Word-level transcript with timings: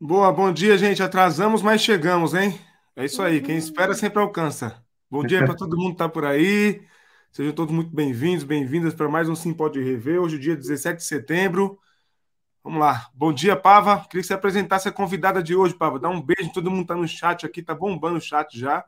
Boa, 0.00 0.32
bom 0.32 0.52
dia, 0.52 0.76
gente. 0.76 1.02
Atrasamos, 1.02 1.62
mas 1.62 1.80
chegamos, 1.80 2.34
hein? 2.34 2.58
É 2.96 3.04
isso 3.04 3.22
aí. 3.22 3.40
Quem 3.40 3.56
espera 3.56 3.94
sempre 3.94 4.18
alcança. 4.18 4.82
Bom 5.08 5.24
dia 5.24 5.44
para 5.44 5.54
todo 5.54 5.76
mundo 5.76 5.90
que 5.90 5.94
está 5.94 6.08
por 6.08 6.24
aí. 6.24 6.82
Sejam 7.30 7.52
todos 7.52 7.72
muito 7.72 7.94
bem-vindos, 7.94 8.42
bem-vindas 8.42 8.92
para 8.92 9.08
mais 9.08 9.28
um 9.28 9.36
Sim 9.36 9.54
Pode 9.54 9.80
Rever. 9.80 10.20
Hoje, 10.20 10.38
dia 10.38 10.56
17 10.56 10.98
de 10.98 11.04
setembro. 11.04 11.78
Vamos 12.62 12.80
lá. 12.80 13.06
Bom 13.14 13.32
dia, 13.32 13.54
Pava. 13.54 13.98
Queria 14.08 14.22
que 14.22 14.26
você 14.26 14.34
apresentasse 14.34 14.88
a 14.88 14.92
convidada 14.92 15.40
de 15.40 15.54
hoje, 15.54 15.74
Pava. 15.74 16.00
Dá 16.00 16.08
um 16.08 16.20
beijo, 16.20 16.52
todo 16.52 16.70
mundo 16.70 16.82
está 16.82 16.96
no 16.96 17.06
chat 17.06 17.46
aqui, 17.46 17.62
tá 17.62 17.72
bombando 17.74 18.18
o 18.18 18.20
chat 18.20 18.58
já. 18.58 18.84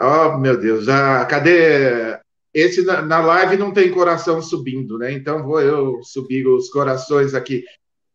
Oh, 0.00 0.38
meu 0.38 0.58
Deus, 0.58 0.84
já. 0.84 1.24
Cadê? 1.26 2.20
Esse 2.52 2.84
na 2.84 3.18
live 3.18 3.56
não 3.56 3.72
tem 3.72 3.90
coração 3.90 4.40
subindo, 4.40 4.96
né? 4.96 5.12
Então 5.12 5.42
vou 5.42 5.60
eu 5.60 6.00
subir 6.04 6.46
os 6.46 6.70
corações 6.70 7.34
aqui. 7.34 7.64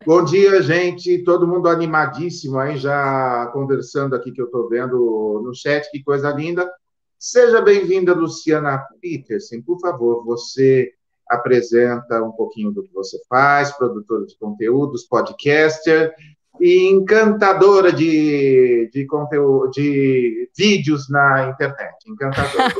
Bom 0.05 0.23
dia, 0.23 0.61
gente. 0.61 1.23
Todo 1.23 1.47
mundo 1.47 1.67
animadíssimo 1.67 2.57
aí, 2.57 2.77
já 2.77 3.47
conversando 3.51 4.15
aqui 4.15 4.31
que 4.31 4.41
eu 4.41 4.45
estou 4.45 4.69
vendo 4.69 5.41
no 5.43 5.53
chat, 5.53 5.91
que 5.91 6.01
coisa 6.01 6.31
linda. 6.31 6.71
Seja 7.17 7.61
bem-vinda, 7.61 8.13
Luciana 8.13 8.81
Peterson. 9.01 9.61
Por 9.61 9.77
favor, 9.79 10.23
você 10.23 10.93
apresenta 11.27 12.23
um 12.23 12.31
pouquinho 12.31 12.71
do 12.71 12.83
que 12.83 12.93
você 12.93 13.19
faz, 13.27 13.71
produtora 13.73 14.25
de 14.25 14.37
conteúdos, 14.37 15.03
podcaster 15.03 16.15
e 16.61 16.87
encantadora 16.87 17.91
de, 17.91 18.89
de 18.93 19.05
conteúdo, 19.05 19.69
de 19.69 20.49
vídeos 20.57 21.09
na 21.09 21.49
internet. 21.49 21.97
Encantadora. 22.07 22.71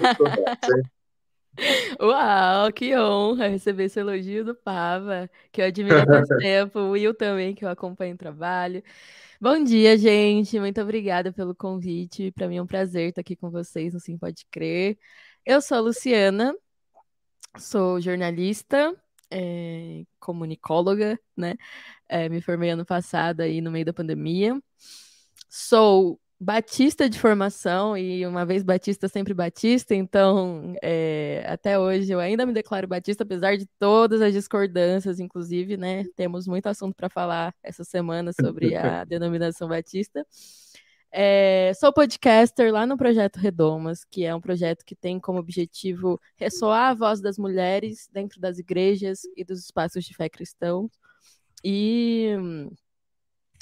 Uau, 2.00 2.72
que 2.72 2.98
honra 2.98 3.48
receber 3.48 3.86
esse 3.86 4.00
elogio 4.00 4.46
do 4.46 4.56
Pava, 4.56 5.30
que 5.52 5.62
eu 5.62 5.66
admiro 5.66 5.98
há 5.98 6.06
tanto 6.06 6.36
tempo, 6.38 6.80
o 6.80 6.92
Will 6.92 7.14
também, 7.14 7.54
que 7.54 7.66
eu 7.66 7.70
acompanho 7.70 8.16
o 8.16 8.18
trabalho. 8.18 8.84
Bom 9.42 9.64
dia, 9.64 9.98
gente. 9.98 10.60
Muito 10.60 10.82
obrigada 10.82 11.32
pelo 11.32 11.56
convite. 11.56 12.32
Para 12.32 12.48
mim 12.48 12.58
é 12.58 12.62
um 12.62 12.68
prazer 12.68 13.10
estar 13.10 13.22
aqui 13.22 13.36
com 13.36 13.50
vocês 13.50 13.94
no 13.94 14.00
Sim 14.00 14.18
Pode 14.18 14.46
Crer. 14.52 14.98
Eu 15.46 15.62
sou 15.62 15.78
a 15.78 15.82
Luciana, 15.82 16.56
sou 17.58 18.00
jornalista, 18.02 18.96
é, 19.32 20.04
comunicóloga, 20.20 21.20
né? 21.36 21.56
É, 22.08 22.30
me 22.30 22.42
formei 22.42 22.70
ano 22.72 22.86
passado 22.86 23.42
aí 23.42 23.62
no 23.62 23.72
meio 23.72 23.86
da 23.86 23.94
pandemia. 23.94 24.60
Sou 25.50 26.20
batista 26.40 27.10
de 27.10 27.20
formação 27.20 27.98
e 27.98 28.26
uma 28.26 28.46
vez 28.46 28.64
batista, 28.64 29.10
sempre 29.10 29.34
batista, 29.34 29.94
então 29.94 30.74
é, 30.82 31.44
até 31.46 31.78
hoje 31.78 32.12
eu 32.12 32.20
ainda 32.20 32.46
me 32.46 32.54
declaro 32.54 32.88
batista, 32.88 33.24
apesar 33.24 33.58
de 33.58 33.66
todas 33.78 34.22
as 34.22 34.32
discordâncias, 34.32 35.20
inclusive, 35.20 35.76
né? 35.76 36.06
Temos 36.16 36.48
muito 36.48 36.68
assunto 36.68 36.96
para 36.96 37.10
falar 37.10 37.54
essa 37.62 37.84
semana 37.84 38.32
sobre 38.32 38.76
a 38.76 39.04
denominação 39.06 39.68
batista. 39.68 40.26
É, 41.12 41.74
sou 41.74 41.92
podcaster 41.92 42.72
lá 42.72 42.86
no 42.86 42.96
Projeto 42.96 43.38
Redomas, 43.38 44.06
que 44.06 44.24
é 44.24 44.34
um 44.34 44.40
projeto 44.40 44.86
que 44.86 44.96
tem 44.96 45.20
como 45.20 45.40
objetivo 45.40 46.22
ressoar 46.38 46.92
a 46.92 46.94
voz 46.94 47.20
das 47.20 47.38
mulheres 47.38 48.08
dentro 48.14 48.40
das 48.40 48.60
igrejas 48.60 49.22
e 49.36 49.44
dos 49.44 49.60
espaços 49.60 50.06
de 50.06 50.14
fé 50.16 50.30
cristão. 50.30 50.90
E 51.64 52.36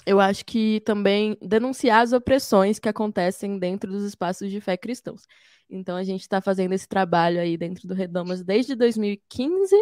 eu 0.07 0.21
acho 0.21 0.45
que 0.45 0.79
também 0.85 1.37
denunciar 1.41 2.01
as 2.01 2.13
opressões 2.13 2.79
que 2.79 2.87
acontecem 2.87 3.59
dentro 3.59 3.91
dos 3.91 4.03
espaços 4.05 4.49
de 4.49 4.61
fé 4.61 4.77
cristãos. 4.77 5.23
Então 5.69 5.97
a 5.97 6.03
gente 6.03 6.21
está 6.21 6.39
fazendo 6.39 6.71
esse 6.71 6.87
trabalho 6.87 7.41
aí 7.41 7.57
dentro 7.57 7.85
do 7.85 7.93
Redomas 7.93 8.41
desde 8.41 8.73
2015 8.73 9.75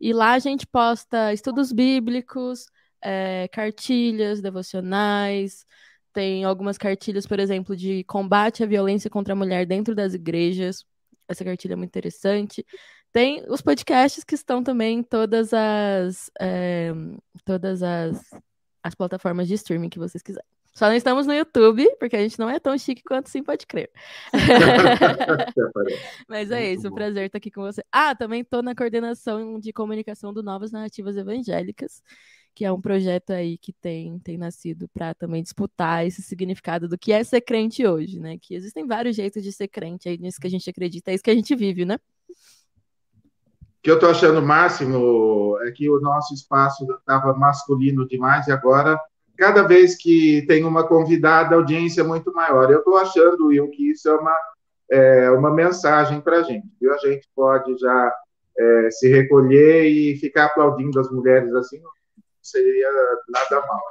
e 0.00 0.12
lá 0.12 0.34
a 0.34 0.38
gente 0.38 0.64
posta 0.64 1.32
estudos 1.32 1.72
bíblicos, 1.72 2.66
é, 3.02 3.48
cartilhas 3.48 4.40
devocionais, 4.40 5.66
tem 6.12 6.44
algumas 6.44 6.78
cartilhas, 6.78 7.26
por 7.26 7.40
exemplo, 7.40 7.76
de 7.76 8.04
combate 8.04 8.62
à 8.62 8.66
violência 8.66 9.10
contra 9.10 9.32
a 9.32 9.36
mulher 9.36 9.66
dentro 9.66 9.92
das 9.92 10.14
igrejas. 10.14 10.84
Essa 11.28 11.44
cartilha 11.44 11.72
é 11.72 11.76
muito 11.76 11.90
interessante. 11.90 12.64
Tem 13.12 13.44
os 13.48 13.60
podcasts 13.60 14.22
que 14.22 14.36
estão 14.36 14.62
também 14.62 15.02
todas 15.02 15.52
as 15.52 16.30
é, 16.40 16.92
todas 17.44 17.82
as 17.82 18.22
as 18.88 18.94
plataformas 18.94 19.46
de 19.46 19.54
streaming 19.54 19.88
que 19.88 19.98
vocês 19.98 20.22
quiserem. 20.22 20.46
Só 20.74 20.86
não 20.86 20.94
estamos 20.94 21.26
no 21.26 21.34
YouTube, 21.34 21.88
porque 21.98 22.16
a 22.16 22.20
gente 22.20 22.38
não 22.38 22.48
é 22.48 22.60
tão 22.60 22.76
chique 22.78 23.02
quanto 23.02 23.28
sim 23.28 23.42
pode 23.42 23.66
crer. 23.66 23.90
Mas 26.28 26.50
é 26.50 26.72
isso, 26.72 26.88
um 26.88 26.94
prazer 26.94 27.26
estar 27.26 27.38
aqui 27.38 27.50
com 27.50 27.62
você. 27.62 27.82
Ah, 27.90 28.14
também 28.14 28.42
estou 28.42 28.62
na 28.62 28.74
coordenação 28.74 29.58
de 29.58 29.72
comunicação 29.72 30.32
do 30.32 30.40
Novas 30.40 30.70
Narrativas 30.70 31.16
Evangélicas, 31.16 32.00
que 32.54 32.64
é 32.64 32.70
um 32.70 32.80
projeto 32.80 33.30
aí 33.30 33.58
que 33.58 33.72
tem, 33.72 34.20
tem 34.20 34.38
nascido 34.38 34.88
para 34.88 35.14
também 35.14 35.42
disputar 35.42 36.06
esse 36.06 36.22
significado 36.22 36.88
do 36.88 36.96
que 36.96 37.12
é 37.12 37.24
ser 37.24 37.40
crente 37.40 37.84
hoje, 37.84 38.20
né? 38.20 38.38
Que 38.40 38.54
existem 38.54 38.86
vários 38.86 39.16
jeitos 39.16 39.42
de 39.42 39.52
ser 39.52 39.66
crente 39.66 40.08
aí 40.08 40.16
nisso 40.16 40.40
que 40.40 40.46
a 40.46 40.50
gente 40.50 40.70
acredita, 40.70 41.10
é 41.10 41.14
isso 41.14 41.24
que 41.24 41.30
a 41.30 41.34
gente 41.34 41.56
vive, 41.56 41.84
né? 41.84 41.98
Que 43.88 43.92
eu 43.92 43.94
estou 43.94 44.10
achando 44.10 44.42
máximo 44.42 45.58
é 45.62 45.70
que 45.70 45.88
o 45.88 45.98
nosso 45.98 46.34
espaço 46.34 46.86
estava 46.92 47.32
masculino 47.32 48.06
demais 48.06 48.46
e 48.46 48.52
agora, 48.52 49.00
cada 49.34 49.62
vez 49.62 49.96
que 49.96 50.44
tem 50.46 50.62
uma 50.62 50.86
convidada, 50.86 51.54
a 51.54 51.58
audiência 51.58 52.02
é 52.02 52.04
muito 52.04 52.30
maior. 52.34 52.70
Eu 52.70 52.80
estou 52.80 52.98
achando, 52.98 53.46
Will, 53.46 53.70
que 53.70 53.92
isso 53.92 54.06
é 54.10 54.14
uma, 54.14 54.36
é, 54.90 55.30
uma 55.30 55.50
mensagem 55.50 56.20
para 56.20 56.40
a 56.40 56.42
gente. 56.42 56.66
Viu? 56.78 56.92
A 56.92 56.98
gente 56.98 57.26
pode 57.34 57.78
já 57.78 58.14
é, 58.58 58.90
se 58.90 59.08
recolher 59.08 59.86
e 59.86 60.16
ficar 60.16 60.44
aplaudindo 60.44 61.00
as 61.00 61.10
mulheres 61.10 61.54
assim, 61.54 61.80
não 61.80 61.90
seria 62.42 62.90
nada 63.26 63.66
mal. 63.66 63.82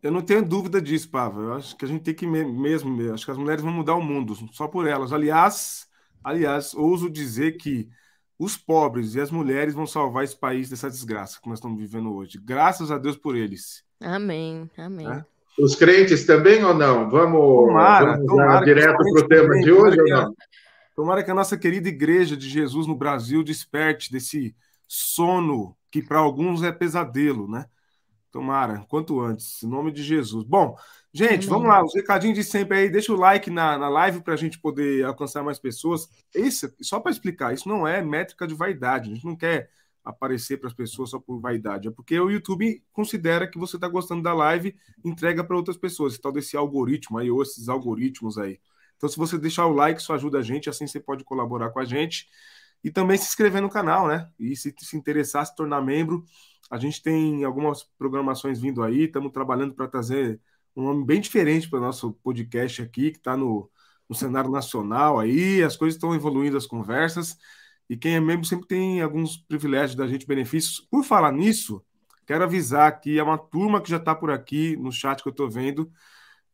Eu 0.00 0.12
não 0.12 0.22
tenho 0.22 0.44
dúvida 0.44 0.80
disso, 0.80 1.10
Pava. 1.10 1.40
Eu 1.40 1.54
acho 1.54 1.76
que 1.76 1.84
a 1.84 1.88
gente 1.88 2.04
tem 2.04 2.14
que 2.14 2.24
mesmo, 2.24 3.12
acho 3.12 3.24
que 3.24 3.32
as 3.32 3.36
mulheres 3.36 3.64
vão 3.64 3.72
mudar 3.72 3.96
o 3.96 4.00
mundo, 4.00 4.32
só 4.52 4.68
por 4.68 4.86
elas. 4.86 5.12
Aliás, 5.12 5.88
aliás, 6.22 6.72
ouso 6.72 7.10
dizer 7.10 7.56
que 7.56 7.90
os 8.38 8.56
pobres 8.56 9.14
e 9.14 9.20
as 9.20 9.30
mulheres 9.30 9.74
vão 9.74 9.86
salvar 9.86 10.24
esse 10.24 10.36
país 10.36 10.68
dessa 10.68 10.90
desgraça 10.90 11.40
que 11.40 11.48
nós 11.48 11.58
estamos 11.58 11.78
vivendo 11.78 12.14
hoje. 12.14 12.38
Graças 12.42 12.90
a 12.90 12.98
Deus 12.98 13.16
por 13.16 13.36
eles. 13.36 13.84
Amém, 14.00 14.68
amém. 14.76 15.08
É? 15.08 15.24
Os 15.58 15.76
crentes 15.76 16.26
também 16.26 16.64
ou 16.64 16.74
não? 16.74 17.08
Vamos, 17.08 17.68
tomara, 17.68 18.12
vamos 18.12 18.26
tomara 18.26 18.64
direto 18.64 18.96
para 18.96 19.24
o 19.24 19.28
tema 19.28 19.54
de 19.60 19.70
hoje 19.70 20.00
ou 20.00 20.08
não? 20.08 20.34
Tomara 20.96 21.22
que 21.22 21.30
a 21.30 21.34
nossa 21.34 21.56
querida 21.56 21.88
igreja 21.88 22.36
de 22.36 22.48
Jesus 22.48 22.86
no 22.86 22.94
Brasil 22.94 23.42
desperte 23.42 24.12
desse 24.12 24.54
sono 24.86 25.76
que 25.90 26.02
para 26.02 26.18
alguns 26.18 26.62
é 26.62 26.72
pesadelo, 26.72 27.48
né? 27.48 27.66
Tomara, 28.30 28.84
quanto 28.88 29.20
antes, 29.20 29.62
em 29.62 29.68
nome 29.68 29.92
de 29.92 30.02
Jesus. 30.02 30.44
Bom, 30.44 30.76
Gente, 31.16 31.46
vamos 31.46 31.68
lá, 31.68 31.80
os 31.84 31.94
recadinhos 31.94 32.36
de 32.36 32.42
sempre 32.42 32.76
aí. 32.76 32.90
Deixa 32.90 33.12
o 33.12 33.16
like 33.16 33.48
na, 33.48 33.78
na 33.78 33.88
live 33.88 34.20
para 34.20 34.34
a 34.34 34.36
gente 34.36 34.58
poder 34.58 35.04
alcançar 35.04 35.44
mais 35.44 35.60
pessoas. 35.60 36.08
Isso, 36.34 36.74
só 36.82 36.98
para 36.98 37.12
explicar, 37.12 37.54
isso 37.54 37.68
não 37.68 37.86
é 37.86 38.02
métrica 38.02 38.48
de 38.48 38.54
vaidade. 38.54 39.12
A 39.12 39.14
gente 39.14 39.24
não 39.24 39.36
quer 39.36 39.70
aparecer 40.04 40.58
para 40.58 40.66
as 40.66 40.74
pessoas 40.74 41.10
só 41.10 41.20
por 41.20 41.38
vaidade. 41.40 41.86
É 41.86 41.90
porque 41.92 42.18
o 42.18 42.30
YouTube 42.30 42.82
considera 42.92 43.48
que 43.48 43.56
você 43.56 43.76
está 43.76 43.86
gostando 43.86 44.22
da 44.22 44.34
live, 44.34 44.74
entrega 45.04 45.44
para 45.44 45.56
outras 45.56 45.76
pessoas. 45.76 46.18
Tal 46.18 46.32
desse 46.32 46.56
algoritmo 46.56 47.16
aí, 47.16 47.30
ou 47.30 47.40
esses 47.42 47.68
algoritmos 47.68 48.36
aí. 48.36 48.58
Então, 48.96 49.08
se 49.08 49.16
você 49.16 49.38
deixar 49.38 49.66
o 49.66 49.72
like, 49.72 50.00
isso 50.00 50.12
ajuda 50.12 50.38
a 50.40 50.42
gente, 50.42 50.68
assim 50.68 50.84
você 50.84 50.98
pode 50.98 51.22
colaborar 51.22 51.70
com 51.70 51.78
a 51.78 51.84
gente. 51.84 52.26
E 52.82 52.90
também 52.90 53.16
se 53.16 53.26
inscrever 53.28 53.62
no 53.62 53.70
canal, 53.70 54.08
né? 54.08 54.28
E 54.36 54.56
se 54.56 54.74
se 54.76 54.96
interessar, 54.96 55.46
se 55.46 55.54
tornar 55.54 55.80
membro. 55.80 56.24
A 56.68 56.76
gente 56.76 57.00
tem 57.00 57.44
algumas 57.44 57.84
programações 57.96 58.60
vindo 58.60 58.82
aí, 58.82 59.04
estamos 59.04 59.30
trabalhando 59.32 59.74
para 59.74 59.86
trazer 59.86 60.40
um 60.76 60.82
nome 60.84 61.04
bem 61.04 61.20
diferente 61.20 61.68
para 61.68 61.78
o 61.78 61.82
nosso 61.82 62.12
podcast 62.14 62.82
aqui, 62.82 63.10
que 63.12 63.18
está 63.18 63.36
no, 63.36 63.70
no 64.08 64.14
cenário 64.14 64.50
nacional 64.50 65.18
aí, 65.18 65.62
as 65.62 65.76
coisas 65.76 65.96
estão 65.96 66.14
evoluindo 66.14 66.56
as 66.56 66.66
conversas, 66.66 67.36
e 67.88 67.96
quem 67.96 68.14
é 68.16 68.20
membro 68.20 68.46
sempre 68.46 68.66
tem 68.66 69.02
alguns 69.02 69.36
privilégios 69.36 69.94
da 69.94 70.06
gente, 70.06 70.26
benefícios. 70.26 70.80
Por 70.90 71.04
falar 71.04 71.32
nisso, 71.32 71.84
quero 72.26 72.44
avisar 72.44 73.00
que 73.00 73.18
é 73.18 73.22
uma 73.22 73.38
turma 73.38 73.80
que 73.80 73.90
já 73.90 73.98
está 73.98 74.14
por 74.14 74.30
aqui 74.30 74.76
no 74.76 74.90
chat 74.90 75.22
que 75.22 75.28
eu 75.28 75.32
estou 75.32 75.50
vendo. 75.50 75.90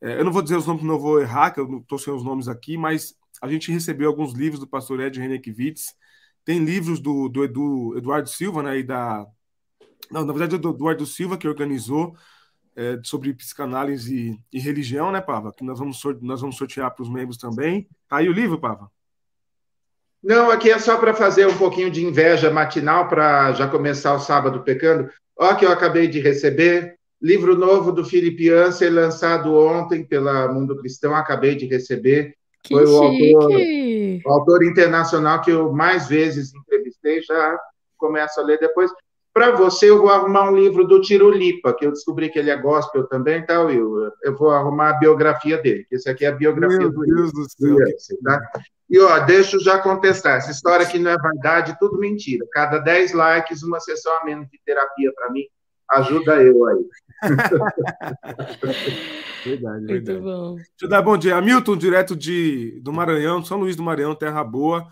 É, 0.01 0.19
eu 0.19 0.25
não 0.25 0.33
vou 0.33 0.43
dizer 0.43 0.57
os 0.57 0.67
nomes, 0.67 0.83
não 0.83 0.99
vou 0.99 1.21
errar, 1.21 1.53
que 1.53 1.61
eu 1.61 1.79
estou 1.79 1.99
sem 1.99 2.13
os 2.13 2.25
nomes 2.25 2.49
aqui, 2.49 2.77
mas 2.77 3.15
a 3.41 3.49
gente 3.49 3.71
recebeu 3.73 4.09
alguns 4.09 4.33
livros 4.35 4.61
do 4.61 4.67
pastor 4.67 5.01
Ed 5.01 5.19
Renekiewicz, 5.19 5.95
tem 6.45 6.65
livros 6.65 7.01
do, 7.01 7.29
do 7.29 7.45
Edu, 7.45 7.97
Eduardo 7.97 8.29
Silva, 8.29 8.63
né, 8.63 8.79
e 8.79 8.83
da... 8.83 9.27
Não, 10.11 10.25
na 10.25 10.33
verdade, 10.33 10.59
do 10.59 10.71
Eduardo 10.71 11.07
Silva, 11.07 11.39
que 11.39 11.47
organizou, 11.47 12.17
é, 12.77 12.99
sobre 13.03 13.35
psicanálise 13.35 14.39
e, 14.53 14.57
e, 14.57 14.61
religião, 14.61 15.11
né, 15.11 15.21
Pava? 15.21 15.53
Que 15.53 15.65
nós 15.65 15.79
vamos, 15.79 16.01
nós 16.21 16.41
vamos 16.41 16.57
sortear 16.57 16.95
para 16.95 17.03
os 17.03 17.11
membros 17.11 17.37
também. 17.37 17.89
Tá 18.09 18.19
aí 18.19 18.29
o 18.29 18.33
livro, 18.33 18.61
Pava? 18.61 18.91
Não, 20.23 20.51
aqui 20.51 20.71
é 20.71 20.79
só 20.79 20.99
para 20.99 21.15
fazer 21.15 21.47
um 21.47 21.57
pouquinho 21.57 21.91
de 21.91 22.05
inveja 22.05 22.51
matinal 22.51 23.09
para 23.09 23.53
já 23.53 23.67
começar 23.67 24.15
o 24.15 24.21
sábado 24.21 24.63
pecando. 24.63 25.11
Olha 25.37 25.57
que 25.57 25.65
eu 25.65 25.73
acabei 25.73 26.09
de 26.09 26.21
receber. 26.21 26.99
Livro 27.21 27.57
novo 27.57 27.93
do 27.93 28.05
Felipe 28.05 28.51
Ansel, 28.51 28.93
lançado 28.93 29.55
ontem 29.55 30.05
pela 30.05 30.49
Mundo 30.49 30.77
Cristão, 30.77 31.15
acabei 31.15 31.55
de 31.55 31.67
receber. 31.67 32.35
Que 32.63 32.75
Foi 32.75 32.87
o 32.87 32.97
autor, 32.97 33.51
o 34.27 34.31
autor 34.31 34.65
internacional 34.65 35.41
que 35.41 35.51
eu 35.51 35.73
mais 35.73 36.09
vezes 36.09 36.55
entrevistei, 36.55 37.23
já 37.23 37.59
começo 37.97 38.39
a 38.41 38.43
ler 38.43 38.59
depois. 38.59 38.91
Para 39.33 39.53
você, 39.53 39.89
eu 39.89 39.99
vou 39.99 40.11
arrumar 40.11 40.51
um 40.51 40.57
livro 40.57 40.85
do 40.85 41.01
Tirolipa, 41.01 41.73
que 41.73 41.87
eu 41.87 41.93
descobri 41.93 42.31
que 42.31 42.39
ele 42.39 42.51
é 42.51 42.57
gospel 42.57 43.07
também, 43.07 43.47
tá, 43.47 43.61
Will? 43.61 44.11
Eu 44.25 44.37
vou 44.37 44.51
arrumar 44.51 44.91
a 44.91 44.99
biografia 44.99 45.57
dele, 45.57 45.87
que 45.89 45.95
esse 45.95 46.11
aqui 46.11 46.25
é 46.25 46.29
a 46.29 46.33
biografia 46.33 46.79
Meu 46.79 46.93
do 46.93 47.01
Deus 47.03 47.33
do 47.33 47.49
céu. 47.49 47.77
tá? 48.25 48.41
E, 48.89 48.99
ó, 48.99 49.21
deixa 49.21 49.57
eu 49.57 49.61
já 49.61 49.79
contestar. 49.79 50.39
Essa 50.39 50.51
história 50.51 50.85
aqui 50.85 50.99
não 50.99 51.13
é 51.13 51.17
verdade, 51.17 51.77
tudo 51.79 51.97
mentira. 51.97 52.45
Cada 52.51 52.79
10 52.79 53.13
likes, 53.13 53.63
uma 53.63 53.79
sessão 53.79 54.13
a 54.21 54.25
menos 54.25 54.49
de 54.51 54.59
terapia 54.67 55.13
para 55.15 55.31
mim. 55.31 55.45
Ajuda 55.89 56.43
eu 56.43 56.67
aí. 56.67 56.85
verdade, 59.45 59.85
Muito 59.85 59.87
verdade. 59.87 60.21
bom. 60.21 60.55
Deixa 60.57 60.71
eu 60.83 60.89
dar 60.89 61.03
bom 61.03 61.17
dia. 61.17 61.37
Hamilton, 61.37 61.77
direto 61.77 62.17
de, 62.17 62.81
do 62.83 62.93
Maranhão, 62.93 63.45
São 63.45 63.59
Luís 63.59 63.77
do 63.77 63.83
Maranhão, 63.83 64.15
Terra 64.15 64.43
Boa. 64.43 64.87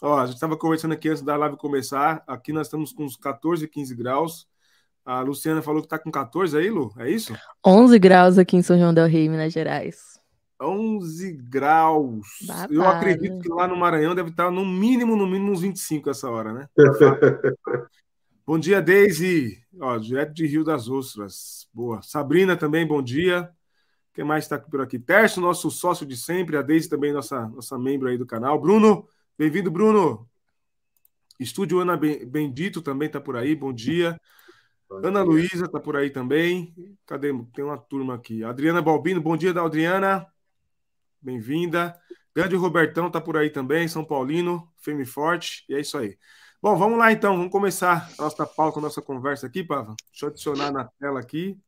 Ó, 0.00 0.18
a 0.18 0.26
gente 0.26 0.36
estava 0.36 0.56
conversando 0.56 0.92
aqui 0.92 1.08
antes 1.08 1.22
da 1.22 1.36
live 1.36 1.56
começar. 1.56 2.22
Aqui 2.26 2.52
nós 2.52 2.68
estamos 2.68 2.92
com 2.92 3.04
uns 3.04 3.16
14, 3.16 3.66
15 3.68 3.94
graus. 3.94 4.46
A 5.04 5.20
Luciana 5.20 5.60
falou 5.60 5.80
que 5.80 5.86
está 5.86 5.98
com 5.98 6.10
14 6.10 6.56
aí, 6.56 6.70
Lu? 6.70 6.92
É 6.96 7.10
isso? 7.10 7.36
11 7.66 7.98
graus 7.98 8.38
aqui 8.38 8.56
em 8.56 8.62
São 8.62 8.78
João 8.78 8.94
del 8.94 9.06
Rei, 9.06 9.28
Minas 9.28 9.52
Gerais. 9.52 10.20
11 10.60 11.32
graus. 11.32 12.26
Babado. 12.46 12.74
Eu 12.74 12.86
acredito 12.86 13.40
que 13.40 13.48
lá 13.48 13.66
no 13.66 13.76
Maranhão 13.76 14.14
deve 14.14 14.30
estar 14.30 14.50
no 14.50 14.64
mínimo, 14.64 15.16
no 15.16 15.26
mínimo, 15.26 15.50
uns 15.50 15.60
25 15.60 16.08
essa 16.08 16.30
hora, 16.30 16.52
né? 16.52 16.68
bom 18.46 18.58
dia, 18.58 18.80
Deise. 18.80 19.58
Ó, 19.80 19.98
direto 19.98 20.32
de 20.32 20.46
Rio 20.46 20.62
das 20.62 20.88
Ostras. 20.88 21.68
Boa. 21.74 22.00
Sabrina 22.02 22.56
também, 22.56 22.86
bom 22.86 23.02
dia. 23.02 23.50
Quem 24.14 24.24
mais 24.24 24.44
está 24.44 24.58
por 24.58 24.80
aqui? 24.80 24.98
Tércio, 24.98 25.42
nosso 25.42 25.70
sócio 25.70 26.06
de 26.06 26.16
sempre. 26.16 26.56
A 26.56 26.62
Deise 26.62 26.88
também, 26.88 27.12
nossa, 27.12 27.48
nossa 27.48 27.78
membro 27.78 28.08
aí 28.08 28.16
do 28.16 28.26
canal. 28.26 28.60
Bruno, 28.60 29.08
bem-vindo, 29.38 29.70
Bruno. 29.70 30.28
Estúdio 31.38 31.80
Ana 31.80 31.96
Bendito 31.96 32.80
também 32.80 33.06
está 33.06 33.20
por 33.20 33.36
aí, 33.36 33.54
bom 33.54 33.72
dia. 33.72 34.20
Ana 35.02 35.22
Luísa 35.22 35.64
está 35.64 35.80
por 35.80 35.96
aí 35.96 36.10
também. 36.10 36.74
Cadê? 37.06 37.32
Tem 37.54 37.64
uma 37.64 37.78
turma 37.78 38.14
aqui. 38.14 38.44
Adriana 38.44 38.82
Balbino, 38.82 39.20
bom 39.20 39.36
dia 39.36 39.52
da 39.52 39.62
Adriana. 39.62 40.26
Bem-vinda. 41.20 41.98
Grande 42.34 42.56
Robertão 42.56 43.08
está 43.08 43.20
por 43.20 43.36
aí 43.36 43.50
também, 43.50 43.86
São 43.86 44.04
Paulino, 44.04 44.72
firme 44.78 45.04
forte. 45.04 45.64
E 45.68 45.74
é 45.74 45.80
isso 45.80 45.98
aí. 45.98 46.18
Bom, 46.62 46.76
vamos 46.76 46.98
lá 46.98 47.12
então, 47.12 47.36
vamos 47.36 47.52
começar 47.52 48.08
a 48.18 48.22
nossa 48.22 48.46
pauta, 48.46 48.78
a 48.78 48.82
nossa 48.82 49.02
conversa 49.02 49.46
aqui, 49.46 49.64
Pava. 49.64 49.94
Deixa 50.10 50.26
eu 50.26 50.28
adicionar 50.30 50.72
na 50.72 50.84
tela 50.98 51.20
aqui. 51.20 51.58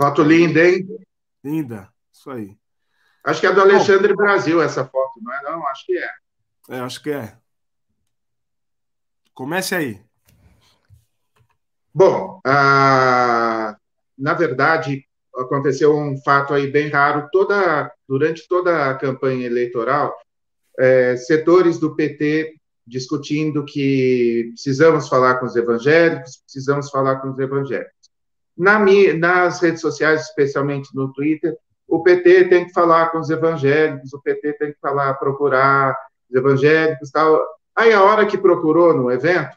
Foto 0.00 0.22
linda, 0.22 0.64
hein? 0.64 0.86
Linda, 1.44 1.92
isso 2.12 2.30
aí. 2.30 2.56
Acho 3.24 3.40
que 3.40 3.46
é 3.46 3.52
do 3.52 3.60
Alexandre 3.60 4.14
Bom, 4.14 4.22
Brasil 4.22 4.62
essa 4.62 4.84
foto, 4.84 5.20
não 5.20 5.34
é? 5.34 5.42
Não, 5.42 5.66
acho 5.66 5.84
que 5.84 5.98
é. 5.98 6.10
É, 6.68 6.78
acho 6.80 7.02
que 7.02 7.10
é. 7.10 7.34
Comece 9.34 9.74
aí. 9.74 10.00
Bom, 11.94 12.40
ah, 12.44 13.76
na 14.16 14.34
verdade, 14.34 15.04
aconteceu 15.34 15.96
um 15.96 16.16
fato 16.22 16.52
aí 16.52 16.70
bem 16.70 16.88
raro. 16.88 17.28
Toda, 17.32 17.90
durante 18.06 18.46
toda 18.46 18.90
a 18.90 18.94
campanha 18.94 19.46
eleitoral, 19.46 20.14
é, 20.78 21.16
setores 21.16 21.78
do 21.78 21.96
PT 21.96 22.54
discutindo 22.86 23.64
que 23.64 24.50
precisamos 24.54 25.08
falar 25.08 25.36
com 25.36 25.46
os 25.46 25.56
evangélicos, 25.56 26.38
precisamos 26.38 26.90
falar 26.90 27.16
com 27.16 27.30
os 27.30 27.38
evangélicos. 27.38 27.92
Na, 28.56 28.78
nas 29.18 29.60
redes 29.60 29.80
sociais, 29.80 30.22
especialmente 30.22 30.88
no 30.94 31.12
Twitter, 31.12 31.56
o 31.86 32.02
PT 32.02 32.48
tem 32.48 32.66
que 32.66 32.72
falar 32.72 33.10
com 33.10 33.18
os 33.18 33.30
evangélicos, 33.30 34.12
o 34.12 34.20
PT 34.20 34.54
tem 34.54 34.72
que 34.72 34.78
falar, 34.80 35.14
procurar 35.14 35.96
os 36.28 36.36
evangélicos, 36.36 37.10
tal. 37.10 37.44
Aí 37.74 37.92
a 37.92 38.02
hora 38.02 38.26
que 38.26 38.38
procurou 38.38 38.94
no 38.94 39.10
evento, 39.10 39.56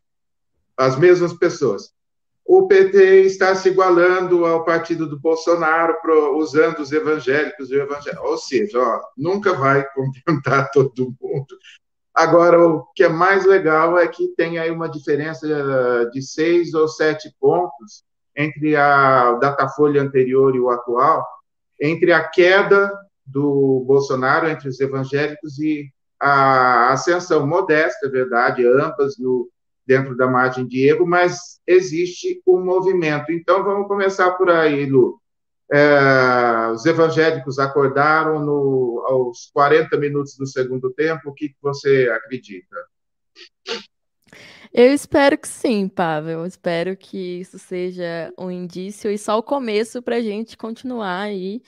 as 0.77 0.97
mesmas 0.97 1.33
pessoas. 1.33 1.91
O 2.45 2.68
PT 2.68 3.21
está 3.21 3.56
se 3.56 3.69
igualando 3.69 4.45
ao 4.45 4.65
partido 4.65 5.07
do 5.07 5.19
Bolsonaro, 5.19 6.01
pro, 6.01 6.38
usando 6.38 6.79
os 6.79 6.91
evangélicos 6.91 7.71
e 7.71 7.75
o 7.75 7.81
evangelho. 7.81 8.21
Ou 8.23 8.38
seja, 8.38 8.79
ó, 8.79 9.00
nunca 9.15 9.53
vai 9.53 9.85
contentar 9.94 10.69
todo 10.71 11.15
mundo. 11.21 11.57
Agora, 12.13 12.59
o 12.68 12.85
que 12.94 13.03
é 13.03 13.09
mais 13.09 13.45
legal 13.45 13.97
é 13.97 14.07
que 14.07 14.27
tem 14.35 14.59
aí 14.59 14.69
uma 14.69 14.89
diferença 14.89 15.47
de 16.12 16.21
seis 16.21 16.73
ou 16.73 16.88
sete 16.88 17.33
pontos 17.39 18.03
entre 18.35 18.75
a 18.75 19.33
Datafolha 19.33 20.01
anterior 20.01 20.56
e 20.56 20.59
o 20.59 20.69
atual, 20.69 21.25
entre 21.79 22.12
a 22.12 22.27
queda 22.27 22.91
do 23.25 23.83
Bolsonaro 23.88 24.47
entre 24.50 24.68
os 24.68 24.79
evangélicos 24.79 25.57
e 25.59 25.89
a 26.21 26.94
ascensão 26.94 27.47
modesta, 27.47 28.06
é 28.06 28.09
verdade, 28.09 28.65
ambas 28.65 29.18
no, 29.18 29.50
dentro 29.88 30.15
da 30.15 30.27
margem 30.27 30.68
de 30.68 30.88
erro, 30.88 31.07
mas 31.07 31.59
existe 31.65 32.41
um 32.47 32.63
movimento. 32.63 33.31
Então, 33.31 33.63
vamos 33.63 33.88
começar 33.88 34.31
por 34.33 34.50
aí, 34.50 34.85
Lu. 34.85 35.19
É, 35.73 36.69
os 36.71 36.85
evangélicos 36.85 37.57
acordaram 37.57 38.39
no, 38.39 39.03
aos 39.07 39.49
40 39.51 39.97
minutos 39.97 40.35
do 40.37 40.45
segundo 40.45 40.92
tempo. 40.94 41.30
O 41.30 41.33
que 41.33 41.56
você 41.59 42.11
acredita? 42.13 42.75
Eu 44.71 44.94
espero 44.94 45.37
que 45.37 45.47
sim, 45.47 45.87
Pavel. 45.87 46.42
Eu 46.42 46.45
espero 46.45 46.95
que 46.95 47.40
isso 47.40 47.57
seja 47.57 48.31
um 48.37 48.51
indício 48.51 49.09
e 49.09 49.18
só 49.18 49.40
o 49.40 49.44
começo 49.44 50.04
para 50.04 50.18
a 50.18 50.21
gente 50.21 50.56
continuar 50.56 51.21
aí 51.21 51.61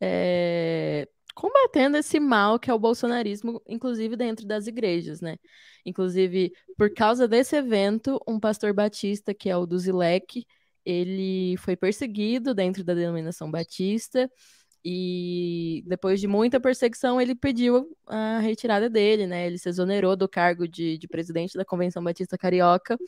é, 0.00 1.06
combatendo 1.34 1.96
esse 1.96 2.18
mal 2.20 2.58
que 2.58 2.70
é 2.70 2.74
o 2.74 2.78
bolsonarismo, 2.78 3.62
inclusive 3.68 4.16
dentro 4.16 4.46
das 4.46 4.66
igrejas, 4.66 5.20
né? 5.20 5.36
Inclusive, 5.84 6.52
por 6.76 6.92
causa 6.92 7.26
desse 7.28 7.56
evento, 7.56 8.20
um 8.26 8.38
pastor 8.38 8.72
batista, 8.72 9.34
que 9.34 9.48
é 9.48 9.56
o 9.56 9.66
do 9.66 9.78
Zilek, 9.78 10.44
ele 10.84 11.56
foi 11.58 11.76
perseguido 11.76 12.54
dentro 12.54 12.82
da 12.84 12.94
denominação 12.94 13.50
batista 13.50 14.30
e 14.84 15.84
depois 15.86 16.20
de 16.20 16.26
muita 16.26 16.58
perseguição 16.58 17.20
ele 17.20 17.34
pediu 17.34 17.86
a 18.06 18.38
retirada 18.40 18.88
dele, 18.88 19.26
né? 19.26 19.46
Ele 19.46 19.58
se 19.58 19.68
exonerou 19.68 20.16
do 20.16 20.28
cargo 20.28 20.66
de, 20.66 20.96
de 20.98 21.06
presidente 21.06 21.56
da 21.56 21.64
Convenção 21.64 22.02
Batista 22.02 22.38
Carioca 22.38 22.98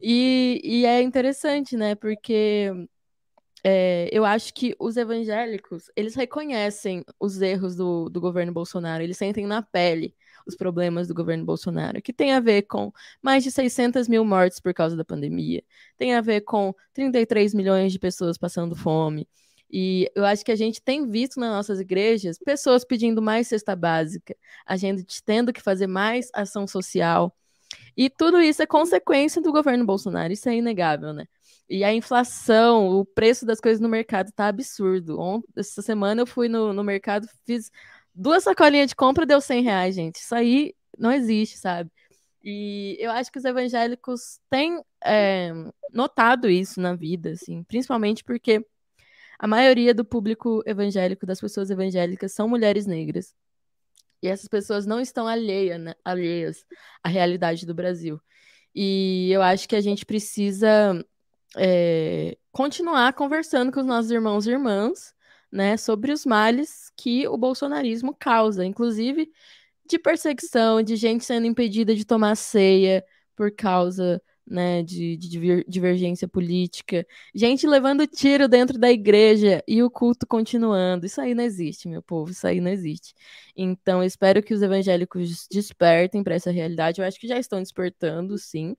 e, 0.00 0.60
e 0.64 0.86
é 0.86 1.02
interessante, 1.02 1.76
né? 1.76 1.94
Porque 1.94 2.70
é, 3.64 4.10
eu 4.12 4.26
acho 4.26 4.52
que 4.52 4.76
os 4.78 4.96
evangélicos 4.96 5.90
eles 5.96 6.14
reconhecem 6.14 7.02
os 7.18 7.40
erros 7.40 7.74
do, 7.74 8.10
do 8.10 8.20
governo 8.20 8.52
Bolsonaro, 8.52 9.02
eles 9.02 9.16
sentem 9.16 9.46
na 9.46 9.62
pele 9.62 10.14
os 10.46 10.54
problemas 10.54 11.08
do 11.08 11.14
governo 11.14 11.46
Bolsonaro, 11.46 12.02
que 12.02 12.12
tem 12.12 12.32
a 12.32 12.40
ver 12.40 12.62
com 12.62 12.92
mais 13.22 13.42
de 13.42 13.50
600 13.50 14.06
mil 14.06 14.22
mortes 14.22 14.60
por 14.60 14.74
causa 14.74 14.94
da 14.94 15.04
pandemia, 15.04 15.62
tem 15.96 16.14
a 16.14 16.20
ver 16.20 16.42
com 16.42 16.74
33 16.92 17.54
milhões 17.54 17.90
de 17.90 17.98
pessoas 17.98 18.36
passando 18.36 18.76
fome. 18.76 19.26
E 19.70 20.10
eu 20.14 20.24
acho 20.26 20.44
que 20.44 20.52
a 20.52 20.56
gente 20.56 20.82
tem 20.82 21.08
visto 21.08 21.40
nas 21.40 21.50
nossas 21.50 21.80
igrejas 21.80 22.38
pessoas 22.38 22.84
pedindo 22.84 23.22
mais 23.22 23.48
cesta 23.48 23.74
básica, 23.74 24.36
a 24.66 24.76
gente 24.76 25.22
tendo 25.24 25.52
que 25.52 25.62
fazer 25.62 25.86
mais 25.86 26.28
ação 26.34 26.66
social. 26.66 27.34
E 27.96 28.10
tudo 28.10 28.40
isso 28.40 28.62
é 28.62 28.66
consequência 28.66 29.40
do 29.40 29.50
governo 29.50 29.86
Bolsonaro, 29.86 30.32
isso 30.32 30.48
é 30.48 30.56
inegável, 30.56 31.12
né? 31.14 31.26
E 31.68 31.82
a 31.82 31.92
inflação, 31.94 32.88
o 32.88 33.04
preço 33.04 33.46
das 33.46 33.60
coisas 33.60 33.80
no 33.80 33.88
mercado 33.88 34.30
tá 34.32 34.48
absurdo. 34.48 35.18
Ontem, 35.18 35.48
essa 35.56 35.82
semana 35.82 36.22
eu 36.22 36.26
fui 36.26 36.48
no, 36.48 36.72
no 36.72 36.84
mercado, 36.84 37.26
fiz 37.46 37.70
duas 38.14 38.44
sacolinhas 38.44 38.90
de 38.90 38.96
compra, 38.96 39.26
deu 39.26 39.40
100 39.40 39.62
reais, 39.62 39.94
gente. 39.94 40.16
Isso 40.16 40.34
aí 40.34 40.74
não 40.98 41.10
existe, 41.10 41.58
sabe? 41.58 41.90
E 42.42 42.96
eu 43.00 43.10
acho 43.10 43.32
que 43.32 43.38
os 43.38 43.44
evangélicos 43.44 44.38
têm 44.50 44.82
é, 45.02 45.50
notado 45.92 46.48
isso 46.50 46.80
na 46.80 46.94
vida, 46.94 47.30
assim, 47.30 47.64
principalmente 47.64 48.22
porque 48.22 48.64
a 49.38 49.46
maioria 49.46 49.94
do 49.94 50.04
público 50.04 50.62
evangélico, 50.66 51.26
das 51.26 51.40
pessoas 51.40 51.70
evangélicas, 51.70 52.32
são 52.32 52.48
mulheres 52.48 52.86
negras. 52.86 53.34
E 54.22 54.28
essas 54.28 54.48
pessoas 54.48 54.86
não 54.86 55.00
estão 55.00 55.26
alheia, 55.26 55.78
né, 55.78 55.94
alheias 56.04 56.64
à 57.02 57.08
realidade 57.08 57.66
do 57.66 57.74
Brasil. 57.74 58.20
E 58.74 59.30
eu 59.32 59.42
acho 59.42 59.68
que 59.68 59.76
a 59.76 59.80
gente 59.80 60.04
precisa 60.04 61.04
é, 61.56 62.36
continuar 62.52 63.12
conversando 63.14 63.72
com 63.72 63.80
os 63.80 63.86
nossos 63.86 64.10
irmãos 64.10 64.46
e 64.46 64.50
irmãs, 64.50 65.14
né, 65.50 65.76
sobre 65.76 66.12
os 66.12 66.26
males 66.26 66.90
que 66.96 67.28
o 67.28 67.36
bolsonarismo 67.36 68.14
causa, 68.18 68.64
inclusive 68.64 69.30
de 69.88 69.98
perseguição, 69.98 70.82
de 70.82 70.96
gente 70.96 71.24
sendo 71.24 71.46
impedida 71.46 71.94
de 71.94 72.04
tomar 72.04 72.36
ceia 72.36 73.04
por 73.36 73.50
causa 73.52 74.20
né, 74.46 74.82
de, 74.82 75.16
de, 75.16 75.64
divergência 75.66 76.28
política, 76.28 77.06
gente 77.34 77.66
levando 77.66 78.06
tiro 78.06 78.48
dentro 78.48 78.78
da 78.78 78.90
igreja 78.90 79.62
e 79.66 79.82
o 79.82 79.90
culto 79.90 80.26
continuando. 80.26 81.06
Isso 81.06 81.20
aí 81.20 81.34
não 81.34 81.44
existe, 81.44 81.88
meu 81.88 82.02
povo, 82.02 82.30
isso 82.30 82.46
aí 82.46 82.60
não 82.60 82.70
existe. 82.70 83.14
Então, 83.56 84.02
espero 84.02 84.42
que 84.42 84.52
os 84.52 84.62
evangélicos 84.62 85.46
despertem 85.50 86.22
para 86.22 86.34
essa 86.34 86.50
realidade. 86.50 87.00
Eu 87.00 87.06
acho 87.06 87.18
que 87.18 87.28
já 87.28 87.38
estão 87.38 87.60
despertando, 87.60 88.36
sim. 88.38 88.76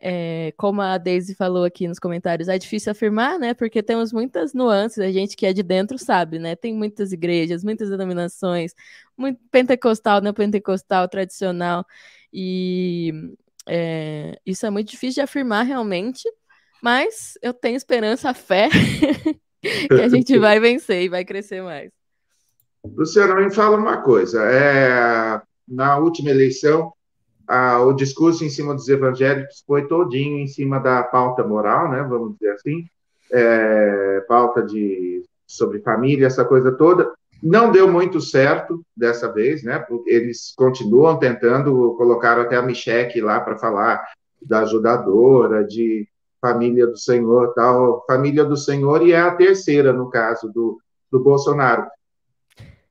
É, 0.00 0.52
como 0.56 0.80
a 0.80 0.96
Daisy 0.96 1.34
falou 1.34 1.64
aqui 1.64 1.88
nos 1.88 1.98
comentários, 1.98 2.48
é 2.48 2.56
difícil 2.56 2.92
afirmar, 2.92 3.38
né? 3.38 3.52
Porque 3.52 3.82
temos 3.82 4.12
muitas 4.12 4.54
nuances, 4.54 4.98
a 4.98 5.10
gente 5.10 5.36
que 5.36 5.44
é 5.44 5.52
de 5.52 5.62
dentro 5.62 5.98
sabe, 5.98 6.38
né? 6.38 6.54
Tem 6.54 6.72
muitas 6.72 7.12
igrejas, 7.12 7.64
muitas 7.64 7.90
denominações, 7.90 8.74
muito 9.16 9.40
pentecostal, 9.50 10.20
não 10.20 10.32
pentecostal, 10.32 11.08
tradicional, 11.08 11.84
e 12.32 13.12
é, 13.68 14.38
isso 14.46 14.64
é 14.64 14.70
muito 14.70 14.90
difícil 14.90 15.16
de 15.16 15.20
afirmar 15.22 15.64
realmente, 15.64 16.28
Mas 16.82 17.36
eu 17.42 17.52
tenho 17.52 17.76
esperança, 17.76 18.32
fé, 18.32 18.68
que 19.60 20.00
a 20.00 20.08
gente 20.08 20.38
vai 20.38 20.60
vencer 20.60 21.02
e 21.02 21.08
vai 21.08 21.24
crescer 21.24 21.60
mais. 21.60 21.90
Luciano, 22.84 23.34
me 23.34 23.52
fala 23.52 23.76
uma 23.76 24.00
coisa. 24.00 24.44
É, 24.44 25.42
na 25.66 25.98
última 25.98 26.30
eleição, 26.30 26.92
o 27.86 27.92
discurso 27.92 28.44
em 28.44 28.50
cima 28.50 28.74
dos 28.74 28.88
evangélicos 28.88 29.62
foi 29.66 29.86
todinho 29.86 30.38
em 30.38 30.46
cima 30.46 30.78
da 30.78 31.02
pauta 31.02 31.42
moral, 31.42 31.90
né? 31.90 32.02
Vamos 32.02 32.34
dizer 32.34 32.52
assim, 32.52 32.86
é, 33.32 34.20
pauta 34.28 34.62
de 34.62 35.22
sobre 35.46 35.80
família, 35.80 36.26
essa 36.26 36.44
coisa 36.44 36.70
toda. 36.72 37.10
Não 37.42 37.70
deu 37.70 37.90
muito 37.90 38.20
certo 38.20 38.82
dessa 38.96 39.32
vez, 39.32 39.62
né? 39.62 39.78
Porque 39.78 40.10
eles 40.10 40.52
continuam 40.56 41.18
tentando, 41.18 41.94
colocaram 41.96 42.42
até 42.42 42.56
a 42.56 42.62
Micheque 42.62 43.20
lá 43.20 43.40
para 43.40 43.58
falar 43.58 44.04
da 44.42 44.60
ajudadora, 44.60 45.64
de 45.64 46.06
família 46.40 46.86
do 46.86 46.96
Senhor, 46.96 47.54
tal, 47.54 48.04
família 48.06 48.44
do 48.44 48.56
Senhor, 48.56 49.04
e 49.06 49.12
é 49.12 49.20
a 49.20 49.34
terceira, 49.34 49.92
no 49.92 50.10
caso 50.10 50.52
do, 50.52 50.78
do 51.10 51.20
Bolsonaro. 51.20 51.86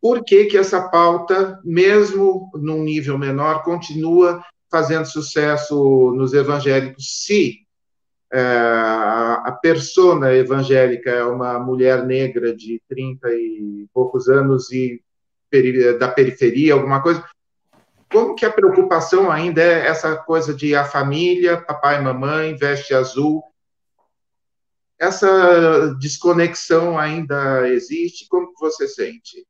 Por 0.07 0.23
que, 0.23 0.45
que 0.45 0.57
essa 0.57 0.87
pauta, 0.87 1.59
mesmo 1.65 2.49
num 2.53 2.81
nível 2.81 3.17
menor, 3.17 3.61
continua 3.61 4.41
fazendo 4.71 5.05
sucesso 5.05 6.13
nos 6.15 6.33
evangélicos, 6.33 7.25
se 7.25 7.57
é, 8.31 8.39
a 8.39 9.51
persona 9.61 10.33
evangélica 10.33 11.09
é 11.09 11.25
uma 11.25 11.59
mulher 11.59 12.05
negra 12.05 12.55
de 12.55 12.81
30 12.87 13.29
e 13.33 13.85
poucos 13.93 14.29
anos 14.29 14.71
e 14.71 15.03
da 15.99 16.07
periferia, 16.07 16.73
alguma 16.73 17.03
coisa. 17.03 17.21
Como 18.09 18.33
que 18.33 18.45
a 18.45 18.49
preocupação 18.49 19.29
ainda 19.29 19.61
é 19.61 19.87
essa 19.87 20.15
coisa 20.15 20.53
de 20.53 20.73
a 20.73 20.85
família, 20.85 21.59
papai 21.59 21.99
e 21.99 22.01
mamãe, 22.01 22.55
veste 22.55 22.93
azul? 22.93 23.43
Essa 24.97 25.93
desconexão 25.99 26.97
ainda 26.97 27.67
existe? 27.67 28.25
Como 28.29 28.53
você 28.57 28.87
sente? 28.87 29.45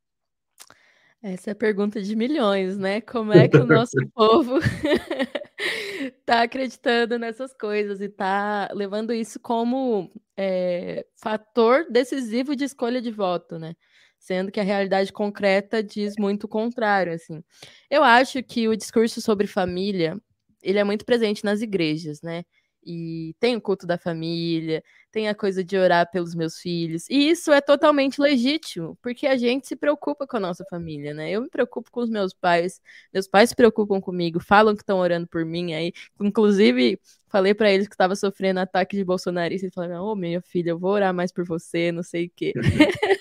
Essa 1.22 1.50
é 1.50 1.54
a 1.54 1.56
pergunta 1.56 2.02
de 2.02 2.16
milhões, 2.16 2.78
né? 2.78 3.02
Como 3.02 3.34
é 3.34 3.48
que 3.48 3.58
o 3.58 3.66
nosso 3.66 3.96
povo 4.14 4.60
tá 6.26 6.44
acreditando 6.44 7.18
nessas 7.18 7.54
coisas 7.54 8.00
e 8.02 8.08
tá 8.08 8.70
levando 8.74 9.12
isso 9.12 9.40
como 9.40 10.12
é, 10.38 11.06
fator 11.16 11.86
decisivo 11.90 12.56
de 12.56 12.66
escolha 12.66 13.02
de 13.02 13.12
voto, 13.12 13.58
né? 13.58 13.76
Sendo 14.20 14.52
que 14.52 14.60
a 14.60 14.64
realidade 14.64 15.12
concreta 15.12 15.82
diz 15.82 16.14
muito 16.20 16.44
o 16.44 16.48
contrário, 16.48 17.14
assim. 17.14 17.44
Eu 17.90 18.04
acho 18.04 18.44
que 18.44 18.68
o 18.68 18.76
discurso 18.76 19.20
sobre 19.22 19.48
família, 19.48 20.16
ele 20.62 20.78
é 20.80 20.84
muito 20.84 21.06
presente 21.06 21.44
nas 21.44 21.62
igrejas, 21.62 22.22
né? 22.22 22.44
E 22.88 23.36
tem 23.40 23.56
o 23.58 23.62
culto 23.62 23.86
da 23.86 23.98
família, 23.98 24.84
tem 25.12 25.28
a 25.28 25.36
coisa 25.36 25.64
de 25.64 25.78
orar 25.78 26.10
pelos 26.12 26.34
meus 26.34 26.58
filhos. 26.60 27.10
E 27.10 27.30
isso 27.30 27.52
é 27.52 27.60
totalmente 27.62 28.22
legítimo, 28.22 28.98
porque 29.02 29.28
a 29.28 29.36
gente 29.38 29.68
se 29.68 29.76
preocupa 29.76 30.26
com 30.26 30.38
a 30.38 30.40
nossa 30.40 30.64
família, 30.70 31.14
né? 31.14 31.30
Eu 31.32 31.42
me 31.42 31.50
preocupo 31.50 31.92
com 31.92 32.02
os 32.02 32.10
meus 32.10 32.34
pais, 32.34 32.80
meus 33.14 33.28
pais 33.28 33.50
se 33.50 33.56
preocupam 33.56 34.00
comigo, 34.00 34.40
falam 34.40 34.76
que 34.76 34.82
estão 34.84 35.00
orando 35.00 35.28
por 35.28 35.44
mim 35.46 35.74
aí. 35.74 35.92
Inclusive, 36.22 37.00
falei 37.28 37.54
para 37.54 37.72
eles 37.72 37.88
que 37.88 37.94
estava 37.94 38.16
sofrendo 38.16 38.60
ataque 38.62 38.96
de 38.96 39.04
bolsonarista 39.04 39.68
e 39.68 39.72
falaram: 39.72 40.04
"Ô, 40.06 40.12
oh, 40.14 40.16
minha 40.16 40.42
filha, 40.42 40.72
eu 40.72 40.80
vou 40.80 40.92
orar 40.92 41.14
mais 41.14 41.32
por 41.32 41.46
você, 41.46 41.92
não 41.92 42.04
sei 42.04 42.28
o 42.28 42.32
quê". 42.36 42.54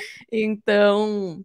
então, 0.32 1.44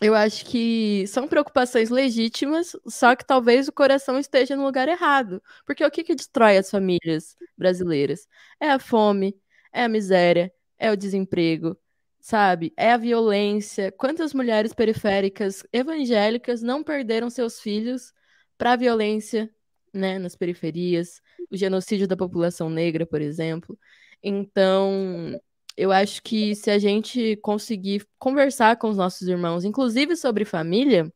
eu 0.00 0.14
acho 0.14 0.44
que 0.46 1.06
são 1.08 1.26
preocupações 1.26 1.90
legítimas, 1.90 2.76
só 2.86 3.16
que 3.16 3.26
talvez 3.26 3.66
o 3.66 3.72
coração 3.72 4.18
esteja 4.18 4.54
no 4.56 4.64
lugar 4.64 4.88
errado. 4.88 5.42
Porque 5.66 5.84
o 5.84 5.90
que, 5.90 6.04
que 6.04 6.14
destrói 6.14 6.56
as 6.56 6.70
famílias 6.70 7.36
brasileiras? 7.56 8.28
É 8.60 8.70
a 8.70 8.78
fome, 8.78 9.36
é 9.72 9.82
a 9.84 9.88
miséria, 9.88 10.52
é 10.78 10.90
o 10.90 10.96
desemprego, 10.96 11.76
sabe? 12.20 12.72
É 12.76 12.92
a 12.92 12.96
violência. 12.96 13.90
Quantas 13.92 14.32
mulheres 14.32 14.72
periféricas 14.72 15.64
evangélicas 15.72 16.62
não 16.62 16.84
perderam 16.84 17.28
seus 17.28 17.60
filhos 17.60 18.12
para 18.56 18.74
a 18.74 18.76
violência, 18.76 19.50
né, 19.92 20.18
nas 20.18 20.36
periferias? 20.36 21.20
O 21.50 21.56
genocídio 21.56 22.06
da 22.06 22.16
população 22.16 22.70
negra, 22.70 23.04
por 23.04 23.20
exemplo. 23.20 23.76
Então, 24.22 25.40
eu 25.78 25.92
acho 25.92 26.20
que 26.24 26.56
se 26.56 26.70
a 26.72 26.78
gente 26.78 27.36
conseguir 27.36 28.04
conversar 28.18 28.76
com 28.76 28.90
os 28.90 28.96
nossos 28.96 29.28
irmãos, 29.28 29.64
inclusive 29.64 30.16
sobre 30.16 30.44
família, 30.44 31.12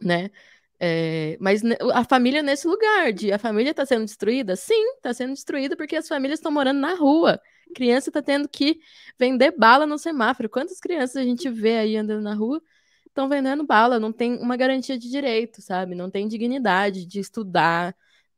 né? 0.00 0.30
É, 0.80 1.36
mas 1.40 1.62
a 1.92 2.04
família 2.04 2.42
nesse 2.42 2.66
lugar, 2.66 3.12
de 3.12 3.32
a 3.32 3.38
família 3.38 3.70
está 3.72 3.84
sendo 3.84 4.06
destruída? 4.06 4.56
Sim, 4.56 4.82
está 4.96 5.12
sendo 5.12 5.34
destruída 5.34 5.76
porque 5.76 5.94
as 5.94 6.08
famílias 6.08 6.38
estão 6.38 6.50
morando 6.50 6.80
na 6.80 6.94
rua. 6.94 7.38
Criança 7.74 8.08
está 8.10 8.22
tendo 8.22 8.48
que 8.48 8.80
vender 9.18 9.52
bala 9.58 9.86
no 9.86 9.98
semáforo. 9.98 10.48
Quantas 10.48 10.80
crianças 10.80 11.16
a 11.16 11.22
gente 11.22 11.48
vê 11.50 11.78
aí 11.78 11.96
andando 11.98 12.22
na 12.22 12.34
rua 12.34 12.62
estão 13.06 13.28
vendendo 13.28 13.64
bala? 13.64 14.00
Não 14.00 14.12
tem 14.12 14.38
uma 14.38 14.56
garantia 14.56 14.98
de 14.98 15.10
direito, 15.10 15.60
sabe? 15.60 15.94
Não 15.94 16.10
tem 16.10 16.26
dignidade 16.26 17.04
de 17.04 17.20
estudar, 17.20 17.94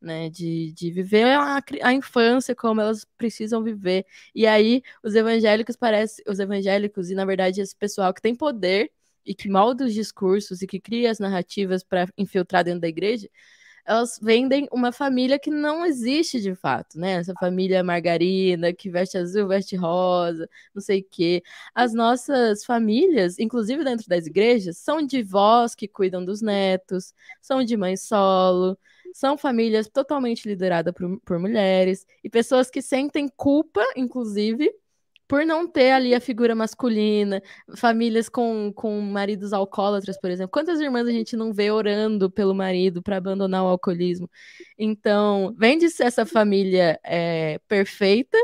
né, 0.07 0.31
de, 0.31 0.73
de 0.73 0.91
viver 0.91 1.25
a, 1.37 1.61
a, 1.83 1.93
infância 1.93 2.55
como 2.55 2.81
elas 2.81 3.05
precisam 3.19 3.63
viver. 3.63 4.07
E 4.35 4.47
aí 4.47 4.83
os 5.03 5.15
evangélicos 5.15 5.77
parecem, 5.77 6.25
os 6.29 6.39
evangélicos, 6.39 7.11
e 7.11 7.15
na 7.15 7.25
verdade 7.25 7.61
esse 7.61 7.75
pessoal 7.77 8.15
que 8.15 8.23
tem 8.23 8.35
poder 8.35 8.91
e 9.25 9.35
que 9.35 9.49
molda 9.51 9.85
os 9.85 9.93
discursos 9.93 10.63
e 10.63 10.67
que 10.67 10.81
cria 10.81 11.11
as 11.11 11.19
narrativas 11.19 11.83
para 11.83 12.09
infiltrar 12.17 12.65
dentro 12.65 12.81
da 12.81 12.89
igreja, 12.89 13.29
elas 13.85 14.19
vendem 14.21 14.69
uma 14.73 14.93
família 14.93 15.39
que 15.39 15.51
não 15.51 15.87
existe 15.87 16.41
de 16.41 16.55
fato, 16.55 16.99
né? 16.99 17.13
Essa 17.15 17.35
família 17.39 17.85
margarina, 17.85 18.73
que 18.73 18.91
veste 18.91 19.17
azul, 19.17 19.49
veste 19.49 19.77
rosa, 19.77 20.49
não 20.75 20.83
sei 20.83 21.01
o 21.01 21.07
quê. 21.11 21.43
As 21.75 21.95
nossas 21.95 22.65
famílias, 22.65 23.39
inclusive 23.39 23.85
dentro 23.85 24.09
das 24.09 24.27
igrejas, 24.27 24.79
são 24.79 25.05
de 25.07 25.23
vós 25.23 25.75
que 25.75 25.87
cuidam 25.89 26.25
dos 26.25 26.43
netos, 26.43 27.15
são 27.41 27.63
de 27.65 27.77
mãe 27.77 27.97
solo, 27.97 28.77
são 29.13 29.37
famílias 29.39 29.89
totalmente 29.89 30.49
lideradas 30.49 30.93
por, 30.95 31.21
por 31.21 31.39
mulheres 31.39 32.07
e 32.23 32.31
pessoas 32.31 32.71
que 32.71 32.83
sentem 32.83 33.29
culpa, 33.29 33.83
inclusive, 33.97 34.73
por 35.29 35.45
não 35.45 35.67
ter 35.67 35.91
ali 35.91 36.15
a 36.15 36.21
figura 36.21 36.55
masculina, 36.55 37.43
famílias 37.77 38.29
com, 38.29 38.73
com 38.73 39.01
maridos 39.01 39.53
alcoólatras, 39.53 40.19
por 40.21 40.31
exemplo. 40.31 40.51
Quantas 40.51 40.81
irmãs 40.81 41.07
a 41.07 41.11
gente 41.11 41.37
não 41.37 41.53
vê 41.53 41.71
orando 41.71 42.31
pelo 42.31 42.55
marido 42.55 43.03
para 43.03 43.17
abandonar 43.17 43.65
o 43.65 43.69
alcoolismo? 43.69 44.31
Então, 44.79 45.55
vem 45.59 45.79
de 45.79 45.91
ser 45.91 46.05
essa 46.05 46.25
família 46.25 46.99
é, 47.05 47.59
perfeita, 47.69 48.39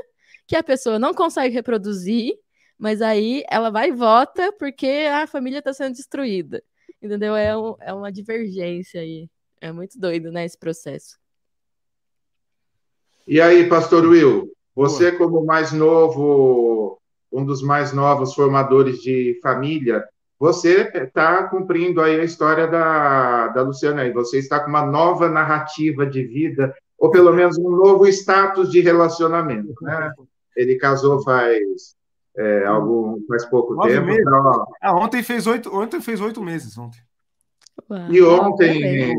que 0.47 0.57
a 0.57 0.63
pessoa 0.63 0.99
não 0.99 1.15
consegue 1.15 1.55
reproduzir, 1.55 2.35
mas 2.79 3.01
aí 3.01 3.45
ela 3.49 3.71
vai 3.71 3.89
e 3.91 3.93
vota 3.93 4.53
porque 4.59 5.09
a 5.11 5.27
família 5.27 5.61
está 5.61 5.73
sendo 5.73 5.95
destruída. 5.95 6.63
Entendeu? 7.01 7.35
É, 7.37 7.57
um, 7.57 7.77
é 7.81 7.93
uma 7.93 8.13
divergência 8.13 9.01
aí. 9.01 9.29
É 9.63 9.71
muito 9.71 9.97
doido, 9.97 10.33
né, 10.33 10.45
esse 10.45 10.59
processo. 10.59 11.17
E 13.29 13.41
aí, 13.41 13.69
pastor 13.69 14.05
Will, 14.05 14.51
você 14.75 15.13
como 15.13 15.45
mais 15.47 15.71
novo, 15.71 16.99
um 17.33 17.45
dos 17.45 17.63
mais 17.63 17.93
novos 17.93 18.35
formadores 18.35 18.99
de 18.99 19.39
família, 19.41 20.05
você 20.37 20.91
está 20.93 21.45
cumprindo 21.45 22.03
aí 22.03 22.21
a 22.21 22.25
história 22.25 22.67
da, 22.67 23.47
da 23.49 23.63
Luciana 23.63 24.03
aí. 24.03 24.13
Você 24.13 24.39
está 24.39 24.59
com 24.59 24.69
uma 24.69 24.85
nova 24.85 25.29
narrativa 25.29 26.05
de 26.05 26.25
vida, 26.25 26.75
ou 26.99 27.13
pelo 27.13 27.33
menos 27.33 27.57
um 27.57 27.71
novo 27.71 28.09
status 28.09 28.69
de 28.69 28.81
relacionamento, 28.81 29.73
né? 29.81 30.13
Ele 30.57 30.75
casou 30.75 31.23
faz 31.23 31.95
é, 32.37 32.65
algum 32.65 33.25
faz 33.29 33.45
pouco 33.45 33.75
Nove 33.75 33.93
tempo. 33.93 34.11
Então, 34.11 34.67
ah, 34.83 34.97
ontem 34.97 35.23
fez 35.23 35.47
oito, 35.47 35.73
ontem 35.73 36.01
fez 36.01 36.21
oito 36.21 36.43
meses 36.43 36.77
ontem. 36.77 36.99
E 38.11 38.23
ontem. 38.23 39.15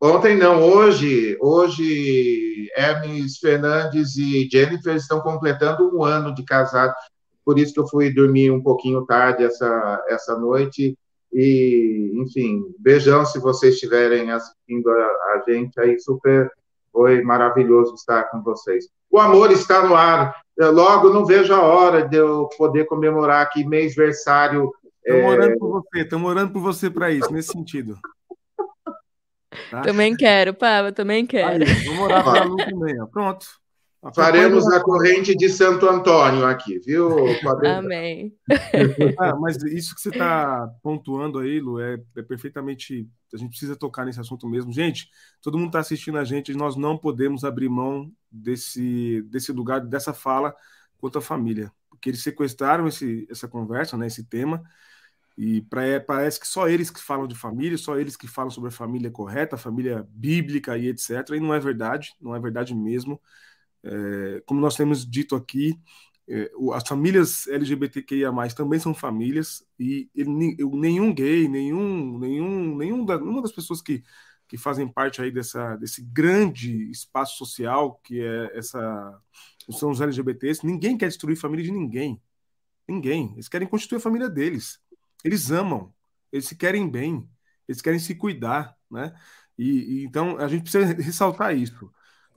Ontem 0.00 0.36
não, 0.36 0.62
hoje, 0.62 1.38
hoje 1.40 2.70
Hermes 2.76 3.38
Fernandes 3.38 4.16
e 4.16 4.46
Jennifer 4.50 4.94
estão 4.94 5.20
completando 5.20 5.90
um 5.96 6.04
ano 6.04 6.34
de 6.34 6.44
casado, 6.44 6.94
por 7.42 7.58
isso 7.58 7.72
que 7.72 7.80
eu 7.80 7.88
fui 7.88 8.12
dormir 8.12 8.50
um 8.50 8.62
pouquinho 8.62 9.06
tarde 9.06 9.42
essa, 9.42 10.04
essa 10.08 10.38
noite. 10.38 10.96
E, 11.32 12.12
enfim, 12.14 12.62
beijão 12.78 13.24
se 13.24 13.38
vocês 13.38 13.74
estiverem 13.74 14.30
assistindo 14.30 14.90
a, 14.90 14.94
a 14.94 15.44
gente 15.48 15.80
aí, 15.80 15.98
super 15.98 16.50
foi 16.92 17.22
maravilhoso 17.22 17.94
estar 17.94 18.24
com 18.30 18.42
vocês. 18.42 18.88
O 19.10 19.18
amor 19.18 19.52
está 19.52 19.86
no 19.86 19.94
ar. 19.94 20.34
Eu 20.56 20.72
logo 20.72 21.10
não 21.10 21.26
vejo 21.26 21.52
a 21.52 21.60
hora 21.60 22.08
de 22.08 22.16
eu 22.16 22.48
poder 22.56 22.86
comemorar 22.86 23.42
aqui 23.42 23.66
mês 23.66 23.94
versário 23.94 24.72
Estamos 25.06 25.24
é... 25.24 25.28
orando 25.28 25.58
por 25.58 25.70
você, 25.70 26.00
estamos 26.00 26.30
orando 26.30 26.52
por 26.52 26.60
você 26.60 26.90
para 26.90 27.12
isso, 27.12 27.32
nesse 27.32 27.52
sentido. 27.52 27.98
Tá? 29.70 29.82
Também 29.82 30.16
quero, 30.16 30.52
Pava, 30.52 30.90
também 30.92 31.24
quero. 31.24 31.64
Aí, 31.64 31.84
vamos 31.84 32.00
orar 32.00 32.24
para 32.24 32.42
a 32.42 32.44
Lu 32.44 32.56
também, 32.56 33.00
ó. 33.00 33.06
Pronto. 33.06 33.46
Faremos 34.14 34.68
a 34.68 34.80
corrente 34.80 35.34
de 35.34 35.48
Santo 35.48 35.88
Antônio 35.88 36.44
aqui, 36.44 36.78
viu? 36.78 37.10
Amém. 37.66 38.32
Ah, 39.18 39.34
mas 39.34 39.56
isso 39.64 39.94
que 39.94 40.00
você 40.00 40.10
está 40.10 40.68
pontuando 40.82 41.38
aí, 41.38 41.58
Lu, 41.58 41.80
é, 41.80 41.98
é, 42.16 42.22
perfeitamente. 42.22 43.08
A 43.34 43.36
gente 43.36 43.50
precisa 43.50 43.74
tocar 43.74 44.04
nesse 44.04 44.20
assunto 44.20 44.48
mesmo. 44.48 44.72
Gente, 44.72 45.08
todo 45.42 45.58
mundo 45.58 45.68
está 45.68 45.80
assistindo 45.80 46.18
a 46.18 46.24
gente, 46.24 46.54
nós 46.54 46.76
não 46.76 46.96
podemos 46.96 47.42
abrir 47.44 47.68
mão 47.68 48.10
desse, 48.30 49.22
desse 49.22 49.50
lugar, 49.50 49.80
dessa 49.80 50.12
fala 50.12 50.54
quanto 50.98 51.18
à 51.18 51.20
família. 51.20 51.72
Porque 51.90 52.10
eles 52.10 52.22
sequestraram 52.22 52.86
esse, 52.86 53.26
essa 53.28 53.48
conversa, 53.48 53.96
né, 53.96 54.06
esse 54.06 54.24
tema, 54.24 54.62
e 55.36 55.60
pra, 55.62 55.84
é, 55.84 56.00
parece 56.00 56.40
que 56.40 56.46
só 56.48 56.68
eles 56.68 56.90
que 56.90 57.00
falam 57.00 57.26
de 57.26 57.34
família, 57.34 57.76
só 57.76 57.98
eles 57.98 58.16
que 58.16 58.26
falam 58.26 58.50
sobre 58.50 58.68
a 58.68 58.72
família 58.72 59.10
correta, 59.10 59.56
a 59.56 59.58
família 59.58 60.06
bíblica 60.10 60.78
e 60.78 60.88
etc. 60.88 61.10
E 61.36 61.40
não 61.40 61.52
é 61.54 61.60
verdade, 61.60 62.14
não 62.20 62.34
é 62.34 62.40
verdade 62.40 62.74
mesmo. 62.74 63.20
É, 63.84 64.42
como 64.46 64.60
nós 64.60 64.76
temos 64.76 65.08
dito 65.08 65.36
aqui, 65.36 65.78
é, 66.28 66.50
as 66.74 66.88
famílias 66.88 67.46
LGBTQIA+, 67.48 68.32
também 68.56 68.80
são 68.80 68.94
famílias, 68.94 69.64
e 69.78 70.10
nenhum 70.16 71.14
gay, 71.14 71.48
nenhum, 71.48 72.18
nenhum, 72.18 72.76
nenhum 72.76 73.04
da, 73.04 73.18
nenhuma 73.18 73.42
das 73.42 73.52
pessoas 73.52 73.82
que, 73.82 74.02
que 74.48 74.56
fazem 74.56 74.88
parte 74.88 75.20
aí 75.22 75.30
dessa, 75.30 75.76
desse 75.76 76.02
grande 76.02 76.90
espaço 76.90 77.36
social 77.36 78.00
que 78.02 78.20
é 78.20 78.58
essa 78.58 79.20
são 79.70 79.90
os 79.90 80.00
LGBTs, 80.00 80.64
ninguém 80.64 80.96
quer 80.96 81.08
destruir 81.08 81.36
a 81.36 81.40
família 81.40 81.64
de 81.64 81.72
ninguém. 81.72 82.20
Ninguém. 82.88 83.32
Eles 83.34 83.48
querem 83.48 83.66
constituir 83.68 83.98
a 83.98 84.00
família 84.00 84.28
deles. 84.28 84.80
Eles 85.26 85.50
amam, 85.50 85.92
eles 86.32 86.46
se 86.46 86.56
querem 86.56 86.88
bem, 86.88 87.28
eles 87.68 87.82
querem 87.82 87.98
se 87.98 88.14
cuidar, 88.14 88.76
né? 88.90 89.14
E, 89.58 90.02
e 90.02 90.04
então 90.04 90.38
a 90.38 90.48
gente 90.48 90.62
precisa 90.62 90.86
ressaltar 90.94 91.56
isso 91.56 91.90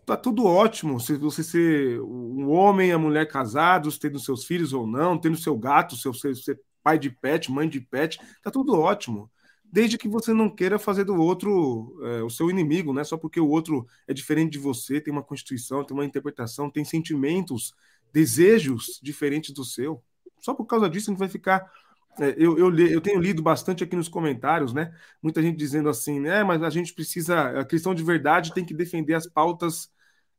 tá 0.10 0.18
tudo 0.18 0.44
ótimo 0.44 1.00
se 1.00 1.16
você 1.18 1.44
ser 1.44 2.02
um 2.02 2.50
homem 2.50 2.90
e 2.90 2.92
a 2.92 2.98
mulher 2.98 3.28
casados, 3.28 4.00
tendo 4.00 4.18
seus 4.20 4.44
filhos 4.44 4.74
ou 4.74 4.88
não, 4.88 5.20
tendo 5.20 5.38
seu 5.38 5.56
gato, 5.56 5.96
seu, 5.96 6.12
seu, 6.16 6.36
seu 6.36 6.58
pai 6.82 6.98
de 6.98 7.12
pet, 7.12 7.52
mãe 7.52 7.70
de 7.70 7.80
pet, 7.80 8.20
tá 8.42 8.50
tudo 8.50 8.74
ótimo. 8.74 9.30
Desde 9.64 10.00
que 10.00 10.08
você 10.08 10.34
não 10.34 10.50
queira 10.50 10.80
fazer 10.80 11.04
do 11.04 11.16
outro 11.16 11.96
é, 12.04 12.24
o 12.24 12.30
seu 12.30 12.50
inimigo, 12.50 12.92
né? 12.92 13.04
Só 13.04 13.18
porque 13.18 13.40
o 13.40 13.48
outro 13.48 13.86
é 14.08 14.14
diferente 14.14 14.54
de 14.54 14.58
você, 14.58 15.00
tem 15.00 15.14
uma 15.14 15.22
constituição, 15.22 15.84
tem 15.84 15.96
uma 15.96 16.06
interpretação, 16.06 16.72
tem 16.72 16.84
sentimentos, 16.84 17.72
desejos 18.12 19.00
diferentes 19.04 19.54
do 19.54 19.64
seu. 19.64 20.04
Só 20.40 20.56
por 20.56 20.66
causa 20.66 20.90
disso 20.90 21.12
a 21.12 21.14
gente 21.14 21.20
vai 21.20 21.30
ficar 21.30 21.72
é, 22.20 22.36
eu, 22.38 22.58
eu, 22.58 22.78
eu, 22.78 23.02
tenho 23.02 23.20
lido 23.20 23.42
bastante 23.42 23.84
aqui 23.84 23.96
nos 23.96 24.08
comentários, 24.08 24.74
né? 24.74 24.94
Muita 25.22 25.42
gente 25.42 25.58
dizendo 25.58 25.90
assim, 25.90 26.20
né? 26.20 26.44
Mas 26.44 26.62
a 26.64 26.70
gente 26.70 26.94
precisa, 26.94 27.60
a 27.60 27.66
cristão 27.66 27.96
de 27.96 28.04
verdade 28.04 28.54
tem 28.54 28.66
que 28.66 28.74
defender 28.74 29.14
as 29.14 29.28
pautas 29.28 29.92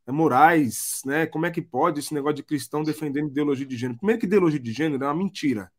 é, 0.05 0.11
morais, 0.11 1.01
né? 1.05 1.25
Como 1.25 1.45
é 1.45 1.51
que 1.51 1.61
pode 1.61 1.99
esse 1.99 2.13
negócio 2.13 2.37
de 2.37 2.43
cristão 2.43 2.83
defendendo 2.83 3.29
ideologia 3.29 3.65
de 3.65 3.75
gênero? 3.77 3.97
Primeiro 3.97 4.19
que 4.19 4.27
ideologia 4.27 4.59
de 4.59 4.71
gênero 4.71 5.03
é 5.03 5.07
uma 5.07 5.15
mentira. 5.15 5.71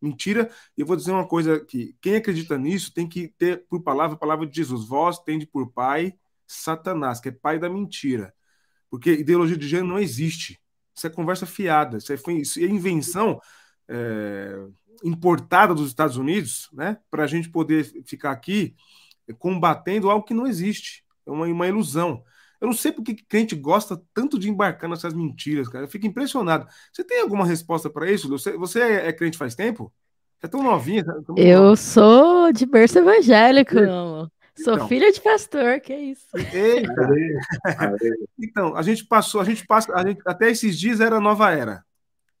Mentira, 0.00 0.50
e 0.76 0.80
eu 0.80 0.86
vou 0.86 0.96
dizer 0.96 1.12
uma 1.12 1.26
coisa 1.26 1.60
que 1.60 1.94
quem 2.00 2.16
acredita 2.16 2.56
nisso 2.56 2.92
tem 2.94 3.06
que 3.06 3.28
ter 3.28 3.66
por 3.68 3.82
palavra 3.82 4.16
a 4.16 4.18
palavra 4.18 4.46
de 4.46 4.56
Jesus. 4.56 4.86
Vós 4.86 5.18
tende 5.18 5.46
por 5.46 5.70
pai 5.72 6.14
Satanás, 6.46 7.20
que 7.20 7.28
é 7.28 7.32
pai 7.32 7.58
da 7.58 7.68
mentira. 7.68 8.34
Porque 8.90 9.12
ideologia 9.12 9.56
de 9.56 9.68
gênero 9.68 9.88
não 9.88 9.98
existe. 9.98 10.58
Isso 10.94 11.06
é 11.06 11.10
conversa 11.10 11.46
fiada, 11.46 11.98
isso 11.98 12.12
é, 12.12 12.16
isso 12.32 12.58
é 12.60 12.64
invenção 12.64 13.40
é, 13.88 14.66
importada 15.02 15.74
dos 15.74 15.88
Estados 15.88 16.16
Unidos, 16.16 16.68
né? 16.72 16.98
Para 17.10 17.24
a 17.24 17.26
gente 17.26 17.48
poder 17.48 17.84
ficar 18.04 18.30
aqui 18.30 18.74
combatendo 19.38 20.10
algo 20.10 20.24
que 20.24 20.34
não 20.34 20.46
existe. 20.46 21.04
É 21.26 21.30
uma, 21.30 21.46
uma 21.46 21.66
ilusão. 21.66 22.22
Eu 22.60 22.66
não 22.66 22.74
sei 22.74 22.92
porque 22.92 23.14
crente 23.14 23.54
gosta 23.54 24.00
tanto 24.12 24.38
de 24.38 24.50
embarcar 24.50 24.88
nessas 24.88 25.14
mentiras, 25.14 25.68
cara. 25.68 25.84
Eu 25.84 25.88
fico 25.88 26.06
impressionado. 26.06 26.66
Você 26.92 27.02
tem 27.02 27.20
alguma 27.20 27.46
resposta 27.46 27.88
para 27.88 28.10
isso? 28.10 28.28
Você, 28.28 28.56
você 28.56 28.80
é, 28.80 29.08
é, 29.08 29.12
crente 29.12 29.38
faz 29.38 29.54
tempo? 29.54 29.92
Você 30.38 30.46
é 30.46 30.48
tão 30.48 30.62
novinha. 30.62 31.04
Tão 31.04 31.36
eu 31.38 31.62
nova. 31.62 31.76
sou 31.76 32.52
de 32.52 32.66
berço 32.66 32.98
evangélico, 32.98 33.78
então, 33.78 34.30
Sou 34.62 34.88
filha 34.88 35.10
de 35.10 35.20
pastor, 35.22 35.80
que 35.80 35.92
é 35.92 36.00
isso. 36.00 36.26
Eita. 36.36 37.08
então, 38.38 38.76
a 38.76 38.82
gente 38.82 39.06
passou, 39.06 39.40
a 39.40 39.44
gente 39.44 39.66
passa, 39.66 39.94
a 39.94 40.06
gente, 40.06 40.20
até 40.26 40.50
esses 40.50 40.78
dias 40.78 41.00
era 41.00 41.18
nova 41.18 41.50
era. 41.50 41.82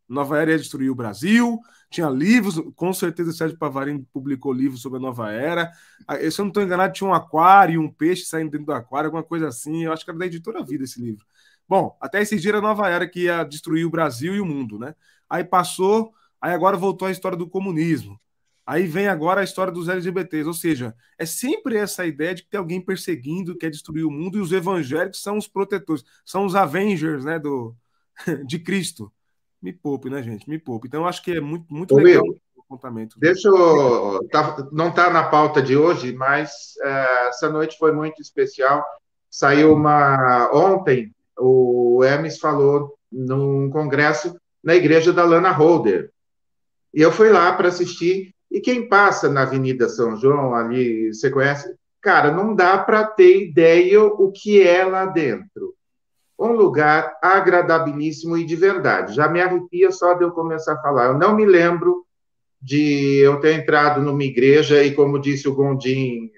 Nova 0.06 0.38
Era 0.38 0.50
ia 0.50 0.58
destruir 0.58 0.90
o 0.90 0.94
Brasil, 0.94 1.60
tinha 1.90 2.08
livros, 2.08 2.62
com 2.76 2.92
certeza 2.92 3.30
o 3.30 3.32
Sérgio 3.32 3.58
Pavarini 3.58 4.06
publicou 4.12 4.52
livros 4.52 4.80
sobre 4.80 4.98
a 4.98 5.02
Nova 5.02 5.32
Era. 5.32 5.72
Ah, 6.06 6.16
se 6.16 6.40
eu 6.40 6.44
não 6.44 6.48
estou 6.48 6.62
enganado, 6.62 6.92
tinha 6.92 7.10
um 7.10 7.12
aquário, 7.12 7.80
um 7.80 7.92
peixe 7.92 8.24
saindo 8.24 8.50
dentro 8.50 8.66
do 8.66 8.72
aquário, 8.72 9.08
alguma 9.08 9.24
coisa 9.24 9.48
assim. 9.48 9.84
Eu 9.84 9.92
acho 9.92 10.04
que 10.04 10.10
era 10.10 10.18
da 10.18 10.26
editora 10.26 10.64
Vida 10.64 10.84
esse 10.84 11.00
livro. 11.02 11.26
Bom, 11.68 11.96
até 12.00 12.22
esse 12.22 12.38
dia 12.38 12.52
era 12.52 12.58
a 12.58 12.62
Nova 12.62 12.88
Era 12.88 13.08
que 13.08 13.24
ia 13.24 13.42
destruir 13.44 13.84
o 13.84 13.90
Brasil 13.90 14.34
e 14.34 14.40
o 14.40 14.46
mundo, 14.46 14.78
né? 14.78 14.94
Aí 15.28 15.44
passou, 15.44 16.12
aí 16.40 16.52
agora 16.52 16.76
voltou 16.76 17.08
a 17.08 17.10
história 17.10 17.36
do 17.36 17.48
comunismo. 17.48 18.20
Aí 18.64 18.86
vem 18.86 19.08
agora 19.08 19.40
a 19.40 19.44
história 19.44 19.72
dos 19.72 19.88
LGBTs, 19.88 20.46
ou 20.46 20.54
seja, 20.54 20.94
é 21.18 21.26
sempre 21.26 21.76
essa 21.76 22.06
ideia 22.06 22.34
de 22.34 22.44
que 22.44 22.50
tem 22.50 22.58
alguém 22.58 22.80
perseguindo, 22.80 23.56
quer 23.58 23.70
destruir 23.70 24.04
o 24.04 24.10
mundo, 24.10 24.38
e 24.38 24.40
os 24.40 24.52
evangélicos 24.52 25.20
são 25.20 25.36
os 25.36 25.48
protetores, 25.48 26.04
são 26.24 26.46
os 26.46 26.54
Avengers 26.54 27.24
né, 27.24 27.38
do, 27.38 27.74
de 28.46 28.60
Cristo 28.60 29.12
me 29.62 29.72
poupe, 29.72 30.08
né, 30.08 30.22
gente? 30.22 30.48
Me 30.48 30.58
poupe. 30.58 30.88
Então, 30.88 31.06
acho 31.06 31.22
que 31.22 31.32
é 31.32 31.40
muito, 31.40 31.72
muito 31.72 31.94
Ô, 31.94 31.98
legal 31.98 32.22
Will, 32.22 32.40
o 32.56 32.60
apontamento. 32.62 33.18
Deixa 33.18 33.48
eu. 33.48 34.26
Tá, 34.30 34.68
não 34.72 34.88
está 34.88 35.10
na 35.10 35.24
pauta 35.24 35.60
de 35.60 35.76
hoje, 35.76 36.12
mas 36.12 36.74
é, 36.82 37.28
essa 37.28 37.50
noite 37.50 37.76
foi 37.78 37.92
muito 37.92 38.20
especial. 38.22 38.84
Saiu 39.30 39.74
uma. 39.74 40.50
Ontem, 40.52 41.14
o 41.38 42.02
Hermes 42.02 42.38
falou 42.38 42.94
num 43.10 43.70
congresso 43.70 44.34
na 44.62 44.74
igreja 44.74 45.12
da 45.12 45.24
Lana 45.24 45.50
Holder. 45.50 46.10
E 46.92 47.00
eu 47.00 47.12
fui 47.12 47.30
lá 47.30 47.52
para 47.52 47.68
assistir. 47.68 48.34
E 48.50 48.60
quem 48.60 48.88
passa 48.88 49.28
na 49.28 49.42
Avenida 49.42 49.88
São 49.88 50.16
João, 50.16 50.54
ali, 50.54 51.14
você 51.14 51.30
conhece? 51.30 51.72
Cara, 52.00 52.32
não 52.32 52.54
dá 52.54 52.78
para 52.78 53.04
ter 53.04 53.48
ideia 53.48 54.02
o 54.02 54.32
que 54.32 54.60
é 54.60 54.84
lá 54.84 55.06
dentro 55.06 55.74
um 56.40 56.52
lugar 56.52 57.18
agradabilíssimo 57.22 58.36
e 58.38 58.46
de 58.46 58.56
verdade. 58.56 59.14
Já 59.14 59.28
me 59.28 59.42
arrepia 59.42 59.92
só 59.92 60.14
de 60.14 60.24
eu 60.24 60.30
começar 60.30 60.72
a 60.72 60.80
falar. 60.80 61.08
Eu 61.08 61.18
não 61.18 61.36
me 61.36 61.44
lembro 61.44 62.06
de 62.60 63.18
eu 63.18 63.38
ter 63.40 63.60
entrado 63.60 64.00
numa 64.00 64.24
igreja 64.24 64.82
e, 64.82 64.94
como 64.94 65.20
disse 65.20 65.46
o 65.46 65.54
Gondim 65.54 66.26
é, 66.26 66.30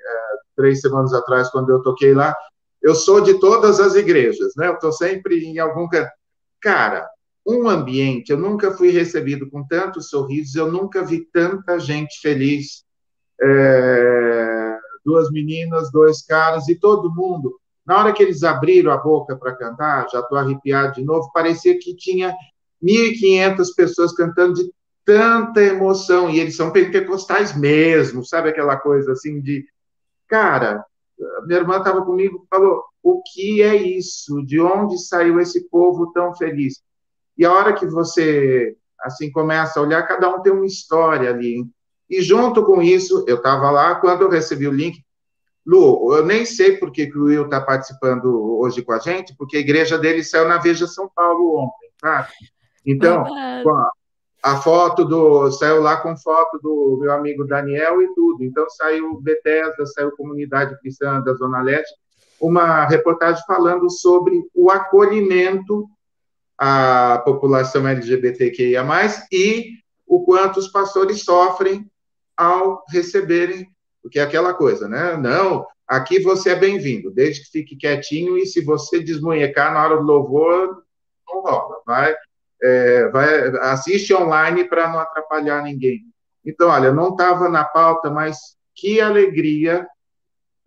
três 0.57 0.81
semanas 0.81 1.15
atrás, 1.15 1.49
quando 1.51 1.71
eu 1.71 1.81
toquei 1.83 2.15
lá, 2.15 2.35
eu 2.83 2.97
sou 2.97 3.21
de 3.21 3.35
todas 3.35 3.79
as 3.79 3.95
igrejas, 3.95 4.55
né? 4.57 4.67
Eu 4.67 4.75
estou 4.75 4.93
sempre 4.93 5.45
em 5.45 5.61
algum 5.61 5.88
Cara, 6.61 7.09
um 7.47 7.69
ambiente, 7.69 8.31
eu 8.31 8.38
nunca 8.38 8.73
fui 8.73 8.91
recebido 8.91 9.49
com 9.49 9.65
tantos 9.67 10.09
sorrisos, 10.09 10.57
eu 10.57 10.71
nunca 10.71 11.05
vi 11.05 11.25
tanta 11.33 11.79
gente 11.79 12.21
feliz. 12.21 12.85
É... 13.41 14.79
duas 15.05 15.31
meninas, 15.31 15.93
dois 15.93 16.25
caras 16.25 16.69
e 16.69 16.75
todo 16.77 17.15
mundo 17.15 17.62
na 17.85 17.99
hora 17.99 18.12
que 18.12 18.23
eles 18.23 18.42
abriram 18.42 18.92
a 18.92 18.97
boca 18.97 19.37
para 19.37 19.57
cantar, 19.57 20.09
já 20.09 20.21
estou 20.21 20.38
arrepiado 20.38 20.95
de 20.95 21.05
novo, 21.05 21.31
parecia 21.33 21.79
que 21.79 21.97
tinha 21.97 22.35
1.500 22.83 23.75
pessoas 23.77 24.12
cantando 24.12 24.55
de 24.55 24.73
tanta 25.05 25.61
emoção, 25.61 26.31
e 26.31 26.38
eles 26.38 26.57
são 26.57 26.71
pentecostais 26.71 27.57
mesmo, 27.57 28.25
sabe 28.25 28.51
aquela 28.51 28.77
coisa 28.77 29.12
assim 29.12 29.40
de. 29.40 29.64
Cara, 30.29 30.85
minha 31.47 31.61
irmã 31.61 31.79
estava 31.79 32.05
comigo 32.05 32.47
falou: 32.49 32.85
o 33.03 33.23
que 33.23 33.62
é 33.62 33.75
isso? 33.75 34.42
De 34.45 34.61
onde 34.61 34.99
saiu 34.99 35.40
esse 35.40 35.68
povo 35.68 36.12
tão 36.12 36.35
feliz? 36.35 36.81
E 37.37 37.45
a 37.45 37.53
hora 37.53 37.73
que 37.73 37.87
você 37.87 38.77
assim 39.01 39.31
começa 39.33 39.81
a 39.81 39.83
olhar, 39.83 40.07
cada 40.07 40.29
um 40.29 40.40
tem 40.40 40.53
uma 40.53 40.66
história 40.66 41.31
ali. 41.31 41.66
E 42.09 42.23
junto 42.23 42.64
com 42.64 42.81
isso, 42.81 43.25
eu 43.27 43.37
estava 43.37 43.71
lá, 43.71 43.97
quando 43.97 44.23
eu 44.23 44.31
recebi 44.31 44.68
o 44.68 44.73
link, 44.73 45.03
Lu, 45.64 46.14
eu 46.14 46.27
nem 46.27 46.44
sei 46.44 46.77
por 46.77 46.90
que, 46.90 47.07
que 47.07 47.16
o 47.16 47.25
Will 47.25 47.44
está 47.44 47.61
participando 47.61 48.59
hoje 48.59 48.83
com 48.83 48.92
a 48.92 48.98
gente, 48.98 49.35
porque 49.37 49.57
a 49.57 49.61
igreja 49.61 49.96
dele 49.96 50.25
saiu 50.25 50.48
na 50.48 50.59
Veja 50.59 50.87
São 50.88 51.09
Paulo 51.14 51.57
ontem, 51.57 51.88
tá? 52.01 52.29
Então, 52.85 53.25
a, 53.25 53.90
a 54.42 54.57
foto 54.57 55.05
do. 55.05 55.51
saiu 55.53 55.81
lá 55.81 55.96
com 55.98 56.16
foto 56.16 56.59
do 56.61 56.98
meu 57.01 57.12
amigo 57.12 57.46
Daniel 57.46 58.03
e 58.03 58.12
tudo. 58.12 58.42
Então, 58.42 58.68
saiu 58.70 59.20
Bethesda, 59.20 59.87
saiu 59.87 60.16
Comunidade 60.16 60.79
Cristã 60.81 61.20
da 61.20 61.33
Zona 61.35 61.62
Leste, 61.62 61.94
uma 62.40 62.85
reportagem 62.87 63.42
falando 63.46 63.88
sobre 63.88 64.42
o 64.53 64.68
acolhimento 64.68 65.87
à 66.59 67.22
população 67.25 67.87
LGBTQIA, 67.87 68.85
e 69.31 69.75
o 70.07 70.25
quanto 70.25 70.59
os 70.59 70.68
pastores 70.68 71.22
sofrem 71.22 71.88
ao 72.37 72.83
receberem 72.88 73.72
porque 74.03 74.19
é 74.19 74.23
aquela 74.23 74.53
coisa, 74.53 74.88
né? 74.88 75.17
Não, 75.17 75.67
aqui 75.87 76.19
você 76.21 76.51
é 76.51 76.57
bem-vindo, 76.57 77.11
desde 77.11 77.43
que 77.43 77.51
fique 77.51 77.77
quietinho 77.77 78.37
e 78.37 78.47
se 78.47 78.61
você 78.61 79.01
desmunhecar 79.01 79.73
na 79.73 79.85
hora 79.85 79.97
do 79.97 80.03
louvor, 80.03 80.83
não 81.29 81.43
rola. 81.43 81.77
Vai, 81.87 82.15
é, 82.62 83.09
vai 83.09 83.49
assiste 83.59 84.12
online 84.12 84.65
para 84.65 84.88
não 84.88 84.99
atrapalhar 84.99 85.62
ninguém. 85.62 86.01
Então, 86.45 86.69
olha, 86.69 86.93
não 86.93 87.11
estava 87.11 87.49
na 87.49 87.65
pauta, 87.65 88.11
mas 88.11 88.57
que 88.75 89.01
alegria 89.01 89.87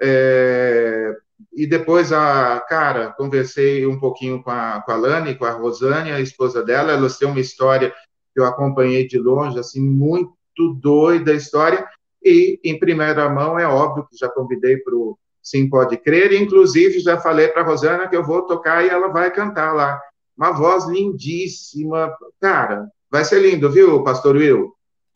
é, 0.01 1.13
e 1.53 1.65
depois 1.65 2.11
a 2.11 2.59
cara, 2.61 3.11
conversei 3.11 3.85
um 3.85 3.99
pouquinho 3.99 4.41
com 4.43 4.51
a, 4.51 4.81
com 4.81 4.91
a 4.91 4.95
Lani, 4.95 5.35
com 5.35 5.45
a 5.45 5.51
Rosane, 5.51 6.11
a 6.11 6.19
esposa 6.19 6.63
dela, 6.63 6.91
elas 6.91 7.17
têm 7.17 7.27
uma 7.27 7.39
história 7.39 7.93
que 8.33 8.39
eu 8.39 8.45
acompanhei 8.45 9.07
de 9.07 9.17
longe, 9.17 9.57
assim, 9.57 9.81
muito 9.81 10.33
doida 10.81 11.31
a 11.31 11.35
história, 11.35 11.85
e 12.25 12.59
em 12.63 12.79
primeira 12.79 13.29
mão 13.29 13.59
é 13.59 13.67
óbvio 13.67 14.07
que 14.09 14.17
já 14.17 14.27
convidei 14.27 14.77
para 14.77 14.95
o 14.95 15.17
Sim 15.43 15.69
Pode 15.69 15.95
Crer, 15.97 16.33
inclusive 16.33 16.99
já 16.99 17.19
falei 17.19 17.49
para 17.49 17.61
a 17.61 17.65
Rosana 17.65 18.07
que 18.07 18.15
eu 18.15 18.23
vou 18.23 18.41
tocar 18.47 18.83
e 18.83 18.89
ela 18.89 19.09
vai 19.09 19.31
cantar 19.31 19.73
lá. 19.73 20.01
Uma 20.35 20.51
voz 20.51 20.85
lindíssima, 20.85 22.11
cara, 22.41 22.89
vai 23.11 23.23
ser 23.23 23.39
lindo, 23.39 23.71
viu, 23.71 24.03
Pastor 24.03 24.35
Will? 24.35 24.73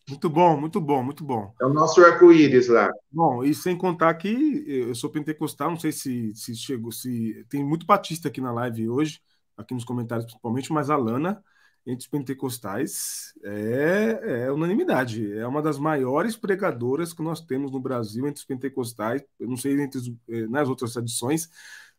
Muito 0.08 0.30
bom, 0.30 0.58
muito 0.58 0.80
bom, 0.80 1.04
muito 1.04 1.24
bom. 1.24 1.54
É 1.60 1.66
o 1.66 1.74
nosso 1.74 2.04
arco-íris 2.04 2.68
lá. 2.68 2.92
Bom, 3.12 3.44
e 3.44 3.54
sem 3.54 3.78
contar 3.78 4.14
que 4.16 4.64
eu 4.68 4.96
sou 4.96 5.10
pentecostal, 5.10 5.72
não 5.72 5.80
sei 5.80 5.92
se, 5.92 6.34
se 6.34 6.56
chegou, 6.56 6.92
se 6.92 7.46
tem 7.50 7.64
muito 7.64 7.86
batista 7.86 8.28
aqui 8.28 8.40
na 8.42 8.52
live 8.52 8.90
hoje, 8.90 9.20
aqui 9.58 9.74
nos 9.74 9.84
comentários 9.84 10.26
principalmente, 10.26 10.72
mas 10.72 10.90
a 10.90 10.96
Lana, 10.96 11.44
entre 11.90 12.04
os 12.04 12.08
pentecostais, 12.08 13.34
é, 13.44 14.44
é 14.46 14.52
unanimidade. 14.52 15.34
É 15.34 15.48
uma 15.48 15.62
das 15.62 15.80
maiores 15.80 16.36
pregadoras 16.36 17.14
que 17.14 17.22
nós 17.22 17.42
temos 17.42 17.72
no 17.72 17.80
Brasil 17.80 18.28
entre 18.28 18.40
os 18.40 18.46
pentecostais. 18.46 19.24
Eu 19.40 19.48
não 19.48 19.58
sei 19.58 19.80
entre 19.82 19.98
os, 19.98 20.08
eh, 20.30 20.48
nas 20.48 20.70
outras 20.70 20.94
tradições, 20.94 21.50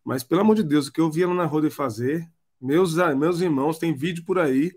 mas 0.04 0.22
pelo 0.22 0.42
amor 0.42 0.56
de 0.56 0.62
Deus, 0.62 0.86
o 0.86 0.92
que 0.92 1.00
eu 1.00 1.10
vi 1.10 1.22
ela 1.22 1.34
na 1.34 1.44
roda 1.44 1.70
fazer, 1.70 2.28
meus, 2.60 2.94
meus 3.16 3.40
irmãos, 3.40 3.78
tem 3.78 3.94
vídeo 3.94 4.24
por 4.24 4.38
aí, 4.38 4.72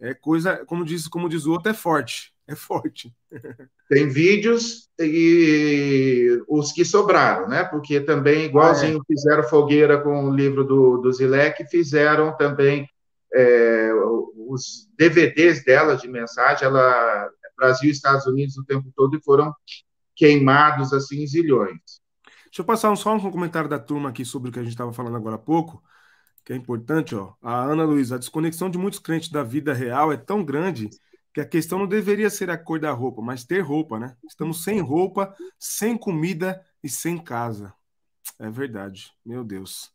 é 0.00 0.14
coisa, 0.14 0.64
como 0.66 0.84
diz, 0.84 1.08
como 1.08 1.28
diz 1.28 1.44
o 1.44 1.52
outro, 1.52 1.70
é 1.70 1.74
forte 1.74 2.32
é 2.48 2.54
forte. 2.54 3.14
Tem 3.88 4.08
vídeos 4.08 4.88
e 4.98 6.42
os 6.48 6.72
que 6.72 6.84
sobraram, 6.84 7.46
né? 7.46 7.62
Porque 7.64 8.00
também, 8.00 8.46
igualzinho, 8.46 8.98
ah, 8.98 9.02
é. 9.02 9.14
fizeram 9.14 9.42
fogueira 9.44 10.00
com 10.00 10.24
o 10.24 10.34
livro 10.34 10.64
do, 10.64 10.96
do 10.98 11.12
Zilek, 11.12 11.66
fizeram 11.66 12.36
também 12.36 12.88
é, 13.34 13.90
os 14.48 14.88
DVDs 14.96 15.64
dela 15.64 15.96
de 15.96 16.08
mensagem, 16.08 16.66
ela 16.66 17.30
Brasil 17.58 17.88
e 17.88 17.92
Estados 17.92 18.24
Unidos 18.26 18.56
o 18.56 18.64
tempo 18.64 18.90
todo 18.94 19.16
e 19.16 19.22
foram 19.22 19.52
queimados 20.14 20.92
assim 20.92 21.22
em 21.22 21.26
zilhões. 21.26 22.00
Deixa 22.44 22.62
eu 22.62 22.64
passar 22.64 22.94
só 22.96 23.14
um 23.14 23.30
comentário 23.30 23.68
da 23.68 23.78
turma 23.78 24.08
aqui 24.08 24.24
sobre 24.24 24.48
o 24.48 24.52
que 24.52 24.58
a 24.58 24.62
gente 24.62 24.72
estava 24.72 24.92
falando 24.92 25.16
agora 25.16 25.34
há 25.34 25.38
pouco, 25.38 25.82
que 26.44 26.52
é 26.52 26.56
importante, 26.56 27.14
ó. 27.14 27.34
A 27.42 27.64
Ana 27.64 27.84
Luiz, 27.84 28.10
a 28.10 28.16
desconexão 28.16 28.70
de 28.70 28.78
muitos 28.78 29.00
crentes 29.00 29.28
da 29.28 29.42
vida 29.42 29.74
real 29.74 30.12
é 30.12 30.16
tão 30.16 30.44
grande 30.44 30.88
que 31.34 31.40
a 31.40 31.46
questão 31.46 31.78
não 31.78 31.86
deveria 31.86 32.30
ser 32.30 32.48
a 32.48 32.56
cor 32.56 32.80
da 32.80 32.90
roupa, 32.90 33.20
mas 33.20 33.44
ter 33.44 33.60
roupa, 33.60 33.98
né? 33.98 34.16
Estamos 34.26 34.64
sem 34.64 34.80
roupa, 34.80 35.34
sem 35.58 35.96
comida 35.96 36.64
e 36.82 36.88
sem 36.88 37.18
casa. 37.18 37.74
É 38.38 38.48
verdade, 38.48 39.12
meu 39.24 39.44
Deus. 39.44 39.92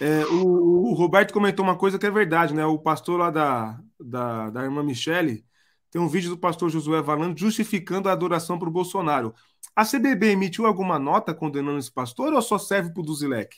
É, 0.00 0.24
o, 0.26 0.90
o, 0.90 0.94
Roberto 0.94 1.32
comentou 1.32 1.62
uma 1.62 1.76
coisa 1.76 1.98
que 1.98 2.06
é 2.06 2.10
verdade, 2.10 2.54
né? 2.54 2.64
O 2.64 2.78
pastor 2.78 3.18
lá 3.18 3.30
da, 3.30 3.78
da, 4.00 4.48
da 4.50 4.62
irmã 4.64 4.82
Michele 4.82 5.44
tem 5.90 6.00
um 6.00 6.08
vídeo 6.08 6.30
do 6.30 6.38
pastor 6.38 6.70
Josué 6.70 7.02
Valando 7.02 7.38
justificando 7.38 8.08
a 8.08 8.12
adoração 8.12 8.58
para 8.58 8.68
o 8.68 8.72
Bolsonaro. 8.72 9.34
A 9.76 9.84
CBB 9.84 10.28
emitiu 10.28 10.64
alguma 10.66 10.98
nota 10.98 11.34
condenando 11.34 11.78
esse 11.78 11.92
pastor 11.92 12.32
ou 12.32 12.40
só 12.40 12.58
serve 12.58 12.90
para 12.92 13.00
o 13.00 13.04
Duzilek? 13.04 13.56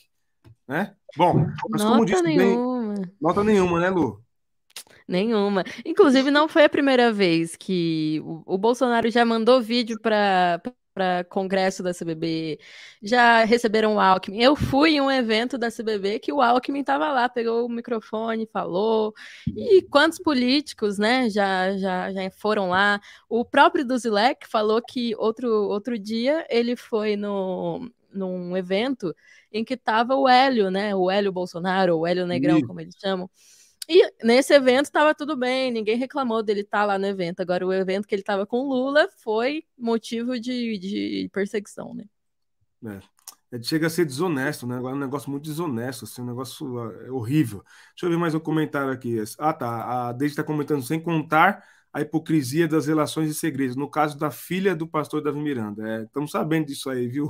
Né? 0.67 0.93
Bom, 1.15 1.45
mas 1.69 1.81
nota 1.81 1.93
como 1.93 2.05
disse 2.05 2.23
nenhuma. 2.23 2.93
Bem, 2.93 3.11
nota 3.21 3.43
nenhuma, 3.43 3.79
né, 3.79 3.89
Lu? 3.89 4.21
Nenhuma. 5.07 5.63
Inclusive, 5.85 6.31
não 6.31 6.47
foi 6.47 6.65
a 6.65 6.69
primeira 6.69 7.11
vez 7.11 7.55
que 7.55 8.21
o, 8.23 8.55
o 8.55 8.57
Bolsonaro 8.57 9.09
já 9.09 9.23
mandou 9.23 9.61
vídeo 9.61 9.99
para 9.99 10.61
para 10.93 11.23
congresso 11.23 11.81
da 11.81 11.91
CBB, 11.93 12.59
já 13.01 13.43
receberam 13.43 13.95
o 13.95 13.99
Alckmin. 13.99 14.41
Eu 14.41 14.55
fui 14.55 14.95
em 14.95 15.01
um 15.01 15.11
evento 15.11 15.57
da 15.57 15.71
CBB 15.71 16.19
que 16.19 16.31
o 16.31 16.41
Alckmin 16.41 16.81
estava 16.81 17.11
lá, 17.11 17.27
pegou 17.27 17.65
o 17.65 17.69
microfone, 17.69 18.47
falou. 18.51 19.13
E 19.47 19.81
quantos 19.83 20.19
políticos, 20.19 20.97
né, 20.97 21.29
já, 21.29 21.75
já, 21.77 22.11
já 22.11 22.31
foram 22.31 22.69
lá? 22.69 23.01
O 23.27 23.43
próprio 23.43 23.85
Duzilek 23.85 24.47
falou 24.47 24.81
que 24.81 25.15
outro, 25.17 25.49
outro 25.49 25.97
dia 25.97 26.45
ele 26.49 26.75
foi 26.75 27.15
no, 27.15 27.89
num 28.13 28.55
evento 28.55 29.13
em 29.51 29.63
que 29.63 29.73
estava 29.73 30.15
o 30.15 30.27
Hélio, 30.27 30.69
né, 30.69 30.95
o 30.95 31.09
Hélio 31.09 31.31
Bolsonaro, 31.31 31.97
o 31.97 32.07
Hélio 32.07 32.27
Negrão, 32.27 32.61
como 32.61 32.79
eles 32.79 32.95
chamam. 33.01 33.29
E 33.87 34.11
nesse 34.23 34.53
evento 34.53 34.85
estava 34.85 35.13
tudo 35.13 35.35
bem, 35.35 35.71
ninguém 35.71 35.97
reclamou 35.97 36.41
dele 36.41 36.61
estar 36.61 36.79
tá 36.79 36.85
lá 36.85 36.97
no 36.97 37.05
evento. 37.05 37.41
Agora, 37.41 37.65
o 37.65 37.73
evento 37.73 38.07
que 38.07 38.15
ele 38.15 38.21
estava 38.21 38.45
com 38.45 38.67
Lula 38.67 39.09
foi 39.17 39.63
motivo 39.77 40.39
de, 40.39 40.77
de 40.77 41.29
perseguição, 41.33 41.93
né? 41.93 42.05
É. 42.85 43.13
Chega 43.61 43.85
a 43.85 43.89
ser 43.89 44.05
desonesto, 44.05 44.65
né? 44.65 44.77
Agora 44.77 44.95
é 44.95 44.97
um 44.97 44.99
negócio 44.99 45.29
muito 45.29 45.43
desonesto, 45.43 46.05
assim, 46.05 46.23
um 46.23 46.25
negócio 46.25 46.79
é 47.05 47.11
horrível. 47.11 47.63
Deixa 47.89 48.05
eu 48.05 48.09
ver 48.09 48.17
mais 48.17 48.33
um 48.33 48.39
comentário 48.39 48.91
aqui. 48.91 49.17
Ah, 49.37 49.53
tá. 49.53 50.09
A 50.09 50.11
Deise 50.11 50.33
está 50.33 50.43
comentando, 50.43 50.81
sem 50.81 50.99
contar 50.99 51.63
a 51.93 52.01
hipocrisia 52.01 52.67
das 52.67 52.87
relações 52.87 53.29
e 53.29 53.35
segredos. 53.35 53.75
No 53.75 53.87
caso 53.87 54.17
da 54.17 54.31
filha 54.31 54.75
do 54.75 54.87
pastor 54.87 55.21
Davi 55.21 55.39
Miranda. 55.39 55.87
É, 55.87 56.01
estamos 56.01 56.31
sabendo 56.31 56.65
disso 56.65 56.89
aí, 56.89 57.07
viu, 57.07 57.29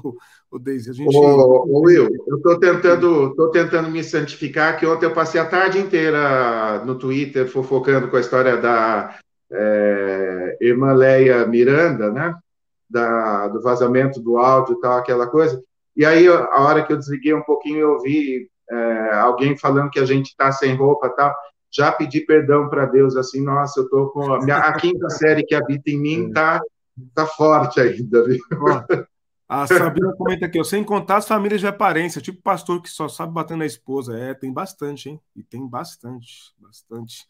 o 0.49 0.57
Deise? 0.57 0.89
A 0.89 0.93
gente... 0.93 1.13
Ô, 1.13 1.65
ô, 1.67 1.81
Will, 1.81 2.07
eu 2.25 2.37
estou 2.37 2.57
tentando, 2.57 3.35
tô 3.35 3.49
tentando 3.51 3.91
me 3.91 4.01
santificar, 4.01 4.79
que 4.79 4.85
ontem 4.85 5.05
eu 5.05 5.13
passei 5.13 5.41
a 5.41 5.45
tarde 5.45 5.79
inteira 5.79 6.81
no 6.85 6.97
Twitter 6.97 7.45
fofocando 7.49 8.07
com 8.07 8.15
a 8.15 8.21
história 8.21 8.55
da 8.55 9.17
é, 9.51 10.57
irmã 10.61 10.93
Leia 10.93 11.45
Miranda, 11.45 12.09
né? 12.09 12.33
Da, 12.89 13.49
do 13.49 13.61
vazamento 13.61 14.21
do 14.21 14.37
áudio 14.37 14.77
e 14.77 14.79
tal, 14.79 14.97
aquela 14.97 15.27
coisa. 15.27 15.61
E 15.95 16.05
aí, 16.05 16.25
a 16.27 16.61
hora 16.61 16.83
que 16.83 16.93
eu 16.93 16.97
desliguei 16.97 17.33
um 17.33 17.43
pouquinho, 17.43 17.79
eu 17.79 17.91
ouvi 17.93 18.47
é, 18.69 19.09
alguém 19.15 19.57
falando 19.57 19.89
que 19.89 19.99
a 19.99 20.05
gente 20.05 20.27
está 20.27 20.53
sem 20.53 20.73
roupa 20.73 21.07
e 21.07 21.15
tal 21.15 21.35
já 21.73 21.91
pedi 21.91 22.21
perdão 22.21 22.69
para 22.69 22.85
Deus, 22.85 23.15
assim, 23.15 23.41
nossa, 23.41 23.79
eu 23.79 23.89
tô 23.89 24.09
com 24.11 24.33
a, 24.33 24.39
minha, 24.39 24.57
a 24.57 24.73
quinta 24.73 25.09
série 25.09 25.43
que 25.43 25.55
habita 25.55 25.89
em 25.89 25.99
mim 25.99 26.31
tá, 26.31 26.61
tá 27.15 27.25
forte 27.25 27.79
ainda, 27.79 28.23
viu? 28.23 28.39
A 29.49 29.67
Sabrina 29.67 30.13
comenta 30.15 30.45
aqui, 30.45 30.63
sem 30.63 30.83
contar 30.83 31.17
as 31.17 31.27
famílias 31.27 31.59
de 31.59 31.67
aparência, 31.67 32.21
tipo 32.21 32.41
pastor 32.41 32.81
que 32.81 32.89
só 32.89 33.07
sabe 33.07 33.33
bater 33.33 33.57
na 33.57 33.65
esposa. 33.65 34.17
É, 34.17 34.33
tem 34.33 34.51
bastante, 34.51 35.09
hein? 35.09 35.19
E 35.35 35.43
tem 35.43 35.67
bastante, 35.67 36.53
bastante. 36.57 37.27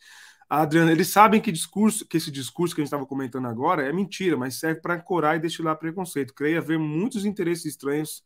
Adriana, 0.49 0.91
eles 0.91 1.07
sabem 1.07 1.41
que 1.41 1.51
discurso, 1.51 2.05
que 2.07 2.17
esse 2.17 2.29
discurso 2.29 2.75
que 2.75 2.81
a 2.81 2.83
gente 2.83 2.87
estava 2.87 3.05
comentando 3.05 3.47
agora 3.47 3.83
é 3.83 3.91
mentira, 3.91 4.37
mas 4.37 4.59
serve 4.59 4.79
para 4.79 4.95
ancorar 4.95 5.35
e 5.35 5.39
destilar 5.39 5.77
preconceito. 5.77 6.33
Creio 6.33 6.59
haver 6.59 6.77
muitos 6.77 7.25
interesses 7.25 7.65
estranhos 7.65 8.23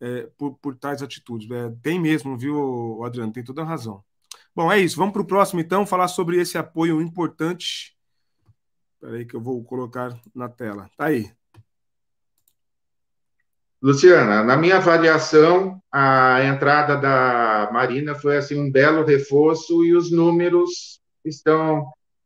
é, 0.00 0.28
por, 0.36 0.54
por 0.58 0.76
tais 0.76 1.02
atitudes. 1.02 1.50
É, 1.50 1.72
tem 1.82 1.98
mesmo, 1.98 2.36
viu, 2.36 3.02
Adriano? 3.02 3.32
Tem 3.32 3.42
toda 3.42 3.62
a 3.62 3.64
razão. 3.64 4.04
Bom, 4.54 4.70
é 4.70 4.78
isso. 4.78 4.96
Vamos 4.96 5.12
para 5.12 5.22
o 5.22 5.26
próximo, 5.26 5.60
então, 5.60 5.84
falar 5.84 6.08
sobre 6.08 6.40
esse 6.40 6.56
apoio 6.56 7.00
importante. 7.02 7.96
Espera 8.94 9.16
aí 9.16 9.24
que 9.24 9.34
eu 9.34 9.40
vou 9.40 9.62
colocar 9.64 10.16
na 10.34 10.48
tela. 10.48 10.88
Tá 10.96 11.06
aí. 11.06 11.30
Luciana, 13.82 14.42
na 14.42 14.56
minha 14.56 14.78
avaliação, 14.78 15.78
a 15.92 16.42
entrada 16.42 16.96
da 16.96 17.68
Marina 17.70 18.14
foi 18.14 18.38
assim 18.38 18.58
um 18.58 18.70
belo 18.72 19.04
reforço 19.04 19.84
e 19.84 19.94
os 19.94 20.10
números 20.10 21.02
estão 21.22 21.84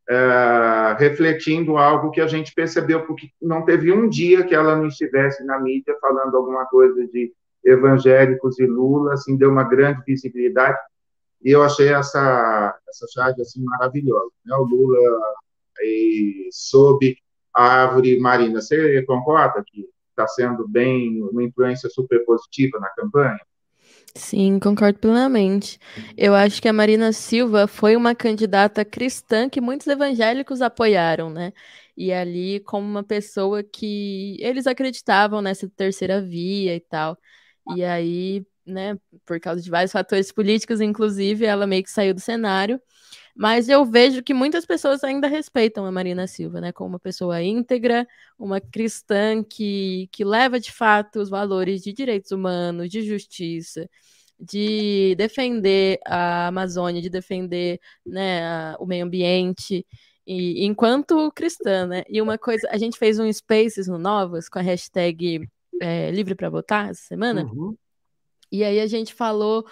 é, 0.09 0.97
refletindo 0.99 1.77
algo 1.77 2.13
que 2.13 2.21
a 2.21 2.29
gente 2.29 2.55
percebeu, 2.55 3.05
porque 3.07 3.31
não 3.43 3.65
teve 3.65 3.93
um 3.93 4.09
dia 4.09 4.45
que 4.45 4.55
ela 4.55 4.77
não 4.77 4.87
estivesse 4.87 5.45
na 5.45 5.59
mídia 5.59 5.97
falando 6.01 6.37
alguma 6.37 6.65
coisa 6.67 7.05
de 7.09 7.33
evangélicos 7.65 8.59
e 8.61 8.67
Lula, 8.67 9.15
assim, 9.15 9.37
deu 9.37 9.51
uma 9.51 9.65
grande 9.65 10.03
visibilidade. 10.07 10.79
E 11.43 11.51
eu 11.51 11.63
achei 11.63 11.93
essa, 11.93 12.79
essa 12.89 13.07
charge 13.13 13.41
assim, 13.41 13.63
maravilhosa. 13.63 14.31
Né? 14.45 14.57
O 14.57 14.65
Lula 14.65 14.99
aí, 15.79 16.49
sob 16.53 17.17
a 17.55 17.63
árvore 17.63 18.19
marina. 18.19 18.61
Você 18.61 19.03
concorda 19.05 19.63
que 19.67 19.89
está 20.11 20.27
sendo 20.27 20.67
bem 20.67 21.23
uma 21.23 21.43
influência 21.43 21.89
super 21.89 22.25
positiva 22.25 22.79
na 22.81 22.89
campanha? 22.91 23.39
Sim, 24.15 24.59
concordo 24.59 24.99
plenamente. 24.99 25.79
Eu 26.17 26.35
acho 26.35 26.61
que 26.61 26.69
a 26.69 26.73
Marina 26.73 27.13
Silva 27.13 27.69
foi 27.69 27.95
uma 27.95 28.15
candidata 28.15 28.85
cristã 28.85 29.49
que 29.49 29.61
muitos 29.61 29.87
evangélicos 29.87 30.61
apoiaram, 30.61 31.31
né? 31.31 31.53
E 31.97 32.13
ali, 32.13 32.61
como 32.61 32.87
uma 32.87 33.05
pessoa 33.05 33.63
que 33.63 34.37
eles 34.41 34.67
acreditavam 34.67 35.41
nessa 35.41 35.69
terceira 35.69 36.21
via 36.21 36.75
e 36.75 36.81
tal. 36.81 37.17
E 37.77 37.85
aí, 37.85 38.45
né, 38.69 38.97
por 39.27 39.41
causa 39.41 39.63
de 39.63 39.71
vários 39.71 39.93
fatores 39.93 40.31
políticos, 40.33 40.81
inclusive, 40.81 41.45
ela 41.45 41.67
meio 41.67 41.83
que 41.83 41.91
saiu 41.91 42.15
do 42.15 42.21
cenário. 42.21 42.81
Mas 43.35 43.69
eu 43.69 43.85
vejo 43.85 44.23
que 44.23 44.35
muitas 44.35 44.67
pessoas 44.67 45.05
ainda 45.05 45.29
respeitam 45.29 45.87
a 45.87 45.93
Marina 45.93 46.27
Silva, 46.27 46.61
né, 46.61 46.73
como 46.73 46.91
uma 46.91 47.01
pessoa 47.01 47.43
íntegra, 47.43 48.07
uma 48.39 48.61
cristã 48.61 49.45
que, 49.45 50.09
que 50.13 50.25
leva 50.25 50.59
de 50.59 50.73
fato 50.73 51.21
os 51.21 51.31
valores 51.31 51.83
de 51.83 51.93
direitos 51.93 52.33
humanos, 52.33 52.91
de 52.91 53.03
justiça, 53.03 53.89
de 54.39 55.15
defender 55.17 56.01
a 56.05 56.49
Amazônia, 56.49 57.01
de 57.01 57.11
defender 57.11 57.81
né, 58.05 58.45
a, 58.45 58.77
o 58.81 58.87
meio 58.87 59.05
ambiente, 59.05 59.87
e 60.31 60.67
enquanto 60.67 61.33
cristã, 61.33 61.87
né? 61.87 62.05
E 62.07 62.21
uma 62.21 62.37
coisa, 62.37 62.69
a 62.71 62.77
gente 62.77 62.99
fez 62.99 63.19
um 63.19 63.33
Spaces 63.33 63.89
no 63.89 63.97
Novas 63.97 64.47
com 64.47 64.59
a 64.59 64.63
hashtag 64.63 65.49
é, 65.81 66.11
Livre 66.11 66.35
para 66.35 66.51
Votar 66.51 66.91
essa 66.91 67.01
semana. 67.01 67.45
Uhum. 67.45 67.75
E 68.51 68.65
aí 68.65 68.81
a 68.81 68.87
gente 68.87 69.15
falou 69.15 69.67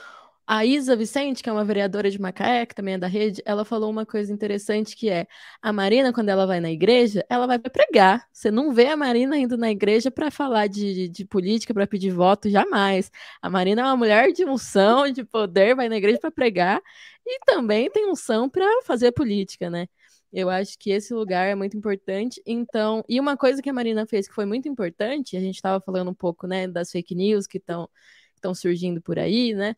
a 0.46 0.64
Isa 0.64 0.94
Vicente, 0.94 1.42
que 1.42 1.50
é 1.50 1.52
uma 1.52 1.64
vereadora 1.64 2.08
de 2.08 2.20
Macaé, 2.20 2.64
que 2.66 2.74
também 2.74 2.94
é 2.94 2.98
da 2.98 3.08
rede, 3.08 3.42
ela 3.44 3.64
falou 3.64 3.90
uma 3.90 4.06
coisa 4.06 4.32
interessante 4.32 4.94
que 4.94 5.08
é 5.10 5.26
a 5.60 5.72
Marina, 5.72 6.12
quando 6.12 6.28
ela 6.28 6.46
vai 6.46 6.60
na 6.60 6.70
igreja, 6.70 7.24
ela 7.28 7.48
vai 7.48 7.58
pregar. 7.58 8.24
Você 8.32 8.48
não 8.48 8.72
vê 8.72 8.86
a 8.86 8.96
Marina 8.96 9.36
indo 9.36 9.56
na 9.56 9.70
igreja 9.72 10.08
para 10.08 10.30
falar 10.30 10.68
de, 10.68 11.08
de 11.08 11.24
política, 11.24 11.74
para 11.74 11.86
pedir 11.86 12.10
voto, 12.10 12.48
jamais. 12.48 13.10
A 13.42 13.50
Marina 13.50 13.82
é 13.82 13.84
uma 13.84 13.96
mulher 13.96 14.32
de 14.32 14.44
unção, 14.44 15.10
de 15.10 15.24
poder, 15.24 15.74
vai 15.74 15.88
na 15.88 15.96
igreja 15.96 16.20
para 16.20 16.30
pregar 16.30 16.80
e 17.26 17.40
também 17.44 17.90
tem 17.90 18.08
unção 18.08 18.48
para 18.48 18.64
fazer 18.84 19.10
política, 19.12 19.68
né? 19.68 19.88
Eu 20.32 20.48
acho 20.50 20.78
que 20.78 20.90
esse 20.90 21.12
lugar 21.14 21.46
é 21.48 21.54
muito 21.54 21.76
importante. 21.76 22.40
Então, 22.46 23.02
e 23.08 23.18
uma 23.18 23.36
coisa 23.36 23.60
que 23.62 23.70
a 23.70 23.72
Marina 23.72 24.06
fez 24.06 24.28
que 24.28 24.34
foi 24.34 24.44
muito 24.44 24.68
importante, 24.68 25.36
a 25.36 25.40
gente 25.40 25.56
estava 25.56 25.80
falando 25.80 26.10
um 26.10 26.14
pouco, 26.14 26.46
né, 26.46 26.68
das 26.68 26.90
fake 26.90 27.14
news 27.14 27.46
que 27.46 27.58
estão 27.58 27.88
estão 28.38 28.54
surgindo 28.54 29.00
por 29.02 29.18
aí, 29.18 29.54
né? 29.54 29.76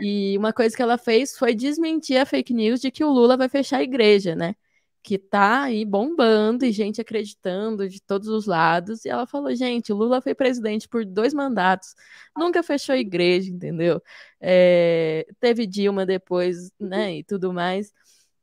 E 0.00 0.36
uma 0.38 0.52
coisa 0.52 0.76
que 0.76 0.82
ela 0.82 0.98
fez 0.98 1.36
foi 1.38 1.54
desmentir 1.54 2.16
a 2.18 2.26
fake 2.26 2.52
news 2.52 2.80
de 2.80 2.90
que 2.90 3.04
o 3.04 3.10
Lula 3.10 3.36
vai 3.36 3.48
fechar 3.48 3.78
a 3.78 3.82
igreja, 3.82 4.34
né? 4.34 4.54
Que 5.02 5.18
tá 5.18 5.64
aí 5.64 5.84
bombando 5.84 6.64
e 6.64 6.72
gente 6.72 7.00
acreditando 7.00 7.88
de 7.88 8.00
todos 8.00 8.28
os 8.28 8.46
lados. 8.46 9.04
E 9.04 9.08
ela 9.10 9.26
falou: 9.26 9.54
gente, 9.54 9.92
o 9.92 9.96
Lula 9.96 10.20
foi 10.22 10.34
presidente 10.34 10.88
por 10.88 11.04
dois 11.04 11.34
mandatos, 11.34 11.94
nunca 12.36 12.62
fechou 12.62 12.94
a 12.94 12.98
igreja, 12.98 13.50
entendeu? 13.50 14.02
É, 14.40 15.26
teve 15.40 15.66
Dilma 15.66 16.06
depois, 16.06 16.72
né? 16.80 17.16
E 17.18 17.24
tudo 17.24 17.52
mais. 17.52 17.92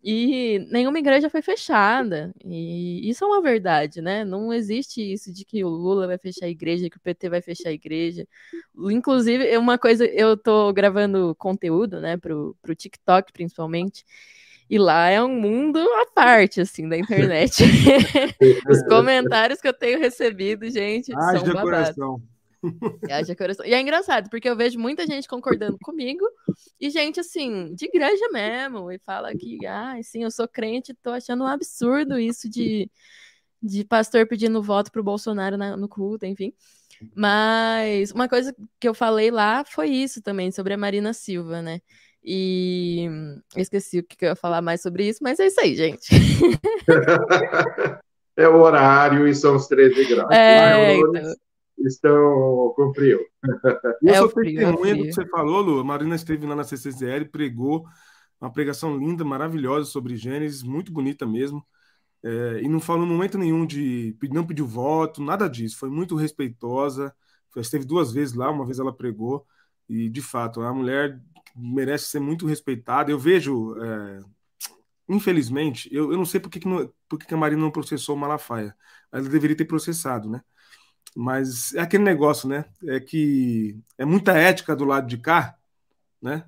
E 0.03 0.65
nenhuma 0.71 0.97
igreja 0.97 1.29
foi 1.29 1.43
fechada. 1.43 2.33
E 2.43 3.07
isso 3.07 3.23
é 3.23 3.27
uma 3.27 3.41
verdade, 3.41 4.01
né? 4.01 4.25
Não 4.25 4.51
existe 4.51 4.99
isso 4.99 5.31
de 5.31 5.45
que 5.45 5.63
o 5.63 5.69
Lula 5.69 6.07
vai 6.07 6.17
fechar 6.17 6.47
a 6.47 6.49
igreja, 6.49 6.89
que 6.89 6.97
o 6.97 7.01
PT 7.01 7.29
vai 7.29 7.41
fechar 7.41 7.69
a 7.69 7.73
igreja. 7.73 8.27
Inclusive, 8.75 9.47
é 9.47 9.59
uma 9.59 9.77
coisa, 9.77 10.05
eu 10.05 10.35
tô 10.35 10.73
gravando 10.73 11.35
conteúdo, 11.37 12.01
né, 12.01 12.17
pro, 12.17 12.55
pro 12.61 12.75
TikTok, 12.75 13.31
principalmente. 13.31 14.03
E 14.67 14.79
lá 14.79 15.09
é 15.09 15.21
um 15.21 15.39
mundo 15.39 15.77
à 15.77 16.05
parte, 16.15 16.61
assim, 16.61 16.89
da 16.89 16.97
internet. 16.97 17.61
Os 18.69 18.81
comentários 18.87 19.61
que 19.61 19.67
eu 19.67 19.73
tenho 19.73 19.99
recebido, 19.99 20.67
gente, 20.69 21.13
Ai, 21.15 21.37
são 21.37 21.53
babados. 21.53 21.95
Haja 23.09 23.35
coração. 23.35 23.65
E 23.65 23.73
é 23.73 23.81
engraçado, 23.81 24.29
porque 24.29 24.47
eu 24.47 24.55
vejo 24.55 24.79
muita 24.79 25.05
gente 25.05 25.27
concordando 25.27 25.77
comigo 25.81 26.25
e 26.81 26.89
gente, 26.89 27.19
assim, 27.19 27.75
de 27.75 27.85
igreja 27.85 28.27
mesmo, 28.31 28.91
e 28.91 28.97
fala 28.97 29.31
que, 29.35 29.63
ah, 29.67 29.95
sim, 30.01 30.23
eu 30.23 30.31
sou 30.31 30.47
crente, 30.47 30.95
tô 30.95 31.11
achando 31.11 31.43
um 31.43 31.47
absurdo 31.47 32.17
isso 32.17 32.49
de, 32.49 32.89
de 33.61 33.85
pastor 33.85 34.27
pedindo 34.27 34.63
voto 34.63 34.91
pro 34.91 35.03
Bolsonaro 35.03 35.57
na, 35.57 35.77
no 35.77 35.87
culto, 35.87 36.25
enfim. 36.25 36.51
Mas 37.15 38.11
uma 38.11 38.27
coisa 38.27 38.55
que 38.79 38.87
eu 38.87 38.95
falei 38.95 39.29
lá 39.29 39.63
foi 39.63 39.89
isso 39.89 40.23
também, 40.23 40.51
sobre 40.51 40.73
a 40.73 40.77
Marina 40.77 41.13
Silva, 41.13 41.61
né? 41.61 41.81
E 42.23 43.07
esqueci 43.55 43.99
o 43.99 44.03
que 44.03 44.25
eu 44.25 44.29
ia 44.29 44.35
falar 44.35 44.63
mais 44.63 44.81
sobre 44.81 45.07
isso, 45.07 45.19
mas 45.21 45.39
é 45.39 45.45
isso 45.45 45.61
aí, 45.61 45.75
gente. 45.75 46.09
é 48.35 48.47
o 48.47 48.59
horário 48.59 49.27
e 49.27 49.35
são 49.35 49.55
os 49.55 49.67
13 49.67 50.05
graus. 50.05 50.31
É, 50.31 50.97
então 50.97 51.35
estão 51.85 52.73
com 52.75 52.93
frio. 52.93 53.19
Eu 54.01 54.13
é 54.13 54.17
sou 54.17 54.29
testemunha 54.29 54.95
do 54.95 55.03
que 55.03 55.13
você 55.13 55.25
falou, 55.27 55.61
Lu. 55.61 55.79
A 55.79 55.83
Marina 55.83 56.15
esteve 56.15 56.45
lá 56.45 56.55
na 56.55 56.63
CCZL, 56.63 57.25
pregou 57.31 57.85
uma 58.39 58.51
pregação 58.51 58.97
linda, 58.97 59.23
maravilhosa 59.23 59.89
sobre 59.89 60.15
Gênesis, 60.15 60.63
muito 60.63 60.91
bonita 60.91 61.25
mesmo. 61.25 61.65
É, 62.23 62.61
e 62.61 62.67
não 62.67 62.79
falou 62.79 63.05
no 63.05 63.13
momento 63.13 63.37
nenhum 63.37 63.65
de 63.65 64.15
não 64.31 64.45
pediu 64.45 64.65
voto, 64.65 65.21
nada 65.21 65.47
disso. 65.47 65.77
Foi 65.77 65.89
muito 65.89 66.15
respeitosa. 66.15 67.13
Esteve 67.55 67.85
duas 67.85 68.11
vezes 68.11 68.33
lá, 68.33 68.49
uma 68.49 68.65
vez 68.65 68.79
ela 68.79 68.95
pregou. 68.95 69.45
E 69.87 70.09
de 70.09 70.21
fato, 70.21 70.61
a 70.61 70.73
mulher 70.73 71.21
merece 71.55 72.05
ser 72.05 72.19
muito 72.19 72.45
respeitada. 72.45 73.11
Eu 73.11 73.19
vejo, 73.19 73.75
é, 73.83 74.19
infelizmente, 75.09 75.89
eu, 75.91 76.11
eu 76.11 76.17
não 76.17 76.25
sei 76.25 76.39
por 76.39 76.49
que, 76.49 76.59
que, 76.59 76.67
não, 76.67 76.91
por 77.09 77.19
que, 77.19 77.25
que 77.25 77.33
a 77.33 77.37
Marina 77.37 77.61
não 77.61 77.71
processou 77.71 78.15
o 78.15 78.19
Malafaia. 78.19 78.75
Ela 79.11 79.27
deveria 79.27 79.55
ter 79.55 79.65
processado, 79.65 80.29
né? 80.29 80.41
Mas 81.15 81.73
é 81.73 81.81
aquele 81.81 82.03
negócio, 82.03 82.47
né? 82.47 82.65
É 82.87 82.99
que 82.99 83.77
é 83.97 84.05
muita 84.05 84.33
ética 84.33 84.75
do 84.75 84.85
lado 84.85 85.07
de 85.07 85.17
cá, 85.17 85.57
né? 86.21 86.45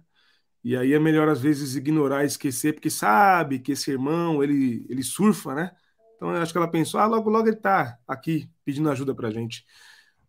E 0.64 0.78
aí 0.78 0.94
é 0.94 1.00
melhor 1.00 1.28
às 1.28 1.42
vezes 1.42 1.76
ignorar 1.76 2.24
esquecer, 2.24 2.74
porque 2.74 2.90
sabe 2.90 3.60
que 3.60 3.74
esse 3.74 3.92
irmão, 3.92 4.42
ele, 4.42 4.86
ele 4.90 5.04
surfa, 5.04 5.54
né? 5.54 5.72
Então 6.16 6.34
eu 6.34 6.42
acho 6.42 6.54
que 6.54 6.58
ela 6.58 6.72
pensou, 6.72 7.00
ah, 7.00 7.06
logo, 7.06 7.30
logo 7.30 7.48
ele 7.48 7.58
tá 7.58 8.00
aqui 8.08 8.50
pedindo 8.64 8.90
ajuda 8.90 9.14
pra 9.14 9.30
gente. 9.30 9.66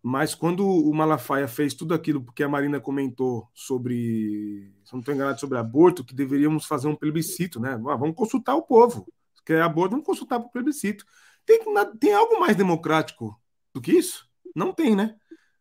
Mas 0.02 0.34
quando 0.34 0.66
o 0.66 0.92
Malafaia 0.92 1.48
fez 1.48 1.72
tudo 1.72 1.94
aquilo, 1.94 2.22
porque 2.22 2.42
a 2.42 2.48
Marina 2.48 2.80
comentou 2.80 3.48
sobre, 3.54 4.74
se 4.84 4.92
não 4.92 5.00
estou 5.00 5.14
enganado, 5.14 5.40
sobre 5.40 5.56
aborto, 5.56 6.04
que 6.04 6.14
deveríamos 6.14 6.66
fazer 6.66 6.88
um 6.88 6.96
plebiscito, 6.96 7.60
né? 7.60 7.74
Ah, 7.74 7.96
vamos 7.96 8.14
consultar 8.16 8.54
o 8.56 8.62
povo. 8.62 9.06
Se 9.34 9.42
quer 9.44 9.62
aborto, 9.62 9.92
vamos 9.92 10.06
consultar 10.06 10.38
o 10.38 10.50
plebiscito. 10.50 11.06
Tem, 11.46 11.60
tem 11.98 12.12
algo 12.12 12.40
mais 12.40 12.56
democrático 12.56 13.40
do 13.74 13.80
que 13.80 13.92
isso? 13.92 14.28
Não 14.54 14.72
tem, 14.72 14.94
né? 14.96 15.16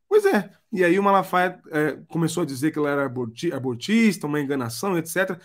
Pois 0.07 0.25
é. 0.25 0.51
E 0.71 0.83
aí 0.83 0.97
o 0.97 1.03
Malafaia 1.03 1.59
é, 1.71 1.97
começou 2.07 2.43
a 2.43 2.45
dizer 2.45 2.71
que 2.71 2.79
ela 2.79 2.89
era 2.89 3.05
abortista, 3.05 4.27
uma 4.27 4.39
enganação, 4.39 4.97
etc. 4.97 5.39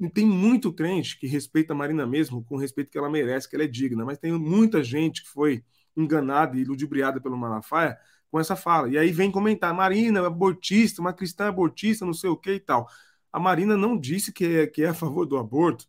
E 0.00 0.10
tem 0.10 0.26
muito 0.26 0.72
crente 0.72 1.18
que 1.18 1.26
respeita 1.26 1.72
a 1.72 1.76
Marina 1.76 2.06
mesmo, 2.06 2.44
com 2.44 2.56
respeito 2.56 2.90
que 2.90 2.98
ela 2.98 3.08
merece, 3.08 3.48
que 3.48 3.54
ela 3.54 3.64
é 3.64 3.68
digna. 3.68 4.04
Mas 4.04 4.18
tem 4.18 4.32
muita 4.32 4.82
gente 4.82 5.22
que 5.22 5.28
foi 5.28 5.64
enganada 5.96 6.56
e 6.56 6.64
ludibriada 6.64 7.20
pelo 7.20 7.36
Malafaia 7.36 7.96
com 8.30 8.38
essa 8.38 8.56
fala. 8.56 8.88
E 8.88 8.98
aí 8.98 9.10
vem 9.12 9.30
comentar, 9.30 9.72
Marina 9.74 10.20
é 10.20 10.26
abortista, 10.26 11.00
uma 11.00 11.12
cristã 11.12 11.48
abortista, 11.48 12.04
não 12.04 12.12
sei 12.12 12.30
o 12.30 12.36
que 12.36 12.52
e 12.52 12.60
tal. 12.60 12.88
A 13.32 13.38
Marina 13.38 13.76
não 13.76 13.98
disse 13.98 14.32
que 14.32 14.44
é, 14.44 14.66
que 14.66 14.82
é 14.82 14.88
a 14.88 14.94
favor 14.94 15.26
do 15.26 15.36
aborto. 15.38 15.86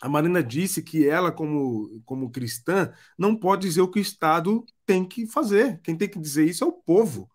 A 0.00 0.08
Marina 0.08 0.42
disse 0.42 0.82
que 0.82 1.06
ela, 1.06 1.30
como, 1.30 2.00
como 2.06 2.30
cristã, 2.30 2.92
não 3.18 3.36
pode 3.36 3.66
dizer 3.66 3.82
o 3.82 3.90
que 3.90 3.98
o 3.98 4.02
Estado 4.02 4.64
tem 4.86 5.04
que 5.04 5.26
fazer. 5.26 5.80
Quem 5.82 5.96
tem 5.96 6.08
que 6.08 6.18
dizer 6.18 6.46
isso 6.46 6.64
é 6.64 6.66
o 6.66 6.72
povo. 6.72 7.30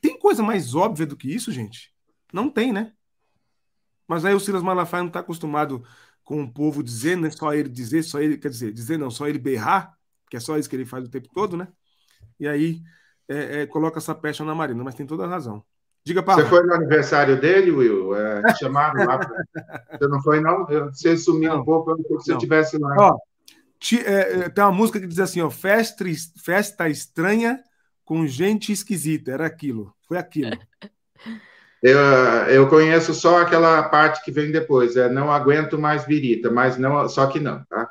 Tem 0.00 0.18
coisa 0.18 0.42
mais 0.42 0.74
óbvia 0.74 1.06
do 1.06 1.16
que 1.16 1.32
isso, 1.32 1.52
gente? 1.52 1.94
Não 2.32 2.50
tem, 2.50 2.72
né? 2.72 2.92
Mas 4.08 4.24
aí 4.24 4.34
o 4.34 4.40
Silas 4.40 4.62
Malafaia 4.62 5.02
não 5.02 5.08
está 5.08 5.20
acostumado 5.20 5.84
com 6.24 6.42
o 6.42 6.52
povo 6.52 6.82
dizer, 6.82 7.16
não 7.16 7.28
é 7.28 7.30
só 7.30 7.54
ele 7.54 7.68
dizer, 7.68 8.02
só 8.02 8.20
ele, 8.20 8.38
quer 8.38 8.48
dizer, 8.48 8.72
dizer 8.72 8.98
não, 8.98 9.10
só 9.10 9.28
ele 9.28 9.38
berrar, 9.38 9.96
que 10.28 10.36
é 10.36 10.40
só 10.40 10.58
isso 10.58 10.68
que 10.68 10.76
ele 10.76 10.84
faz 10.84 11.04
o 11.04 11.10
tempo 11.10 11.28
todo, 11.32 11.56
né? 11.56 11.68
E 12.40 12.48
aí 12.48 12.82
é, 13.28 13.62
é, 13.62 13.66
coloca 13.66 13.98
essa 13.98 14.14
pecha 14.14 14.44
na 14.44 14.54
Marina, 14.54 14.82
mas 14.82 14.94
tem 14.94 15.06
toda 15.06 15.24
a 15.24 15.28
razão. 15.28 15.64
Diga, 16.04 16.22
Paulo. 16.22 16.42
Você 16.42 16.48
foi 16.48 16.62
no 16.64 16.74
aniversário 16.74 17.40
dele, 17.40 17.70
Will? 17.70 18.14
É, 18.14 18.54
chamaram 18.56 19.06
lá. 19.06 19.18
Pra... 19.18 19.44
Você 19.92 20.08
não 20.08 20.22
foi, 20.22 20.40
não? 20.40 20.66
Você 20.66 21.16
sumiu 21.16 21.50
não, 21.50 21.60
um 21.60 21.64
pouco, 21.64 21.90
eu 21.90 21.96
não 21.96 22.04
que 22.04 22.14
você 22.14 22.32
estivesse 22.32 22.76
lá. 22.76 22.94
Ó, 22.98 23.16
ti, 23.78 24.04
é, 24.04 24.44
é, 24.44 24.48
tem 24.50 24.62
uma 24.62 24.72
música 24.72 25.00
que 25.00 25.06
diz 25.06 25.18
assim, 25.18 25.40
ó, 25.40 25.48
festa, 25.48 26.04
festa 26.42 26.88
estranha 26.90 27.62
com 28.04 28.26
gente 28.26 28.70
esquisita. 28.70 29.32
Era 29.32 29.46
aquilo, 29.46 29.94
foi 30.06 30.18
aquilo. 30.18 30.56
Eu, 31.86 31.98
eu 32.48 32.66
conheço 32.66 33.12
só 33.12 33.42
aquela 33.42 33.82
parte 33.82 34.24
que 34.24 34.30
vem 34.30 34.50
depois, 34.50 34.96
é 34.96 35.06
Não 35.06 35.30
Aguento 35.30 35.78
Mais 35.78 36.06
Virita, 36.06 36.50
mas 36.50 36.78
não, 36.78 37.06
só 37.10 37.26
que 37.26 37.38
não, 37.38 37.62
tá? 37.66 37.90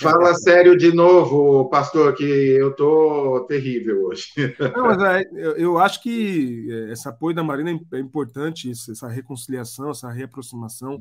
Fala 0.00 0.34
sério 0.34 0.76
de 0.76 0.92
novo, 0.92 1.68
pastor, 1.68 2.14
que 2.14 2.24
eu 2.24 2.74
tô 2.74 3.44
terrível 3.48 4.06
hoje. 4.06 4.32
Não, 4.76 4.84
mas 4.84 5.02
é, 5.02 5.24
eu, 5.56 5.78
acho 5.78 6.02
que 6.02 6.66
é, 6.70 6.92
esse 6.92 7.08
apoio 7.08 7.34
da 7.34 7.42
Marina 7.42 7.70
é 7.92 7.98
importante, 7.98 8.70
essa 8.70 9.08
reconciliação, 9.08 9.90
essa 9.90 10.10
reaproximação. 10.10 11.00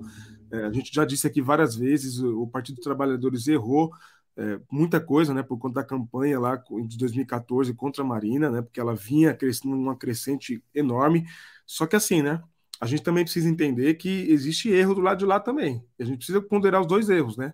É, 0.52 0.66
a 0.66 0.72
gente 0.72 0.94
já 0.94 1.06
disse 1.06 1.28
aqui 1.28 1.42
várias 1.42 1.76
vezes, 1.76 2.20
o 2.20 2.48
Partido 2.48 2.76
dos 2.76 2.84
Trabalhadores 2.84 3.48
errou 3.48 3.92
é, 4.36 4.60
muita 4.72 5.00
coisa, 5.00 5.34
né, 5.34 5.42
por 5.42 5.58
conta 5.58 5.76
da 5.76 5.84
campanha 5.84 6.40
lá 6.40 6.56
de 6.88 6.98
2014 6.98 7.74
contra 7.74 8.04
a 8.04 8.06
Marina, 8.06 8.52
né, 8.52 8.62
porque 8.62 8.80
ela 8.80 8.96
vinha 8.96 9.34
crescendo 9.34 9.76
numa 9.76 9.96
crescente 9.96 10.64
enorme. 10.74 11.26
Só 11.66 11.86
que 11.86 11.96
assim, 11.96 12.22
né, 12.22 12.42
a 12.80 12.86
gente 12.86 13.02
também 13.02 13.24
precisa 13.24 13.50
entender 13.50 13.96
que 13.96 14.30
existe 14.30 14.70
erro 14.70 14.94
do 14.94 15.02
lado 15.02 15.18
de 15.18 15.26
lá 15.26 15.40
também. 15.40 15.84
A 16.00 16.04
gente 16.04 16.18
precisa 16.18 16.40
ponderar 16.40 16.82
os 16.82 16.88
dois 16.88 17.10
erros, 17.10 17.36
né? 17.36 17.54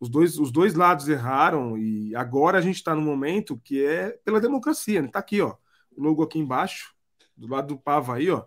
Os 0.00 0.08
dois, 0.08 0.38
os 0.38 0.52
dois 0.52 0.74
lados 0.74 1.08
erraram 1.08 1.76
e 1.76 2.14
agora 2.14 2.58
a 2.58 2.60
gente 2.60 2.76
está 2.76 2.94
no 2.94 3.02
momento 3.02 3.60
que 3.64 3.84
é 3.84 4.10
pela 4.24 4.40
democracia. 4.40 5.00
Está 5.00 5.18
né? 5.18 5.20
aqui, 5.20 5.40
ó, 5.40 5.56
o 5.96 6.02
logo 6.02 6.22
aqui 6.22 6.38
embaixo, 6.38 6.94
do 7.36 7.48
lado 7.48 7.68
do 7.68 7.78
Pava 7.78 8.14
aí, 8.14 8.30
ó. 8.30 8.44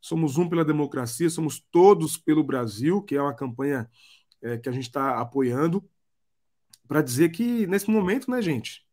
Somos 0.00 0.36
um 0.36 0.48
pela 0.48 0.64
democracia, 0.64 1.30
somos 1.30 1.60
todos 1.70 2.16
pelo 2.16 2.42
Brasil, 2.42 3.02
que 3.02 3.14
é 3.16 3.22
uma 3.22 3.34
campanha 3.34 3.88
é, 4.40 4.58
que 4.58 4.68
a 4.68 4.72
gente 4.72 4.86
está 4.86 5.20
apoiando, 5.20 5.82
para 6.88 7.02
dizer 7.02 7.30
que 7.30 7.66
nesse 7.68 7.88
momento, 7.88 8.30
né, 8.30 8.42
gente, 8.42 8.84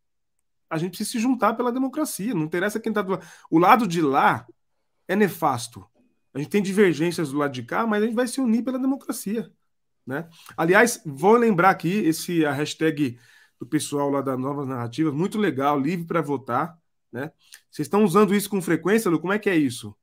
a 0.68 0.78
gente 0.78 0.90
precisa 0.90 1.10
se 1.10 1.18
juntar 1.18 1.54
pela 1.54 1.72
democracia. 1.72 2.32
Não 2.32 2.44
interessa 2.44 2.78
quem 2.78 2.90
está 2.90 3.02
do 3.02 3.18
O 3.50 3.58
lado 3.58 3.86
de 3.86 4.00
lá 4.00 4.46
é 5.08 5.16
nefasto. 5.16 5.84
A 6.32 6.38
gente 6.38 6.48
tem 6.48 6.62
divergências 6.62 7.32
do 7.32 7.38
lado 7.38 7.52
de 7.52 7.64
cá, 7.64 7.86
mas 7.86 8.02
a 8.02 8.06
gente 8.06 8.14
vai 8.14 8.28
se 8.28 8.40
unir 8.40 8.62
pela 8.62 8.78
democracia. 8.78 9.50
Né? 10.10 10.28
Aliás, 10.56 11.00
vou 11.06 11.36
lembrar 11.36 11.70
aqui 11.70 11.88
esse 12.00 12.44
a 12.44 12.50
hashtag 12.50 13.16
do 13.60 13.64
pessoal 13.64 14.10
lá 14.10 14.20
da 14.20 14.36
Novas 14.36 14.66
Narrativas, 14.66 15.14
muito 15.14 15.38
legal, 15.38 15.78
livre 15.78 16.04
para 16.04 16.20
votar. 16.20 16.76
Né? 17.12 17.30
Vocês 17.70 17.86
estão 17.86 18.02
usando 18.02 18.34
isso 18.34 18.50
com 18.50 18.60
frequência, 18.60 19.08
Lu? 19.08 19.20
Como 19.20 19.32
é 19.32 19.38
que 19.38 19.48
é 19.48 19.54
isso? 19.54 19.94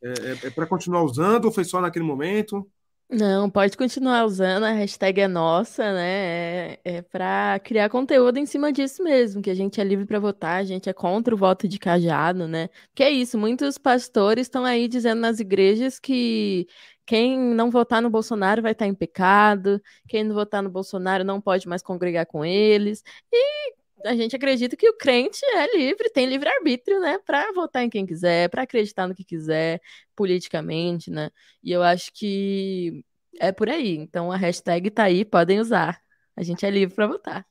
É, 0.00 0.08
é, 0.08 0.46
é 0.46 0.50
para 0.50 0.68
continuar 0.68 1.02
usando 1.02 1.46
ou 1.46 1.50
foi 1.50 1.64
só 1.64 1.80
naquele 1.80 2.04
momento? 2.04 2.64
Não, 3.12 3.50
pode 3.50 3.76
continuar 3.76 4.24
usando, 4.24 4.62
a 4.62 4.70
hashtag 4.70 5.22
é 5.22 5.26
nossa, 5.26 5.82
né? 5.92 6.74
É, 6.74 6.80
é 6.84 7.02
para 7.02 7.58
criar 7.58 7.88
conteúdo 7.88 8.38
em 8.38 8.46
cima 8.46 8.72
disso 8.72 9.02
mesmo, 9.02 9.42
que 9.42 9.50
a 9.50 9.54
gente 9.54 9.80
é 9.80 9.84
livre 9.84 10.06
para 10.06 10.20
votar, 10.20 10.60
a 10.60 10.64
gente 10.64 10.88
é 10.88 10.92
contra 10.92 11.34
o 11.34 11.38
voto 11.38 11.66
de 11.66 11.76
cajado, 11.76 12.46
né? 12.46 12.68
Que 12.94 13.02
é 13.02 13.10
isso, 13.10 13.36
muitos 13.36 13.78
pastores 13.78 14.46
estão 14.46 14.64
aí 14.64 14.86
dizendo 14.86 15.20
nas 15.20 15.40
igrejas 15.40 15.98
que 15.98 16.68
quem 17.10 17.36
não 17.36 17.72
votar 17.72 18.00
no 18.00 18.08
Bolsonaro 18.08 18.62
vai 18.62 18.70
estar 18.70 18.86
em 18.86 18.94
pecado, 18.94 19.82
quem 20.06 20.22
não 20.22 20.32
votar 20.32 20.62
no 20.62 20.70
Bolsonaro 20.70 21.24
não 21.24 21.40
pode 21.40 21.66
mais 21.66 21.82
congregar 21.82 22.24
com 22.24 22.44
eles. 22.44 23.02
E 23.32 23.74
a 24.06 24.14
gente 24.14 24.36
acredita 24.36 24.76
que 24.76 24.88
o 24.88 24.96
crente 24.96 25.44
é 25.44 25.76
livre, 25.76 26.08
tem 26.10 26.24
livre-arbítrio, 26.26 27.00
né, 27.00 27.18
para 27.18 27.50
votar 27.52 27.82
em 27.82 27.90
quem 27.90 28.06
quiser, 28.06 28.48
para 28.48 28.62
acreditar 28.62 29.08
no 29.08 29.14
que 29.16 29.24
quiser, 29.24 29.82
politicamente, 30.14 31.10
né? 31.10 31.32
E 31.64 31.72
eu 31.72 31.82
acho 31.82 32.12
que 32.12 33.04
é 33.40 33.50
por 33.50 33.68
aí. 33.68 33.96
Então 33.96 34.30
a 34.30 34.36
hashtag 34.36 34.88
tá 34.88 35.02
aí, 35.02 35.24
podem 35.24 35.58
usar. 35.58 36.00
A 36.36 36.44
gente 36.44 36.64
é 36.64 36.70
livre 36.70 36.94
para 36.94 37.08
votar. 37.08 37.44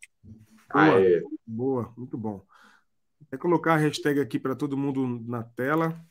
Boa, 0.72 1.02
boa, 1.46 1.94
muito 1.98 2.18
bom. 2.18 2.42
Vou 3.30 3.38
colocar 3.38 3.74
a 3.74 3.78
hashtag 3.78 4.22
aqui 4.22 4.40
para 4.40 4.56
todo 4.56 4.78
mundo 4.78 5.06
na 5.28 5.44
tela. 5.44 6.02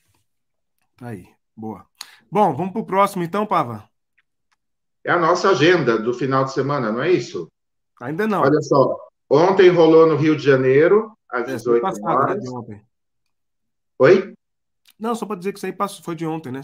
Tá 0.98 1.08
aí, 1.08 1.28
boa. 1.58 1.84
Bom, 2.30 2.54
vamos 2.54 2.72
para 2.72 2.82
o 2.82 2.86
próximo 2.86 3.22
então, 3.22 3.46
Pava. 3.46 3.88
É 5.04 5.10
a 5.10 5.18
nossa 5.18 5.50
agenda 5.50 5.98
do 5.98 6.12
final 6.12 6.44
de 6.44 6.52
semana, 6.52 6.92
não 6.92 7.02
é 7.02 7.10
isso? 7.10 7.48
Ainda 8.00 8.26
não. 8.26 8.42
Olha 8.42 8.60
só, 8.60 8.96
Ontem 9.30 9.68
rolou 9.68 10.06
no 10.06 10.16
Rio 10.16 10.34
de 10.34 10.42
Janeiro, 10.42 11.12
às 11.30 11.46
é, 11.48 11.56
18 11.56 11.82
passado, 11.82 12.06
né, 12.06 12.14
horas. 12.14 12.44
Né, 12.44 12.50
ontem. 12.50 12.82
Oi? 13.98 14.34
Não, 14.98 15.14
só 15.14 15.26
para 15.26 15.36
dizer 15.36 15.52
que 15.52 15.58
isso 15.58 15.66
aí 15.66 15.72
passou, 15.72 16.02
foi 16.02 16.14
de 16.14 16.26
ontem, 16.26 16.50
né? 16.50 16.62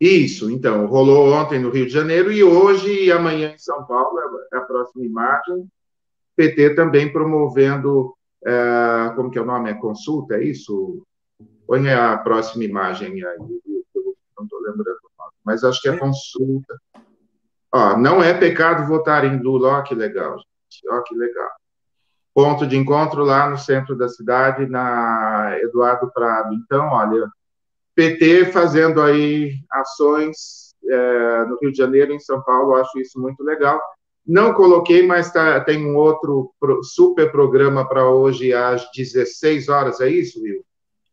Isso, 0.00 0.50
então, 0.50 0.86
rolou 0.86 1.32
ontem 1.32 1.58
no 1.58 1.70
Rio 1.70 1.86
de 1.86 1.92
Janeiro 1.92 2.30
e 2.30 2.44
hoje 2.44 3.06
e 3.06 3.10
amanhã 3.10 3.52
em 3.52 3.58
São 3.58 3.84
Paulo, 3.86 4.18
é 4.52 4.56
a 4.56 4.60
próxima 4.60 5.04
imagem. 5.04 5.66
PT 6.36 6.74
também 6.74 7.10
promovendo, 7.10 8.14
é, 8.44 9.12
como 9.16 9.30
que 9.30 9.38
é 9.38 9.42
o 9.42 9.46
nome? 9.46 9.70
É 9.70 9.74
consulta, 9.74 10.36
é 10.36 10.44
isso? 10.44 11.02
Põe 11.66 11.90
a 11.90 12.16
próxima 12.18 12.62
imagem 12.62 13.24
aí, 13.24 13.38
lembrando 14.66 14.98
o 14.98 15.22
nome, 15.22 15.32
mas 15.44 15.64
acho 15.64 15.80
que 15.80 15.88
é, 15.88 15.96
consulta. 15.96 16.76
Ó, 17.72 17.96
não 17.96 18.22
é 18.22 18.34
pecado 18.34 18.86
votar 18.86 19.24
em 19.24 19.40
Lula, 19.40 19.78
ó 19.78 19.82
que 19.82 19.94
legal, 19.94 20.36
gente, 20.38 20.88
ó 20.90 21.02
que 21.02 21.14
legal 21.14 21.50
ponto 22.36 22.66
de 22.66 22.76
encontro 22.76 23.24
lá 23.24 23.48
no 23.48 23.56
centro 23.56 23.96
da 23.96 24.10
cidade, 24.10 24.66
na 24.66 25.56
Eduardo 25.62 26.12
Prado. 26.12 26.52
Então, 26.52 26.86
olha, 26.90 27.26
PT 27.94 28.52
fazendo 28.52 29.00
aí 29.00 29.54
ações 29.72 30.74
é, 30.84 31.44
no 31.46 31.58
Rio 31.62 31.72
de 31.72 31.78
Janeiro, 31.78 32.12
em 32.12 32.20
São 32.20 32.42
Paulo, 32.42 32.74
acho 32.74 33.00
isso 33.00 33.18
muito 33.18 33.42
legal. 33.42 33.80
Não 34.26 34.52
coloquei, 34.52 35.06
mas 35.06 35.32
tá, 35.32 35.58
tem 35.60 35.86
um 35.86 35.96
outro 35.96 36.52
super 36.82 37.32
programa 37.32 37.88
para 37.88 38.06
hoje 38.06 38.52
às 38.52 38.86
16 38.94 39.70
horas, 39.70 40.02
é 40.02 40.10
isso, 40.10 40.42
Will? 40.42 40.62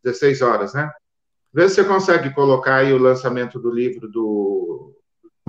16 0.04 0.42
horas, 0.42 0.74
né? 0.74 0.92
Vê 1.54 1.70
se 1.70 1.76
você 1.76 1.84
consegue 1.84 2.34
colocar 2.34 2.78
aí 2.78 2.92
o 2.92 2.98
lançamento 2.98 3.60
do 3.60 3.70
livro 3.70 4.08
do, 4.08 4.96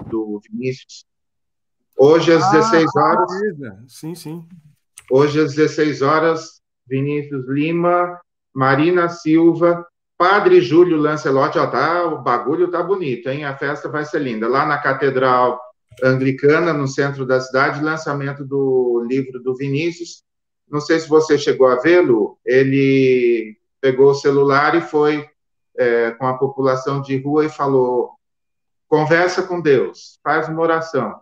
do 0.06 0.40
Vinícius. 0.50 1.04
Hoje 1.96 2.32
às 2.32 2.42
ah, 2.44 2.50
16 2.52 2.84
horas. 2.96 3.30
Sim, 3.88 4.14
sim. 4.14 4.48
Hoje, 5.10 5.40
às 5.40 5.54
16 5.54 6.02
horas, 6.02 6.60
Vinícius 6.86 7.46
Lima, 7.48 8.20
Marina 8.54 9.08
Silva, 9.08 9.86
Padre 10.16 10.60
Júlio 10.60 10.96
Lancelotti, 10.96 11.58
ó, 11.58 11.66
tá, 11.66 12.04
o 12.06 12.22
bagulho 12.22 12.70
tá 12.70 12.82
bonito, 12.82 13.28
hein? 13.28 13.44
A 13.44 13.56
festa 13.56 13.88
vai 13.88 14.04
ser 14.04 14.20
linda. 14.20 14.48
Lá 14.48 14.64
na 14.64 14.78
Catedral 14.78 15.60
Anglicana, 16.02 16.72
no 16.72 16.88
centro 16.88 17.26
da 17.26 17.40
cidade, 17.40 17.82
lançamento 17.82 18.44
do 18.44 19.04
livro 19.08 19.42
do 19.42 19.54
Vinícius. 19.54 20.22
Não 20.68 20.80
sei 20.80 20.98
se 20.98 21.08
você 21.08 21.36
chegou 21.36 21.66
a 21.66 21.76
vê-lo, 21.76 22.38
ele 22.44 23.56
pegou 23.80 24.10
o 24.10 24.14
celular 24.14 24.74
e 24.74 24.80
foi 24.80 25.28
é, 25.76 26.10
com 26.12 26.26
a 26.26 26.38
população 26.38 27.00
de 27.00 27.16
rua 27.18 27.46
e 27.46 27.48
falou: 27.48 28.12
conversa 28.88 29.42
com 29.42 29.60
Deus, 29.60 30.18
faz 30.22 30.48
uma 30.48 30.60
oração. 30.60 31.20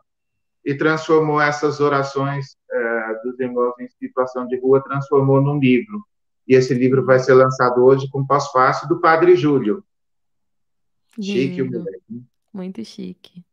E 0.65 0.77
transformou 0.77 1.41
essas 1.41 1.81
orações 1.81 2.57
dos 3.23 3.39
irmãos 3.39 3.75
em 3.79 3.89
situação 3.89 4.47
de 4.47 4.59
rua 4.59 4.83
transformou 4.83 5.41
num 5.41 5.59
livro. 5.59 6.05
E 6.47 6.55
esse 6.55 6.75
livro 6.75 7.05
vai 7.05 7.19
ser 7.19 7.35
lançado 7.35 7.85
hoje 7.85 8.09
com 8.11 8.27
pós-fácil 8.27 8.89
do 8.89 9.01
Padre 9.01 9.37
Júlio. 9.37 9.85
Chique 11.21 11.63
o 11.63 11.71
moleque. 11.71 12.25
Muito 12.53 12.85
chique. 12.85 13.45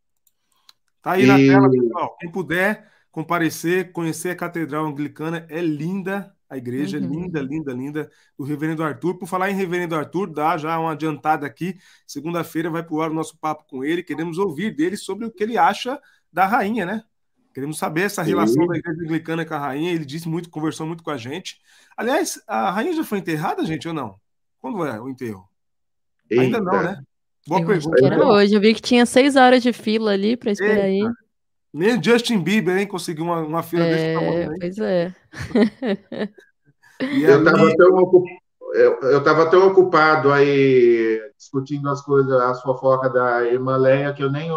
Tá 1.01 1.11
aí 1.11 1.23
e... 1.23 1.27
na 1.27 1.37
tela, 1.37 1.69
pessoal. 1.69 2.17
Quem 2.19 2.31
puder 2.31 2.89
comparecer, 3.11 3.91
conhecer 3.91 4.31
a 4.31 4.35
Catedral 4.35 4.85
Anglicana, 4.85 5.45
é 5.49 5.61
linda 5.61 6.35
a 6.49 6.57
igreja, 6.57 6.97
uhum. 6.97 7.07
linda, 7.07 7.41
linda, 7.41 7.71
linda, 7.71 8.11
do 8.37 8.43
Reverendo 8.43 8.83
Arthur. 8.83 9.17
Por 9.17 9.27
falar 9.27 9.51
em 9.51 9.55
Reverendo 9.55 9.95
Arthur, 9.95 10.31
dá 10.31 10.57
já 10.57 10.79
uma 10.79 10.93
adiantada 10.93 11.45
aqui. 11.45 11.77
Segunda-feira 12.07 12.69
vai 12.69 12.81
pro 12.81 13.01
ar 13.01 13.11
o 13.11 13.13
nosso 13.13 13.37
papo 13.37 13.65
com 13.67 13.83
ele. 13.83 14.01
Queremos 14.01 14.37
ouvir 14.37 14.75
dele 14.75 14.97
sobre 14.97 15.25
o 15.25 15.31
que 15.31 15.43
ele 15.43 15.57
acha 15.57 15.99
da 16.33 16.47
rainha, 16.47 16.85
né? 16.85 17.03
Queremos 17.53 17.77
saber 17.77 18.03
essa 18.03 18.23
relação 18.23 18.63
Sim. 18.63 18.67
da 18.67 18.77
igreja 18.77 19.01
anglicana 19.01 19.45
com 19.45 19.53
a 19.53 19.59
rainha. 19.59 19.91
Ele 19.91 20.05
disse 20.05 20.27
muito, 20.27 20.49
conversou 20.49 20.87
muito 20.87 21.03
com 21.03 21.11
a 21.11 21.17
gente. 21.17 21.59
Aliás, 21.95 22.41
a 22.47 22.71
rainha 22.71 22.93
já 22.93 23.03
foi 23.03 23.19
enterrada, 23.19 23.65
gente, 23.65 23.87
ou 23.87 23.93
não? 23.93 24.15
Quando 24.59 24.85
é 24.85 24.99
o 24.99 25.09
enterro? 25.09 25.47
Eita. 26.29 26.43
Ainda 26.43 26.59
não, 26.59 26.83
né? 26.83 27.01
Boa 27.47 27.61
eu 27.61 27.67
pergunta. 27.67 28.05
Era 28.05 28.27
hoje. 28.27 28.53
Eu 28.53 28.61
vi 28.61 28.73
que 28.73 28.81
tinha 28.81 29.05
seis 29.05 29.35
horas 29.35 29.63
de 29.63 29.73
fila 29.73 30.11
ali 30.11 30.37
para 30.37 30.51
esperar 30.51 30.85
aí. 30.85 31.01
Nem 31.73 32.01
Justin 32.03 32.39
Bieber, 32.39 32.77
hein, 32.77 32.87
conseguiu 32.87 33.25
uma, 33.25 33.39
uma 33.41 33.63
fila 33.63 33.83
é, 33.83 33.91
desse 33.91 34.13
tamanho. 34.13 34.51
Pois 34.59 34.77
é. 34.79 35.15
eu 36.99 37.39
estava 37.39 37.75
tão, 37.77 38.23
eu, 38.73 39.23
tava 39.23 39.49
tão 39.49 39.67
ocupado 39.67 40.31
aí 40.31 41.21
discutindo 41.37 41.89
as 41.89 42.01
coisas, 42.01 42.31
as 42.41 42.61
fofocas 42.61 43.13
da 43.13 43.45
irmã 43.45 43.77
Leia, 43.77 44.13
que 44.13 44.23
eu 44.23 44.31
nem. 44.31 44.49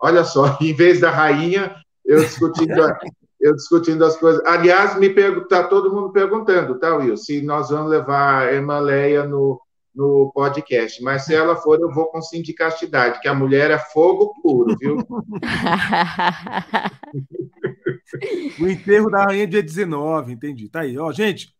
Olha 0.00 0.24
só, 0.24 0.56
em 0.60 0.74
vez 0.74 1.00
da 1.00 1.10
rainha, 1.10 1.76
eu 2.04 2.20
discutindo, 2.20 2.72
eu 3.40 3.54
discutindo 3.54 4.04
as 4.04 4.16
coisas. 4.16 4.44
Aliás, 4.44 4.98
me 4.98 5.06
está 5.06 5.64
todo 5.64 5.92
mundo 5.94 6.12
perguntando, 6.12 6.78
tá, 6.78 6.96
Will, 6.96 7.16
se 7.16 7.42
nós 7.42 7.70
vamos 7.70 7.90
levar 7.90 8.48
a 8.48 8.52
irmã 8.52 8.80
Leia 8.80 9.24
no, 9.24 9.60
no 9.94 10.32
podcast. 10.32 11.02
Mas 11.02 11.24
se 11.24 11.34
ela 11.34 11.56
for, 11.56 11.80
eu 11.80 11.92
vou 11.92 12.06
com 12.06 12.22
sindicastidade, 12.22 13.20
que 13.20 13.28
a 13.28 13.34
mulher 13.34 13.70
é 13.70 13.78
fogo 13.78 14.34
puro, 14.42 14.74
viu? 14.78 14.96
o 18.60 18.68
enterro 18.68 19.10
da 19.10 19.24
rainha 19.24 19.44
é 19.44 19.46
dia 19.46 19.62
19, 19.62 20.32
entendi. 20.32 20.68
Tá 20.68 20.80
aí, 20.80 20.98
ó, 20.98 21.12
gente. 21.12 21.54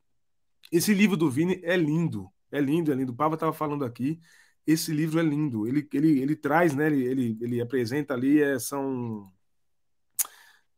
Esse 0.71 0.95
livro 0.95 1.17
do 1.17 1.31
Vini 1.31 1.61
é 1.63 1.77
lindo, 1.77 2.29
é 2.51 2.61
lindo, 2.61 2.91
é 2.91 2.95
lindo. 2.95 3.13
O 3.13 3.17
Pava 3.17 3.35
estava 3.35 3.53
falando 3.53 3.85
aqui. 3.85 4.19
Esse 4.67 4.93
livro 4.93 5.21
é 5.21 5.23
lindo. 5.23 5.67
Ele, 5.67 5.87
ele, 5.93 6.21
ele 6.21 6.35
traz, 6.35 6.75
né? 6.75 6.87
Ele, 6.87 7.05
ele, 7.05 7.39
ele 7.41 7.61
apresenta 7.61 8.15
ali, 8.15 8.43
é, 8.43 8.59
são 8.59 9.31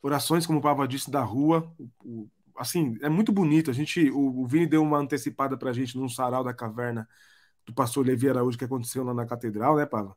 orações, 0.02 0.46
como 0.46 0.58
o 0.58 0.62
Papa 0.62 0.86
disse, 0.86 1.10
da 1.10 1.22
rua. 1.22 1.72
O, 2.04 2.28
assim, 2.56 2.98
é 3.02 3.08
muito 3.08 3.30
bonito. 3.30 3.70
A 3.70 3.74
gente, 3.74 4.10
o, 4.10 4.42
o 4.42 4.46
Vini 4.48 4.66
deu 4.66 4.82
uma 4.82 4.98
antecipada 4.98 5.56
para 5.56 5.70
a 5.70 5.72
gente 5.72 5.96
num 5.96 6.08
sarau 6.08 6.42
da 6.42 6.52
caverna 6.52 7.08
do 7.66 7.72
pastor 7.72 8.06
Levi 8.06 8.28
Araújo 8.28 8.58
que 8.58 8.64
aconteceu 8.64 9.04
lá 9.04 9.14
na 9.14 9.26
catedral, 9.26 9.76
né, 9.76 9.86
Pava? 9.86 10.16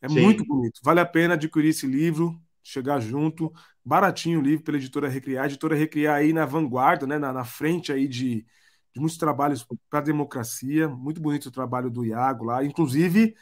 É 0.00 0.08
Sim. 0.08 0.20
muito 0.20 0.44
bonito. 0.44 0.80
Vale 0.82 1.00
a 1.00 1.06
pena 1.06 1.34
adquirir 1.34 1.70
esse 1.70 1.86
livro, 1.86 2.38
chegar 2.62 3.00
junto. 3.00 3.52
Baratinho 3.84 4.38
o 4.38 4.42
livro 4.42 4.64
pela 4.64 4.76
editora 4.76 5.08
Recriar. 5.08 5.44
A 5.44 5.46
editora 5.46 5.74
Recriar 5.74 6.16
aí 6.16 6.32
na 6.32 6.44
vanguarda, 6.44 7.06
né, 7.06 7.18
na, 7.18 7.32
na 7.32 7.44
frente 7.44 7.92
aí 7.92 8.06
de, 8.06 8.44
de 8.92 9.00
muitos 9.00 9.16
trabalhos 9.16 9.66
para 9.88 10.00
a 10.00 10.02
democracia. 10.02 10.88
Muito 10.88 11.20
bonito 11.20 11.46
o 11.46 11.50
trabalho 11.50 11.90
do 11.90 12.04
Iago 12.04 12.44
lá. 12.44 12.62
Inclusive, 12.64 13.34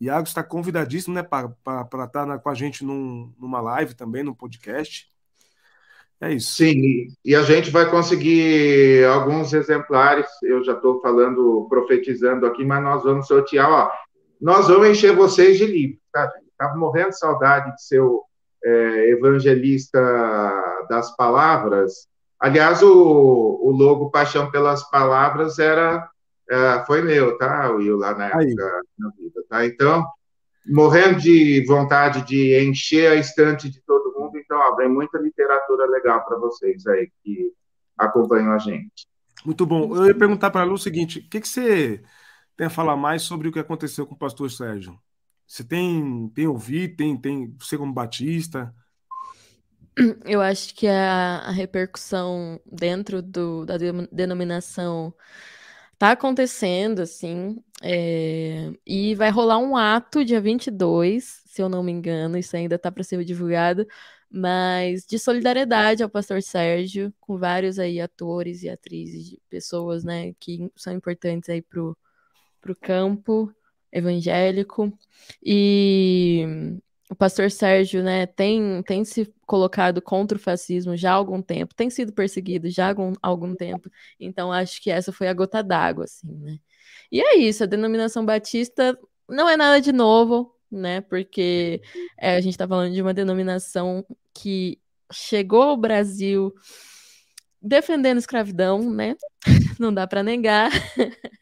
Iago 0.00 0.26
está 0.26 0.42
convidadíssimo 0.42 1.14
né, 1.14 1.22
para 1.22 1.46
estar 1.46 2.08
tá 2.08 2.38
com 2.38 2.48
a 2.48 2.54
gente 2.54 2.84
num, 2.84 3.34
numa 3.38 3.60
live 3.60 3.94
também, 3.94 4.22
no 4.22 4.34
podcast. 4.34 5.08
É 6.20 6.34
isso. 6.34 6.52
Sim, 6.52 7.08
e 7.24 7.34
a 7.34 7.42
gente 7.42 7.70
vai 7.70 7.90
conseguir 7.90 9.04
alguns 9.06 9.54
exemplares. 9.54 10.26
Eu 10.42 10.62
já 10.62 10.72
estou 10.72 11.00
falando, 11.00 11.66
profetizando 11.68 12.44
aqui, 12.44 12.64
mas 12.64 12.82
nós 12.82 13.02
vamos 13.02 13.26
sortear. 13.26 13.70
Ó, 13.70 13.90
nós 14.40 14.68
vamos 14.68 14.88
encher 14.88 15.14
vocês 15.16 15.56
de 15.56 15.66
livros, 15.66 15.98
tá? 16.12 16.30
Estava 16.50 16.76
morrendo 16.76 17.08
de 17.08 17.18
saudade 17.18 17.74
de 17.74 17.82
ser 17.82 18.00
o 18.00 18.22
é, 18.62 19.10
evangelista 19.10 19.98
das 20.90 21.14
palavras. 21.16 22.06
Aliás, 22.38 22.82
o, 22.82 22.90
o 23.62 23.70
logo 23.70 24.10
Paixão 24.10 24.50
pelas 24.50 24.88
Palavras 24.90 25.58
era 25.58 26.06
é, 26.50 26.84
foi 26.86 27.00
meu, 27.00 27.38
tá, 27.38 27.70
Will, 27.70 27.96
lá 27.96 28.14
na 28.14 28.26
época 28.26 28.82
na 28.98 29.10
vida, 29.10 29.44
tá? 29.48 29.64
Então, 29.64 30.04
morrendo 30.66 31.20
de 31.20 31.64
vontade 31.66 32.26
de 32.26 32.60
encher 32.62 33.12
a 33.12 33.14
estante 33.14 33.70
de 33.70 33.80
todo 33.82 34.09
então 34.50 34.58
ó, 34.58 34.74
vem 34.74 34.88
muita 34.88 35.16
literatura 35.16 35.86
legal 35.86 36.24
para 36.24 36.36
vocês 36.36 36.84
aí 36.88 37.08
que 37.22 37.52
acompanham 37.96 38.52
a 38.52 38.58
gente. 38.58 39.06
Muito 39.44 39.64
bom. 39.64 39.94
Eu 39.94 40.08
ia 40.08 40.14
perguntar 40.14 40.50
para 40.50 40.62
a 40.62 40.64
Lu 40.64 40.74
o 40.74 40.78
seguinte: 40.78 41.20
o 41.20 41.30
que, 41.30 41.40
que 41.40 41.48
você 41.48 42.02
tem 42.56 42.66
a 42.66 42.70
falar 42.70 42.96
mais 42.96 43.22
sobre 43.22 43.48
o 43.48 43.52
que 43.52 43.60
aconteceu 43.60 44.04
com 44.04 44.14
o 44.16 44.18
pastor 44.18 44.50
Sérgio? 44.50 44.98
Você 45.46 45.62
tem, 45.62 46.28
tem 46.34 46.48
ouvido, 46.48 46.96
tem, 46.96 47.16
tem 47.16 47.56
você 47.58 47.78
como 47.78 47.92
batista? 47.92 48.74
Eu 50.24 50.40
acho 50.40 50.74
que 50.74 50.88
a, 50.88 51.42
a 51.46 51.50
repercussão 51.50 52.60
dentro 52.66 53.22
do, 53.22 53.64
da 53.64 53.76
denominação 54.10 55.14
tá 55.98 56.12
acontecendo, 56.12 57.00
assim, 57.00 57.62
é, 57.82 58.72
e 58.86 59.14
vai 59.14 59.30
rolar 59.30 59.58
um 59.58 59.76
ato 59.76 60.24
dia 60.24 60.40
22, 60.40 61.42
se 61.46 61.60
eu 61.60 61.68
não 61.68 61.82
me 61.82 61.92
engano, 61.92 62.38
isso 62.38 62.56
ainda 62.56 62.78
tá 62.78 62.90
para 62.90 63.02
ser 63.02 63.22
divulgado, 63.24 63.86
mas 64.30 65.04
de 65.04 65.18
solidariedade 65.18 66.02
ao 66.02 66.08
pastor 66.08 66.42
Sérgio, 66.42 67.12
com 67.20 67.36
vários 67.36 67.78
aí 67.78 68.00
atores 68.00 68.62
e 68.62 68.68
atrizes, 68.68 69.36
pessoas, 69.48 70.04
né, 70.04 70.32
que 70.38 70.70
são 70.76 70.92
importantes 70.92 71.48
aí 71.50 71.60
pro, 71.60 71.96
pro 72.60 72.76
campo 72.76 73.52
evangélico, 73.92 74.96
e 75.44 76.46
o 77.10 77.14
pastor 77.16 77.50
Sérgio, 77.50 78.04
né, 78.04 78.24
tem, 78.26 78.82
tem 78.84 79.04
se 79.04 79.32
colocado 79.44 80.00
contra 80.00 80.38
o 80.38 80.40
fascismo 80.40 80.96
já 80.96 81.10
há 81.10 81.14
algum 81.14 81.42
tempo, 81.42 81.74
tem 81.74 81.90
sido 81.90 82.12
perseguido 82.12 82.70
já 82.70 82.86
há 82.86 82.88
algum, 82.90 83.12
algum 83.20 83.54
tempo, 83.56 83.90
então 84.18 84.52
acho 84.52 84.80
que 84.80 84.90
essa 84.90 85.12
foi 85.12 85.26
a 85.26 85.34
gota 85.34 85.62
d'água, 85.62 86.04
assim, 86.04 86.32
né. 86.36 86.58
E 87.10 87.20
é 87.20 87.36
isso, 87.36 87.64
a 87.64 87.66
denominação 87.66 88.24
batista 88.24 88.96
não 89.28 89.48
é 89.48 89.56
nada 89.56 89.80
de 89.80 89.92
novo, 89.92 90.54
né, 90.70 91.00
porque 91.00 91.82
é, 92.18 92.36
a 92.36 92.40
gente 92.40 92.52
está 92.52 92.66
falando 92.66 92.92
de 92.92 93.02
uma 93.02 93.14
denominação 93.14 94.04
que 94.34 94.78
chegou 95.12 95.62
ao 95.62 95.76
Brasil 95.76 96.52
defendendo 97.60 98.18
escravidão, 98.18 98.90
né, 98.90 99.16
não 99.78 99.92
dá 99.92 100.06
para 100.06 100.22
negar, 100.22 100.70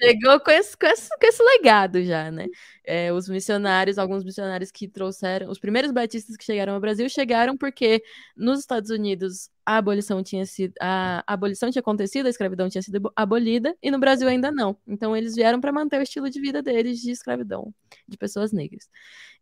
Chegou 0.00 0.40
com 0.40 0.50
esse, 0.50 0.76
com, 0.76 0.86
esse, 0.86 1.08
com 1.08 1.26
esse 1.26 1.42
legado 1.42 2.02
já, 2.02 2.30
né? 2.30 2.46
É, 2.84 3.12
os 3.12 3.28
missionários, 3.28 3.98
alguns 3.98 4.24
missionários 4.24 4.70
que 4.70 4.88
trouxeram, 4.88 5.50
os 5.50 5.58
primeiros 5.58 5.90
batistas 5.90 6.36
que 6.36 6.44
chegaram 6.44 6.74
ao 6.74 6.80
Brasil 6.80 7.08
chegaram 7.08 7.56
porque 7.56 8.02
nos 8.36 8.60
Estados 8.60 8.90
Unidos 8.90 9.50
a 9.66 9.76
abolição 9.76 10.22
tinha 10.22 10.46
sido, 10.46 10.72
a, 10.80 11.22
a 11.26 11.34
abolição 11.34 11.70
tinha 11.70 11.80
acontecido, 11.80 12.26
a 12.26 12.30
escravidão 12.30 12.70
tinha 12.70 12.80
sido 12.80 13.12
abolida 13.14 13.76
e 13.82 13.90
no 13.90 13.98
Brasil 13.98 14.26
ainda 14.26 14.50
não. 14.50 14.76
Então 14.86 15.14
eles 15.14 15.34
vieram 15.34 15.60
para 15.60 15.72
manter 15.72 15.98
o 15.98 16.02
estilo 16.02 16.30
de 16.30 16.40
vida 16.40 16.62
deles 16.62 16.98
de 17.00 17.10
escravidão 17.10 17.74
de 18.06 18.16
pessoas 18.16 18.50
negras. 18.50 18.88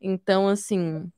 Então 0.01 0.49
assim, 0.49 1.09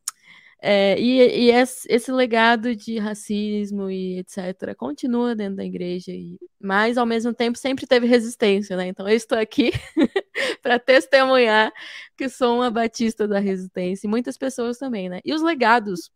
é, 0.60 0.98
e, 0.98 1.46
e 1.46 1.50
esse, 1.50 2.10
legado 2.10 2.74
de 2.74 2.98
racismo 2.98 3.88
e 3.90 4.18
etc. 4.18 4.74
continua 4.76 5.34
dentro 5.34 5.56
da 5.56 5.64
igreja, 5.64 6.10
e, 6.10 6.38
mas 6.60 6.98
ao 6.98 7.06
mesmo 7.06 7.32
tempo 7.32 7.56
sempre 7.56 7.86
teve 7.86 8.06
resistência, 8.06 8.76
né? 8.76 8.88
Então 8.88 9.08
eu 9.08 9.16
estou 9.16 9.38
aqui 9.38 9.70
para 10.62 10.78
testemunhar 10.78 11.72
que 12.16 12.28
sou 12.28 12.56
uma 12.56 12.70
batista 12.70 13.28
da 13.28 13.38
resistência, 13.38 14.06
e 14.06 14.10
muitas 14.10 14.36
pessoas 14.36 14.78
também, 14.78 15.08
né? 15.08 15.20
E 15.24 15.32
os 15.32 15.42
legados 15.42 16.10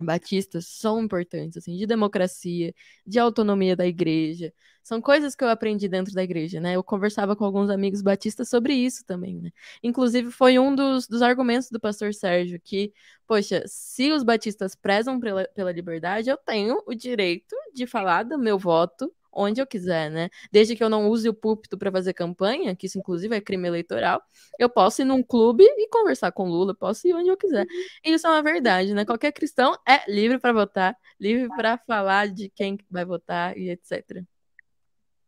batistas 0.00 0.66
são 0.66 1.02
importantes, 1.02 1.58
assim, 1.58 1.76
de 1.76 1.86
democracia, 1.86 2.74
de 3.06 3.18
autonomia 3.18 3.76
da 3.76 3.86
igreja. 3.86 4.52
São 4.82 5.00
coisas 5.02 5.34
que 5.34 5.44
eu 5.44 5.48
aprendi 5.48 5.88
dentro 5.88 6.14
da 6.14 6.22
igreja, 6.22 6.60
né? 6.60 6.74
Eu 6.76 6.82
conversava 6.82 7.36
com 7.36 7.44
alguns 7.44 7.68
amigos 7.70 8.00
batistas 8.00 8.48
sobre 8.48 8.74
isso 8.74 9.04
também, 9.04 9.40
né? 9.40 9.50
Inclusive, 9.82 10.30
foi 10.30 10.58
um 10.58 10.74
dos, 10.74 11.06
dos 11.06 11.20
argumentos 11.22 11.70
do 11.70 11.78
pastor 11.80 12.14
Sérgio, 12.14 12.60
que, 12.62 12.92
poxa, 13.26 13.62
se 13.66 14.10
os 14.12 14.22
batistas 14.22 14.74
prezam 14.74 15.20
pela, 15.20 15.46
pela 15.54 15.72
liberdade, 15.72 16.30
eu 16.30 16.36
tenho 16.38 16.82
o 16.86 16.94
direito 16.94 17.54
de 17.74 17.86
falar 17.86 18.22
do 18.22 18.38
meu 18.38 18.58
voto 18.58 19.12
onde 19.32 19.60
eu 19.60 19.66
quiser, 19.66 20.10
né? 20.10 20.28
Desde 20.50 20.74
que 20.74 20.82
eu 20.82 20.88
não 20.88 21.08
use 21.08 21.28
o 21.28 21.34
púlpito 21.34 21.78
para 21.78 21.92
fazer 21.92 22.12
campanha, 22.12 22.74
que 22.74 22.86
isso 22.86 22.98
inclusive 22.98 23.34
é 23.34 23.40
crime 23.40 23.68
eleitoral, 23.68 24.22
eu 24.58 24.68
posso 24.68 25.02
ir 25.02 25.04
num 25.04 25.22
clube 25.22 25.64
e 25.64 25.88
conversar 25.88 26.32
com 26.32 26.48
Lula, 26.48 26.74
posso 26.74 27.06
ir 27.06 27.14
onde 27.14 27.28
eu 27.28 27.36
quiser. 27.36 27.66
E 28.04 28.12
isso 28.12 28.26
é 28.26 28.30
uma 28.30 28.42
verdade, 28.42 28.94
né? 28.94 29.04
Qualquer 29.04 29.32
cristão 29.32 29.76
é 29.86 30.10
livre 30.10 30.38
para 30.38 30.52
votar, 30.52 30.96
livre 31.20 31.48
para 31.56 31.78
falar 31.78 32.28
de 32.28 32.48
quem 32.48 32.78
vai 32.90 33.04
votar 33.04 33.56
e 33.56 33.70
etc. 33.70 34.22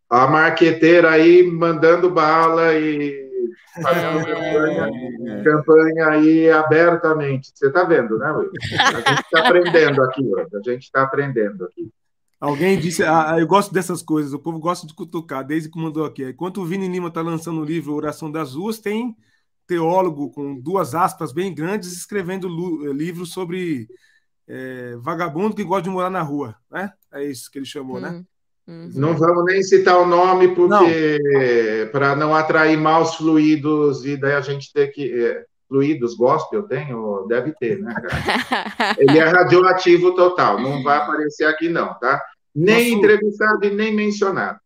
A 0.09 0.27
marqueteira 0.27 1.11
aí 1.11 1.43
mandando 1.43 2.11
bala 2.11 2.75
e 2.75 3.31
fazendo 3.83 4.21
é... 4.21 4.35
campanha, 4.35 5.45
campanha, 5.45 6.09
aí 6.09 6.51
abertamente. 6.51 7.53
Você 7.55 7.69
está 7.69 7.85
vendo, 7.85 8.19
né, 8.19 8.31
Will? 8.33 8.51
A 8.79 8.93
gente 8.93 9.21
está 9.21 9.47
aprendendo 9.47 10.03
aqui, 10.03 10.23
Will. 10.23 10.49
a 10.53 10.71
gente 10.71 10.83
está 10.83 11.03
aprendendo 11.03 11.65
aqui. 11.65 11.91
Alguém 12.41 12.79
disse, 12.81 13.03
ah, 13.05 13.37
eu 13.39 13.47
gosto 13.47 13.73
dessas 13.73 14.01
coisas, 14.01 14.33
o 14.33 14.39
povo 14.39 14.59
gosta 14.59 14.87
de 14.87 14.95
cutucar, 14.95 15.45
desde 15.45 15.69
que 15.69 15.79
mandou 15.79 16.07
aqui. 16.07 16.25
Enquanto 16.25 16.63
o 16.63 16.65
Vini 16.65 16.89
Lima 16.89 17.09
está 17.09 17.21
lançando 17.21 17.61
o 17.61 17.65
livro 17.65 17.95
Oração 17.95 18.33
das 18.33 18.55
Ruas, 18.55 18.79
tem 18.79 19.15
teólogo 19.67 20.31
com 20.31 20.59
duas 20.59 20.95
aspas 20.95 21.33
bem 21.33 21.55
grandes 21.55 21.93
escrevendo 21.93 22.49
eh, 22.89 22.93
livros 22.93 23.33
sobre 23.33 23.89
é, 24.49 24.97
vagabundo 24.99 25.55
que 25.55 25.63
gosta 25.63 25.83
de 25.83 25.91
morar 25.91 26.11
na 26.11 26.23
rua, 26.23 26.57
né? 26.69 26.93
É 27.13 27.23
isso 27.23 27.49
que 27.49 27.59
ele 27.59 27.67
chamou, 27.67 28.01
né? 28.01 28.25
Uhum. 28.67 28.91
Não 28.95 29.17
vamos 29.17 29.45
nem 29.45 29.63
citar 29.63 29.99
o 29.99 30.07
nome 30.07 30.55
porque 30.55 31.89
para 31.93 32.17
não 32.17 32.35
atrair 32.35 32.77
maus 32.77 33.15
fluidos 33.15 34.05
e 34.05 34.17
daí 34.17 34.33
a 34.33 34.41
gente 34.41 34.73
ter 34.73 34.89
que 34.89 35.25
é, 35.25 35.45
fluidos 35.69 36.17
gospel 36.17 36.65
tenho? 36.65 37.27
Deve 37.29 37.53
ter, 37.53 37.79
né, 37.79 37.95
cara? 37.95 38.09
Ele 38.99 39.19
é 39.19 39.25
radioativo 39.25 40.15
total, 40.17 40.61
não 40.61 40.83
vai 40.83 40.99
aparecer 40.99 41.45
aqui 41.45 41.69
não, 41.69 41.95
tá? 41.99 42.21
Nem 42.55 42.91
Nosso... 42.91 42.99
entrevistado 42.99 43.65
e 43.65 43.75
nem 43.75 43.95
mencionado. 43.95 44.59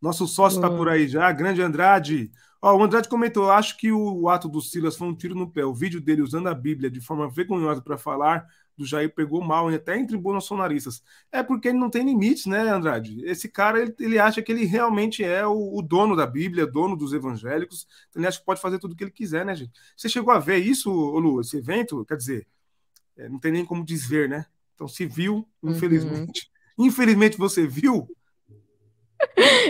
Nosso 0.00 0.26
sócio 0.26 0.56
está 0.56 0.68
hum. 0.68 0.76
por 0.76 0.88
aí 0.88 1.06
já, 1.06 1.30
grande 1.30 1.62
Andrade. 1.62 2.30
Ó, 2.60 2.76
o 2.76 2.82
Andrade 2.82 3.08
comentou: 3.08 3.50
acho 3.50 3.76
que 3.76 3.92
o 3.92 4.28
ato 4.28 4.48
do 4.48 4.60
Silas 4.60 4.96
foi 4.96 5.08
um 5.08 5.14
tiro 5.14 5.34
no 5.34 5.50
pé. 5.50 5.64
O 5.64 5.74
vídeo 5.74 6.00
dele 6.00 6.22
usando 6.22 6.48
a 6.48 6.54
Bíblia 6.54 6.90
de 6.90 7.00
forma 7.00 7.28
vergonhosa 7.30 7.80
para 7.80 7.98
falar 7.98 8.46
do 8.76 8.86
Jair 8.86 9.14
pegou 9.14 9.42
mal, 9.42 9.68
até 9.68 9.98
entre 9.98 10.16
bolsonaristas. 10.16 11.02
É 11.30 11.42
porque 11.42 11.68
ele 11.68 11.78
não 11.78 11.90
tem 11.90 12.04
limites, 12.04 12.46
né, 12.46 12.70
Andrade? 12.70 13.22
Esse 13.24 13.48
cara, 13.48 13.80
ele, 13.80 13.94
ele 13.98 14.18
acha 14.18 14.42
que 14.42 14.50
ele 14.50 14.64
realmente 14.64 15.22
é 15.22 15.46
o, 15.46 15.76
o, 15.76 15.82
dono 15.82 16.16
da 16.16 16.26
Bíblia, 16.26 16.66
dono 16.66 16.96
dos 16.96 17.12
evangélicos. 17.12 17.86
Então 18.08 18.20
ele 18.20 18.26
acha 18.26 18.38
que 18.38 18.46
pode 18.46 18.60
fazer 18.60 18.78
tudo 18.78 18.92
o 18.92 18.96
que 18.96 19.04
ele 19.04 19.10
quiser, 19.10 19.44
né, 19.44 19.54
gente? 19.54 19.72
Você 19.96 20.08
chegou 20.08 20.32
a 20.32 20.38
ver 20.38 20.58
isso, 20.58 20.90
Lu, 20.90 21.40
esse 21.40 21.56
evento? 21.56 22.04
Quer 22.06 22.16
dizer, 22.16 22.46
é, 23.16 23.28
não 23.28 23.38
tem 23.38 23.52
nem 23.52 23.64
como 23.64 23.84
desver, 23.84 24.28
né? 24.28 24.46
Então, 24.74 24.88
se 24.88 25.06
viu, 25.06 25.46
uhum. 25.62 25.72
infelizmente. 25.72 26.50
Infelizmente 26.82 27.38
você 27.38 27.66
viu, 27.66 28.08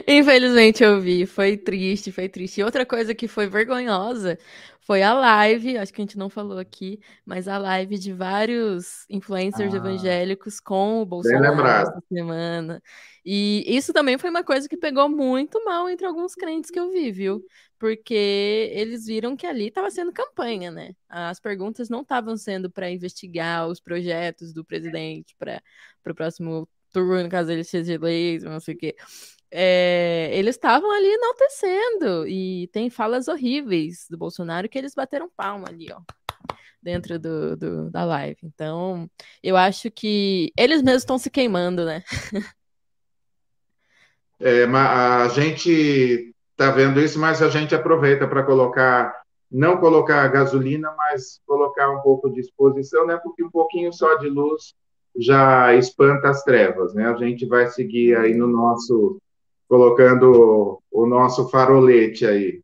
Infelizmente 0.08 0.82
eu 0.82 1.00
vi, 1.00 1.26
foi 1.26 1.56
triste, 1.56 2.12
foi 2.12 2.28
triste. 2.28 2.60
E 2.60 2.64
outra 2.64 2.84
coisa 2.84 3.14
que 3.14 3.28
foi 3.28 3.46
vergonhosa 3.46 4.38
foi 4.80 5.02
a 5.02 5.14
live, 5.14 5.78
acho 5.78 5.92
que 5.92 6.00
a 6.00 6.04
gente 6.04 6.18
não 6.18 6.28
falou 6.28 6.58
aqui, 6.58 7.00
mas 7.24 7.46
a 7.46 7.56
live 7.58 7.98
de 7.98 8.12
vários 8.12 9.06
influencers 9.08 9.72
ah, 9.72 9.76
evangélicos 9.76 10.58
com 10.58 11.00
o 11.00 11.06
Bolsonaro 11.06 11.64
essa 11.66 12.02
semana. 12.08 12.82
E 13.24 13.64
isso 13.66 13.92
também 13.92 14.18
foi 14.18 14.30
uma 14.30 14.42
coisa 14.42 14.68
que 14.68 14.76
pegou 14.76 15.08
muito 15.08 15.64
mal 15.64 15.88
entre 15.88 16.06
alguns 16.06 16.34
crentes 16.34 16.70
que 16.70 16.80
eu 16.80 16.90
vi, 16.90 17.12
viu? 17.12 17.44
Porque 17.78 18.70
eles 18.72 19.06
viram 19.06 19.36
que 19.36 19.46
ali 19.46 19.68
estava 19.68 19.90
sendo 19.90 20.12
campanha, 20.12 20.70
né? 20.70 20.92
As 21.08 21.38
perguntas 21.38 21.88
não 21.88 22.00
estavam 22.02 22.36
sendo 22.36 22.68
para 22.68 22.90
investigar 22.90 23.68
os 23.68 23.80
projetos 23.80 24.52
do 24.52 24.64
presidente 24.64 25.36
para 25.38 25.62
o 26.08 26.14
próximo 26.14 26.68
turno, 26.92 27.28
caso 27.28 27.50
ele 27.50 27.64
seja 27.64 27.94
eleito, 27.94 28.44
não 28.46 28.60
sei 28.60 28.74
o 28.74 28.78
quê 28.78 28.96
é, 29.54 30.30
eles 30.32 30.56
estavam 30.56 30.90
ali 30.90 31.12
enaltecendo 31.12 32.26
e 32.26 32.68
tem 32.72 32.88
falas 32.88 33.28
horríveis 33.28 34.06
do 34.08 34.16
Bolsonaro 34.16 34.66
que 34.68 34.78
eles 34.78 34.94
bateram 34.94 35.30
palma 35.36 35.68
ali, 35.68 35.92
ó, 35.92 36.00
dentro 36.82 37.18
do, 37.18 37.54
do 37.54 37.90
da 37.90 38.02
live. 38.02 38.38
Então, 38.42 39.10
eu 39.42 39.54
acho 39.54 39.90
que 39.90 40.50
eles 40.56 40.82
mesmos 40.82 41.02
estão 41.02 41.18
se 41.18 41.30
queimando, 41.30 41.84
né? 41.84 42.02
É, 44.44 44.64
a 44.64 45.28
gente 45.28 46.34
está 46.50 46.72
vendo 46.72 47.00
isso, 47.00 47.16
mas 47.16 47.40
a 47.40 47.48
gente 47.48 47.76
aproveita 47.76 48.26
para 48.26 48.42
colocar, 48.42 49.22
não 49.48 49.76
colocar 49.76 50.26
gasolina, 50.26 50.92
mas 50.96 51.40
colocar 51.46 51.88
um 51.90 52.00
pouco 52.00 52.28
de 52.28 52.40
exposição, 52.40 53.06
né? 53.06 53.16
Porque 53.22 53.44
um 53.44 53.50
pouquinho 53.50 53.92
só 53.92 54.16
de 54.16 54.28
luz 54.28 54.74
já 55.16 55.74
espanta 55.74 56.28
as 56.30 56.42
trevas, 56.42 56.94
né? 56.94 57.06
A 57.06 57.16
gente 57.16 57.46
vai 57.46 57.66
seguir 57.68 58.16
aí 58.16 58.34
no 58.34 58.46
nosso 58.46 59.20
colocando 59.68 60.82
o 60.90 61.06
nosso 61.06 61.48
farolete 61.48 62.26
aí. 62.26 62.62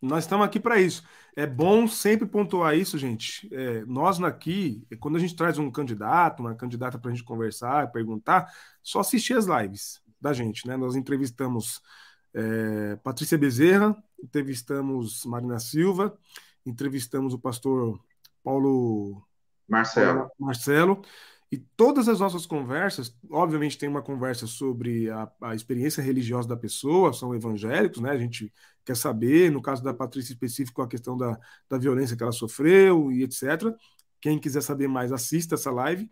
Nós 0.00 0.24
estamos 0.24 0.46
aqui 0.46 0.60
para 0.60 0.80
isso. 0.80 1.02
É 1.34 1.46
bom 1.46 1.86
sempre 1.88 2.26
pontuar 2.26 2.76
isso, 2.76 2.96
gente. 2.96 3.48
É, 3.52 3.84
nós 3.84 4.22
aqui, 4.22 4.86
quando 5.00 5.16
a 5.16 5.18
gente 5.18 5.34
traz 5.34 5.58
um 5.58 5.70
candidato, 5.70 6.40
uma 6.40 6.54
candidata 6.54 6.98
para 6.98 7.10
a 7.10 7.14
gente 7.14 7.24
conversar, 7.24 7.90
perguntar, 7.90 8.50
só 8.82 9.00
assistir 9.00 9.34
as 9.34 9.46
lives 9.46 10.00
da 10.20 10.32
gente, 10.32 10.66
né? 10.66 10.76
Nós 10.76 10.96
entrevistamos 10.96 11.82
é, 12.32 12.96
Patrícia 13.02 13.36
Bezerra, 13.36 13.96
entrevistamos 14.22 15.24
Marina 15.26 15.58
Silva, 15.58 16.16
entrevistamos 16.64 17.34
o 17.34 17.38
pastor 17.38 18.00
Paulo 18.42 19.22
Marcelo. 19.68 20.18
Paulo 20.20 20.32
Marcelo 20.38 21.02
E 21.50 21.58
todas 21.58 22.08
as 22.08 22.18
nossas 22.18 22.44
conversas, 22.44 23.16
obviamente, 23.30 23.78
tem 23.78 23.88
uma 23.88 24.02
conversa 24.02 24.46
sobre 24.46 25.08
a, 25.10 25.30
a, 25.42 25.54
experiência 25.54 26.02
religiosa 26.02 26.48
da 26.48 26.56
pessoa, 26.56 27.12
são 27.12 27.34
evangélicos, 27.34 28.00
né? 28.00 28.10
A 28.10 28.18
gente 28.18 28.52
quer 28.84 28.96
saber, 28.96 29.50
no 29.52 29.62
caso 29.62 29.82
da 29.82 29.94
Patrícia 29.94 30.32
específico, 30.32 30.82
a 30.82 30.88
questão 30.88 31.16
da, 31.16 31.38
da 31.68 31.78
violência 31.78 32.16
que 32.16 32.22
ela 32.22 32.32
sofreu 32.32 33.12
e 33.12 33.22
etc. 33.22 33.72
Quem 34.20 34.38
quiser 34.40 34.60
saber 34.60 34.88
mais, 34.88 35.12
assista 35.12 35.54
essa 35.54 35.70
live. 35.70 36.10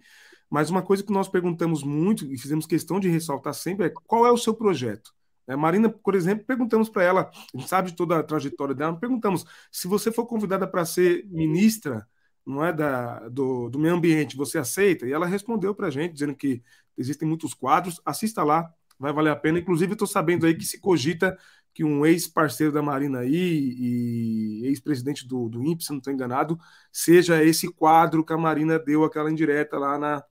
Mas 0.49 0.71
uma 0.71 0.83
coisa 0.83 1.03
que 1.03 1.13
nós 1.13 1.29
perguntamos 1.29 1.83
muito 1.83 2.33
e 2.33 2.39
fizemos 2.39 2.67
questão 2.67 3.01
de 3.01 3.09
ressaltar 3.09 3.55
sempre 3.55 3.87
é 3.87 3.91
qual 4.07 4.25
é 4.25 4.31
o 4.31 4.39
seu 4.39 4.55
projeto. 4.55 5.13
A 5.49 5.57
Marina, 5.57 5.91
por 5.91 6.15
exemplo, 6.15 6.45
perguntamos 6.47 6.89
para 6.89 7.03
ela, 7.03 7.31
a 7.55 7.59
gente 7.59 7.69
sabe 7.69 7.91
de 7.91 7.97
toda 7.97 8.19
a 8.19 8.23
trajetória 8.23 8.75
dela, 8.75 8.99
perguntamos 8.99 9.45
se 9.71 9.89
você 9.89 10.13
for 10.13 10.27
convidada 10.27 10.67
para 10.67 10.85
ser 10.87 11.27
ministra 11.29 12.07
não 12.47 12.65
é 12.65 12.73
da, 12.73 13.29
do, 13.29 13.69
do 13.71 13.79
meio 13.79 13.95
ambiente, 13.95 14.37
você 14.37 14.59
aceita? 14.59 15.07
E 15.07 15.13
ela 15.13 15.27
respondeu 15.27 15.75
para 15.75 15.87
a 15.87 15.91
gente, 15.91 16.13
dizendo 16.13 16.35
que 16.35 16.63
existem 16.97 17.27
muitos 17.27 17.55
quadros, 17.55 18.01
assista 18.05 18.43
lá, 18.43 18.71
vai 18.99 19.13
valer 19.13 19.31
a 19.31 19.37
pena. 19.37 19.59
Inclusive, 19.59 19.93
estou 19.93 20.07
sabendo 20.07 20.47
aí 20.47 20.55
que 20.55 20.65
se 20.65 20.81
cogita 20.81 21.37
que 21.73 21.83
um 21.83 22.07
ex-parceiro 22.07 22.73
da 22.73 22.81
Marina 22.81 23.21
aí 23.21 23.35
e 23.35 24.67
ex-presidente 24.67 25.27
do, 25.27 25.49
do 25.49 25.63
INPE, 25.63 25.85
se 25.85 25.91
não 25.91 25.99
estou 25.99 26.13
enganado, 26.13 26.57
seja 26.93 27.43
esse 27.43 27.69
quadro 27.73 28.25
que 28.25 28.33
a 28.33 28.39
Marina 28.39 28.79
deu 28.79 29.03
aquela 29.03 29.31
indireta 29.31 29.77
lá 29.77 29.99
na, 29.99 30.23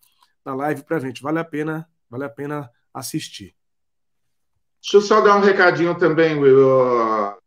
na 0.45 0.55
live 0.55 0.83
para 0.83 0.97
a 0.97 0.99
gente. 0.99 1.21
Vale 1.21 1.39
a 1.39 1.43
pena, 1.43 1.87
vale 2.09 2.23
a 2.23 2.29
pena 2.29 2.69
assistir. 2.93 3.53
Deixa 4.81 4.97
eu 4.97 5.01
só 5.01 5.19
dar 5.19 5.35
um 5.35 5.41
recadinho 5.41 5.97
também, 5.97 6.37
Will. 6.37 6.59
Eu, 6.59 7.37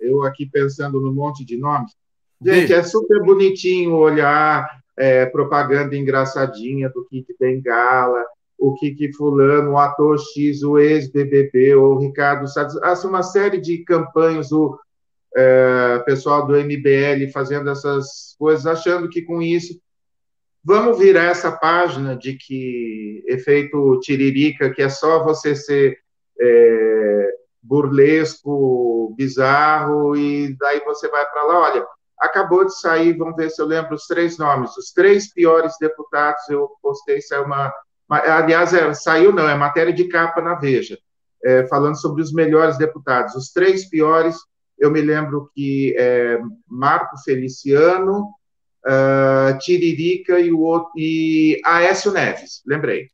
eu 0.00 0.22
aqui 0.24 0.46
pensando 0.46 1.00
no 1.00 1.14
monte 1.14 1.44
de 1.44 1.56
nomes. 1.56 1.96
Gente, 2.42 2.72
é 2.72 2.82
super 2.82 3.22
bonitinho 3.22 3.94
olhar 3.94 4.68
é, 4.96 5.26
propaganda 5.26 5.96
engraçadinha 5.96 6.88
do 6.88 7.04
Kik 7.06 7.34
Bengala, 7.38 8.24
o 8.58 8.74
Kik 8.74 9.12
Fulano, 9.12 9.72
o 9.72 9.78
ator 9.78 10.18
X, 10.18 10.62
o 10.62 10.78
ex-BBB, 10.78 11.74
o 11.74 11.98
Ricardo 11.98 12.48
Salles, 12.48 12.76
assim, 12.82 13.08
uma 13.08 13.22
série 13.22 13.58
de 13.58 13.78
campanhas, 13.78 14.50
o 14.52 14.78
é, 15.36 16.02
pessoal 16.06 16.46
do 16.46 16.56
MBL 16.56 17.30
fazendo 17.32 17.68
essas 17.70 18.34
coisas, 18.38 18.66
achando 18.66 19.08
que 19.08 19.22
com 19.22 19.42
isso 19.42 19.78
vamos 20.64 20.98
virar 20.98 21.26
essa 21.26 21.52
página 21.52 22.16
de 22.16 22.34
que 22.34 23.22
efeito 23.28 24.00
tiririca, 24.00 24.70
que 24.70 24.82
é 24.82 24.88
só 24.88 25.22
você 25.22 25.54
ser 25.54 25.98
é, 26.40 27.30
burlesco, 27.62 29.14
bizarro, 29.16 30.16
e 30.16 30.56
daí 30.58 30.80
você 30.84 31.08
vai 31.08 31.24
para 31.26 31.42
lá, 31.44 31.70
olha, 31.70 31.86
acabou 32.18 32.64
de 32.64 32.78
sair, 32.78 33.16
vamos 33.16 33.36
ver 33.36 33.50
se 33.50 33.60
eu 33.60 33.66
lembro 33.66 33.94
os 33.94 34.06
três 34.06 34.38
nomes, 34.38 34.76
os 34.76 34.92
três 34.92 35.32
piores 35.32 35.74
deputados, 35.80 36.48
eu 36.48 36.70
postei, 36.82 37.20
saiu 37.20 37.44
uma, 37.44 37.72
uma 38.08 38.18
aliás, 38.18 38.72
é, 38.72 38.92
saiu 38.94 39.32
não, 39.32 39.48
é 39.48 39.54
matéria 39.54 39.92
de 39.92 40.04
capa 40.08 40.40
na 40.40 40.54
Veja, 40.54 40.98
é, 41.44 41.66
falando 41.66 42.00
sobre 42.00 42.22
os 42.22 42.32
melhores 42.32 42.78
deputados. 42.78 43.34
Os 43.34 43.52
três 43.52 43.88
piores, 43.88 44.36
eu 44.78 44.90
me 44.90 45.00
lembro 45.00 45.50
que 45.54 45.94
é, 45.98 46.40
Marco 46.66 47.16
Feliciano, 47.24 48.30
uh, 48.86 49.58
Tiririca 49.58 50.38
e, 50.38 50.52
o 50.52 50.60
outro, 50.60 50.92
e 50.96 51.60
Aécio 51.64 52.12
Neves, 52.12 52.62
lembrei. 52.66 53.10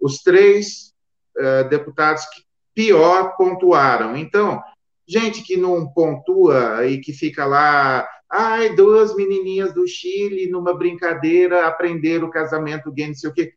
Os 0.00 0.18
três 0.18 0.92
uh, 1.38 1.68
deputados 1.68 2.24
que 2.26 2.42
pior 2.74 3.36
pontuaram. 3.36 4.16
Então, 4.16 4.60
gente 5.06 5.42
que 5.42 5.56
não 5.56 5.86
pontua 5.92 6.86
e 6.86 6.98
que 6.98 7.12
fica 7.12 7.44
lá 7.44 8.06
Ai, 8.34 8.74
duas 8.74 9.14
menininhas 9.14 9.74
do 9.74 9.86
Chile, 9.86 10.48
numa 10.48 10.72
brincadeira, 10.72 11.66
aprenderam 11.66 12.28
o 12.28 12.30
casamento 12.30 12.90
gay, 12.90 13.08
não 13.08 13.14
sei 13.14 13.28
o 13.28 13.32
quê. 13.34 13.52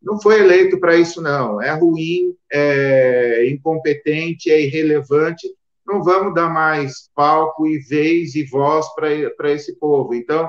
Não 0.00 0.20
foi 0.20 0.38
eleito 0.38 0.78
para 0.78 0.96
isso, 0.96 1.20
não. 1.20 1.60
É 1.60 1.72
ruim, 1.72 2.36
é 2.50 3.50
incompetente, 3.50 4.48
é 4.48 4.62
irrelevante. 4.62 5.52
Não 5.84 6.04
vamos 6.04 6.32
dar 6.32 6.48
mais 6.48 7.10
palco 7.12 7.66
e 7.66 7.80
vez 7.80 8.36
e 8.36 8.44
voz 8.44 8.86
para 8.94 9.50
esse 9.50 9.76
povo. 9.80 10.14
Então, 10.14 10.48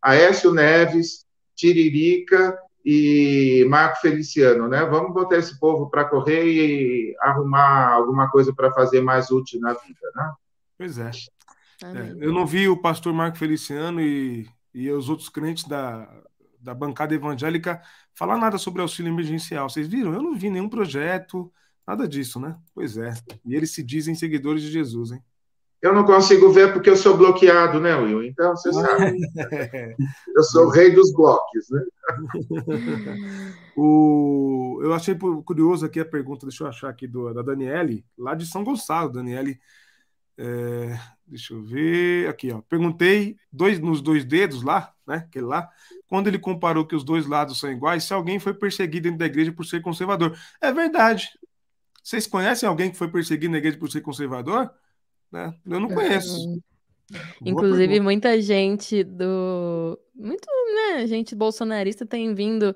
Aécio 0.00 0.54
Neves, 0.54 1.26
Tiririca 1.56 2.56
e 2.84 3.66
Marco 3.68 4.00
Feliciano, 4.00 4.68
né? 4.68 4.86
Vamos 4.86 5.12
botar 5.12 5.38
esse 5.38 5.58
povo 5.58 5.90
para 5.90 6.04
correr 6.04 6.46
e 6.46 7.16
arrumar 7.20 7.94
alguma 7.94 8.30
coisa 8.30 8.54
para 8.54 8.72
fazer 8.72 9.00
mais 9.00 9.28
útil 9.32 9.58
na 9.60 9.74
vida, 9.74 10.12
né? 10.14 10.32
Pois 10.78 10.98
é. 10.98 11.10
É, 11.82 12.16
eu 12.20 12.32
não 12.32 12.46
vi 12.46 12.68
o 12.68 12.80
pastor 12.80 13.12
Marco 13.12 13.38
Feliciano 13.38 14.00
e, 14.00 14.48
e 14.74 14.90
os 14.90 15.08
outros 15.08 15.28
crentes 15.28 15.64
da, 15.64 16.08
da 16.60 16.74
bancada 16.74 17.14
evangélica 17.14 17.80
falar 18.14 18.36
nada 18.36 18.58
sobre 18.58 18.82
auxílio 18.82 19.12
emergencial. 19.12 19.68
Vocês 19.68 19.86
viram? 19.86 20.12
Eu 20.12 20.22
não 20.22 20.36
vi 20.36 20.50
nenhum 20.50 20.68
projeto, 20.68 21.52
nada 21.86 22.08
disso, 22.08 22.40
né? 22.40 22.56
Pois 22.74 22.96
é. 22.96 23.14
E 23.44 23.54
eles 23.54 23.72
se 23.72 23.82
dizem 23.82 24.14
seguidores 24.14 24.62
de 24.62 24.70
Jesus, 24.70 25.12
hein? 25.12 25.22
Eu 25.80 25.94
não 25.94 26.04
consigo 26.04 26.50
ver 26.50 26.72
porque 26.72 26.90
eu 26.90 26.96
sou 26.96 27.16
bloqueado, 27.16 27.78
né, 27.78 27.94
Will? 27.94 28.24
Então, 28.24 28.50
você 28.56 28.72
sabe. 28.72 29.16
eu 30.34 30.42
sou 30.42 30.66
o 30.66 30.70
rei 30.70 30.90
dos 30.90 31.12
blocos, 31.12 31.70
né? 31.70 31.84
o... 33.76 34.80
Eu 34.82 34.92
achei 34.92 35.16
curioso 35.44 35.86
aqui 35.86 36.00
a 36.00 36.04
pergunta, 36.04 36.44
deixa 36.44 36.64
eu 36.64 36.68
achar 36.68 36.88
aqui, 36.88 37.06
do, 37.06 37.32
da 37.32 37.42
Daniele, 37.42 38.04
lá 38.18 38.34
de 38.34 38.44
São 38.44 38.64
Gonçalo. 38.64 39.12
Daniele 39.12 39.60
é, 40.36 40.98
deixa 41.28 41.54
eu 41.54 41.62
ver. 41.62 42.28
Aqui, 42.28 42.50
ó. 42.50 42.60
Perguntei 42.62 43.36
dois, 43.52 43.78
nos 43.78 44.00
dois 44.00 44.24
dedos 44.24 44.62
lá, 44.62 44.92
né? 45.06 45.16
Aquele 45.28 45.46
lá. 45.46 45.68
Quando 46.08 46.28
ele 46.28 46.38
comparou 46.38 46.86
que 46.86 46.96
os 46.96 47.04
dois 47.04 47.26
lados 47.26 47.58
são 47.58 47.70
iguais, 47.70 48.04
se 48.04 48.14
alguém 48.14 48.38
foi 48.38 48.54
perseguido 48.54 49.04
dentro 49.04 49.18
da 49.18 49.26
igreja 49.26 49.52
por 49.52 49.64
ser 49.64 49.82
conservador. 49.82 50.36
É 50.60 50.72
verdade. 50.72 51.28
Vocês 52.02 52.26
conhecem 52.26 52.68
alguém 52.68 52.90
que 52.90 52.96
foi 52.96 53.08
perseguido 53.08 53.52
na 53.52 53.58
igreja 53.58 53.76
por 53.76 53.90
ser 53.90 54.00
conservador? 54.00 54.70
Né? 55.30 55.54
Eu 55.66 55.78
não 55.78 55.88
conheço. 55.88 56.60
Inclusive, 57.44 58.00
muita 58.00 58.40
gente 58.40 59.04
do. 59.04 59.98
Muito, 60.14 60.46
né? 60.74 61.06
Gente 61.06 61.34
bolsonarista 61.34 62.04
tem 62.04 62.34
vindo 62.34 62.74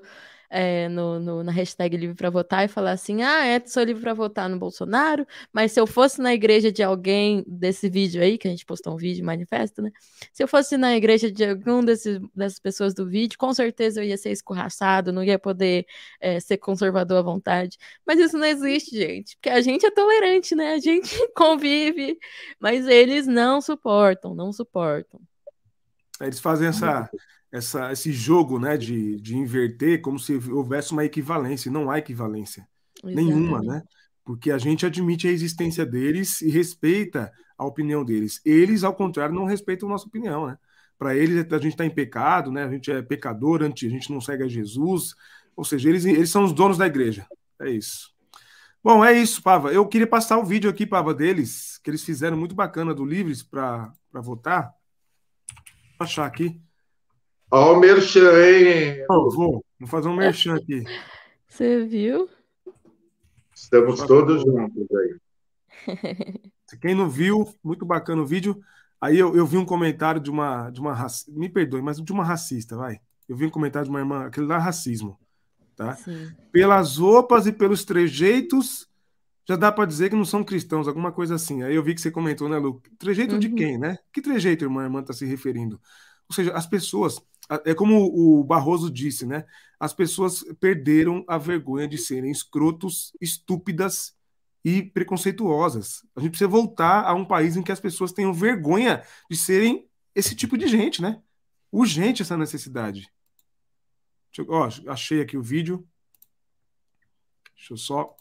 é, 0.53 0.87
no, 0.87 1.19
no, 1.19 1.43
na 1.43 1.51
hashtag 1.51 1.97
livre 1.97 2.15
para 2.15 2.29
votar 2.29 2.63
e 2.63 2.67
falar 2.67 2.91
assim: 2.91 3.23
ah, 3.23 3.43
é, 3.43 3.59
sou 3.65 3.83
livre 3.83 4.03
para 4.03 4.13
votar 4.13 4.47
no 4.47 4.59
Bolsonaro, 4.59 5.25
mas 5.51 5.71
se 5.71 5.79
eu 5.79 5.87
fosse 5.87 6.21
na 6.21 6.31
igreja 6.31 6.71
de 6.71 6.83
alguém 6.83 7.43
desse 7.47 7.89
vídeo 7.89 8.21
aí, 8.21 8.37
que 8.37 8.47
a 8.47 8.51
gente 8.51 8.63
postou 8.63 8.93
um 8.93 8.95
vídeo, 8.95 9.25
manifesto, 9.25 9.81
né? 9.81 9.91
Se 10.31 10.43
eu 10.43 10.47
fosse 10.47 10.77
na 10.77 10.95
igreja 10.95 11.31
de 11.31 11.43
algum 11.43 11.83
desses, 11.83 12.19
dessas 12.35 12.59
pessoas 12.59 12.93
do 12.93 13.09
vídeo, 13.09 13.35
com 13.37 13.51
certeza 13.51 13.99
eu 13.99 14.05
ia 14.05 14.17
ser 14.17 14.29
escorraçado, 14.29 15.11
não 15.11 15.23
ia 15.23 15.39
poder 15.39 15.87
é, 16.21 16.39
ser 16.39 16.57
conservador 16.57 17.17
à 17.17 17.21
vontade. 17.23 17.77
Mas 18.05 18.19
isso 18.19 18.37
não 18.37 18.45
existe, 18.45 18.95
gente, 18.95 19.35
porque 19.35 19.49
a 19.49 19.61
gente 19.61 19.87
é 19.87 19.91
tolerante, 19.91 20.53
né? 20.53 20.73
A 20.73 20.79
gente 20.79 21.15
convive, 21.35 22.19
mas 22.59 22.87
eles 22.87 23.25
não 23.25 23.59
suportam, 23.59 24.35
não 24.35 24.53
suportam. 24.53 25.19
Eles 26.21 26.39
fazem 26.39 26.67
essa 26.67 27.09
essa, 27.53 27.91
esse 27.91 28.11
jogo 28.11 28.57
né, 28.57 28.75
de, 28.75 29.15
de 29.21 29.37
inverter 29.37 30.01
como 30.01 30.17
se 30.17 30.33
houvesse 30.49 30.91
uma 30.91 31.05
equivalência. 31.05 31.71
Não 31.71 31.91
há 31.91 31.99
equivalência 31.99 32.67
Exatamente. 33.03 33.31
nenhuma, 33.31 33.61
né? 33.61 33.83
Porque 34.25 34.49
a 34.49 34.57
gente 34.57 34.87
admite 34.87 35.27
a 35.27 35.31
existência 35.31 35.85
deles 35.85 36.41
e 36.41 36.49
respeita 36.49 37.31
a 37.55 37.63
opinião 37.63 38.03
deles. 38.03 38.41
Eles, 38.43 38.83
ao 38.83 38.95
contrário, 38.95 39.35
não 39.35 39.45
respeitam 39.45 39.87
a 39.87 39.91
nossa 39.91 40.07
opinião, 40.07 40.47
né? 40.47 40.57
Para 40.97 41.15
eles, 41.15 41.45
a 41.51 41.57
gente 41.59 41.73
está 41.73 41.85
em 41.85 41.91
pecado, 41.91 42.51
né? 42.51 42.63
A 42.63 42.71
gente 42.71 42.91
é 42.91 43.03
pecador, 43.03 43.61
a 43.61 43.65
gente 43.67 44.11
não 44.11 44.19
segue 44.19 44.43
a 44.43 44.47
Jesus. 44.47 45.13
Ou 45.55 45.63
seja, 45.63 45.89
eles, 45.89 46.05
eles 46.05 46.31
são 46.31 46.45
os 46.45 46.53
donos 46.53 46.79
da 46.79 46.87
igreja. 46.87 47.27
É 47.61 47.69
isso. 47.69 48.11
Bom, 48.83 49.05
é 49.05 49.13
isso, 49.13 49.43
Pava. 49.43 49.71
Eu 49.71 49.87
queria 49.87 50.07
passar 50.07 50.39
o 50.39 50.45
vídeo 50.45 50.71
aqui, 50.71 50.87
Pava, 50.87 51.13
deles, 51.13 51.79
que 51.83 51.91
eles 51.91 52.03
fizeram 52.03 52.35
muito 52.35 52.55
bacana 52.55 52.95
do 52.95 53.05
Livres 53.05 53.43
para 53.43 53.93
votar. 54.11 54.73
Vou 55.99 56.05
achar 56.05 56.25
aqui. 56.25 56.59
Olha 57.55 57.77
o 57.77 57.79
merchan, 57.79 58.31
hein? 58.43 59.05
Oh, 59.07 59.29
vou, 59.29 59.63
vou 59.79 59.87
fazer 59.87 60.09
um 60.09 60.15
merchan 60.15 60.55
aqui. 60.55 60.83
Você 61.47 61.85
viu? 61.85 62.27
Estamos 63.53 64.01
todos 64.07 64.41
juntos 64.41 64.87
aí. 64.91 66.51
Quem 66.81 66.95
não 66.95 67.07
viu, 67.07 67.47
muito 67.63 67.85
bacana 67.85 68.23
o 68.23 68.25
vídeo. 68.25 68.59
Aí 68.99 69.19
eu, 69.19 69.35
eu 69.35 69.45
vi 69.45 69.57
um 69.57 69.65
comentário 69.65 70.19
de 70.19 70.31
uma, 70.31 70.71
de 70.71 70.79
uma 70.79 70.95
me 71.27 71.47
perdoe, 71.47 71.79
mas 71.79 72.01
de 72.01 72.11
uma 72.11 72.23
racista, 72.23 72.75
vai. 72.75 72.99
Eu 73.29 73.35
vi 73.35 73.45
um 73.45 73.51
comentário 73.51 73.85
de 73.85 73.91
uma 73.91 73.99
irmã, 73.99 74.25
aquele 74.25 74.47
lá 74.47 74.57
racismo, 74.57 75.19
tá? 75.75 75.95
Sim. 75.97 76.31
Pelas 76.51 76.97
roupas 76.97 77.45
e 77.45 77.53
pelos 77.53 77.85
trejeitos, 77.85 78.89
já 79.47 79.55
dá 79.55 79.71
para 79.71 79.85
dizer 79.85 80.09
que 80.09 80.15
não 80.15 80.25
são 80.25 80.43
cristãos, 80.43 80.87
alguma 80.87 81.11
coisa 81.11 81.35
assim. 81.35 81.61
Aí 81.61 81.75
eu 81.75 81.83
vi 81.83 81.93
que 81.93 82.01
você 82.01 82.09
comentou, 82.09 82.49
né, 82.49 82.57
Lu? 82.57 82.81
Trejeito 82.97 83.33
uhum. 83.35 83.39
de 83.39 83.49
quem, 83.49 83.77
né? 83.77 83.99
Que 84.11 84.23
trejeito, 84.23 84.65
irmã, 84.65 84.81
a 84.81 84.85
irmã 84.85 85.01
está 85.01 85.13
se 85.13 85.27
referindo? 85.27 85.79
Ou 86.27 86.33
seja, 86.33 86.51
as 86.53 86.65
pessoas 86.65 87.21
é 87.65 87.73
como 87.73 88.05
o 88.05 88.43
Barroso 88.43 88.91
disse, 88.91 89.25
né? 89.25 89.45
As 89.79 89.93
pessoas 89.93 90.43
perderam 90.59 91.25
a 91.27 91.37
vergonha 91.37 91.87
de 91.87 91.97
serem 91.97 92.31
escrotos, 92.31 93.15
estúpidas 93.19 94.15
e 94.63 94.81
preconceituosas. 94.81 96.05
A 96.15 96.21
gente 96.21 96.31
precisa 96.31 96.47
voltar 96.47 97.05
a 97.05 97.13
um 97.13 97.25
país 97.25 97.57
em 97.57 97.63
que 97.63 97.71
as 97.71 97.79
pessoas 97.79 98.13
tenham 98.13 98.33
vergonha 98.33 99.03
de 99.29 99.35
serem 99.35 99.87
esse 100.15 100.35
tipo 100.35 100.57
de 100.57 100.67
gente, 100.67 101.01
né? 101.01 101.21
Urgente 101.71 102.21
essa 102.21 102.37
necessidade. 102.37 103.11
Eu, 104.37 104.45
ó, 104.49 104.69
achei 104.87 105.21
aqui 105.21 105.37
o 105.37 105.43
vídeo. 105.43 105.87
Deixa 107.55 107.73
eu 107.73 107.77
só. 107.77 108.15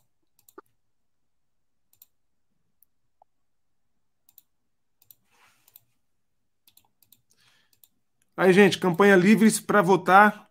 Aí, 8.37 8.53
gente, 8.53 8.79
campanha 8.79 9.15
livres 9.17 9.61
para 9.61 9.83
votar. 9.83 10.49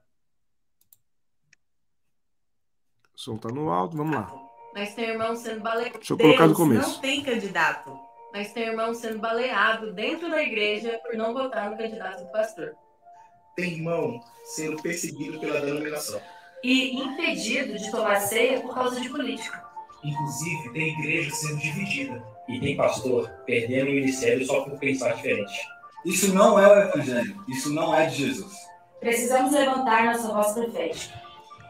O 3.14 3.18
som 3.20 3.38
tá 3.38 3.50
no 3.50 3.70
alto, 3.72 3.98
vamos 3.98 4.16
lá. 4.16 4.32
Mas 4.74 4.94
tem 4.96 5.10
irmão 5.10 5.36
sendo 5.36 5.62
baleado. 5.62 5.98
Deixa 5.98 6.14
eu 6.14 6.18
colocar 6.18 6.48
no 6.48 6.54
começo. 6.56 6.90
Não 6.90 7.00
tem 7.00 7.24
candidato. 7.24 8.00
Mas 8.34 8.54
tem 8.54 8.64
irmão 8.64 8.94
sendo 8.94 9.20
baleado 9.20 9.94
dentro 9.94 10.30
da 10.30 10.42
igreja 10.42 11.00
por 11.04 11.16
não 11.18 11.34
votar 11.34 11.70
no 11.70 11.78
candidato 11.78 12.24
do 12.24 12.32
pastor. 12.32 12.74
tem 13.56 13.74
irmão 13.74 14.22
sendo 14.46 14.82
perseguido 14.82 15.40
pela 15.40 15.60
denominação. 15.60 16.22
E 16.64 16.96
impedido 16.96 17.78
de 17.78 17.92
tomar 17.92 18.22
ceia 18.22 18.62
por 18.62 18.74
causa 18.74 19.02
de 19.02 19.10
política. 19.10 19.62
Inclusive, 20.04 20.72
tem 20.72 21.00
igreja 21.00 21.32
sendo 21.32 21.58
dividida. 21.60 22.24
E 22.48 22.60
tem 22.60 22.78
pastor 22.78 23.30
perdendo 23.46 23.90
o 23.90 23.94
ministério 23.94 24.46
só 24.46 24.64
por 24.64 24.80
pensar 24.80 25.14
diferente. 25.14 25.54
Isso 26.06 26.34
não 26.34 26.60
é 26.60 26.68
o 26.68 26.80
Evangelho, 26.90 27.44
isso 27.48 27.72
não 27.72 27.94
é 27.96 28.06
de 28.08 28.16
Jesus. 28.28 28.54
Precisamos 29.00 29.52
levantar 29.54 30.06
nossa 30.06 30.28
voz 30.30 30.52
profética. 30.54 31.22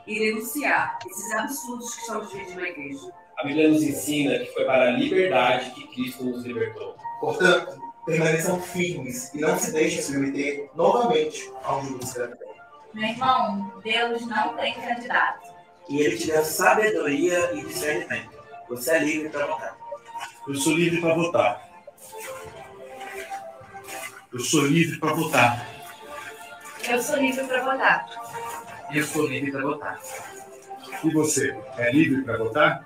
e 0.08 0.20
denunciar 0.20 0.98
esses 1.10 1.32
absurdos 1.34 1.94
que 1.94 2.02
estão 2.02 2.26
dividindo 2.26 2.60
a 2.60 2.68
igreja. 2.70 3.12
A 3.38 3.44
Bíblia 3.44 3.70
nos 3.70 3.84
ensina 3.84 4.40
que 4.40 4.48
foi 4.48 4.66
para 4.66 4.88
a 4.90 4.92
liberdade 4.92 5.72
que 5.72 5.88
Cristo 5.88 6.24
nos 6.26 6.44
libertou. 6.44 6.96
Portanto, 7.20 7.80
permaneçam 8.06 8.60
firmes 8.62 9.32
e 9.34 9.40
não 9.40 9.58
se 9.58 9.72
deixem 9.72 10.02
submeter 10.02 10.70
novamente 10.76 11.50
ao 11.64 11.84
jugo 11.84 12.04
escravizador. 12.04 12.52
Meu 12.94 13.10
irmão, 13.10 13.72
Deus 13.84 14.26
não 14.26 14.56
tem 14.56 14.74
candidato. 14.74 15.50
E 15.88 16.00
ele 16.02 16.18
te 16.18 16.28
deu 16.28 16.44
sabedoria 16.44 17.54
e 17.54 17.66
discernimento. 17.66 18.32
Você 18.70 18.92
é 18.92 19.00
livre 19.00 19.30
para 19.30 19.46
votar. 19.46 19.78
Eu 20.48 20.56
sou 20.56 20.74
livre 20.74 21.00
para 21.00 21.14
votar. 21.14 21.71
Eu 24.32 24.40
sou 24.40 24.66
livre 24.66 24.98
para 24.98 25.14
votar. 25.14 25.68
Eu 26.90 27.02
sou 27.02 27.18
livre 27.18 27.46
para 27.46 27.64
votar. 27.64 28.06
Eu 28.94 29.04
sou 29.04 29.28
livre 29.28 29.52
para 29.52 29.62
votar. 29.62 30.02
E 31.04 31.10
você, 31.12 31.56
é 31.78 31.92
livre 31.92 32.22
para 32.24 32.38
votar? 32.38 32.86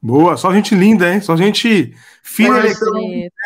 Boa, 0.00 0.36
só 0.36 0.52
gente 0.52 0.74
linda, 0.76 1.12
hein? 1.12 1.20
Só 1.20 1.36
gente 1.36 1.92
fina 2.22 2.60
Mas 2.60 2.78
são, 2.78 2.94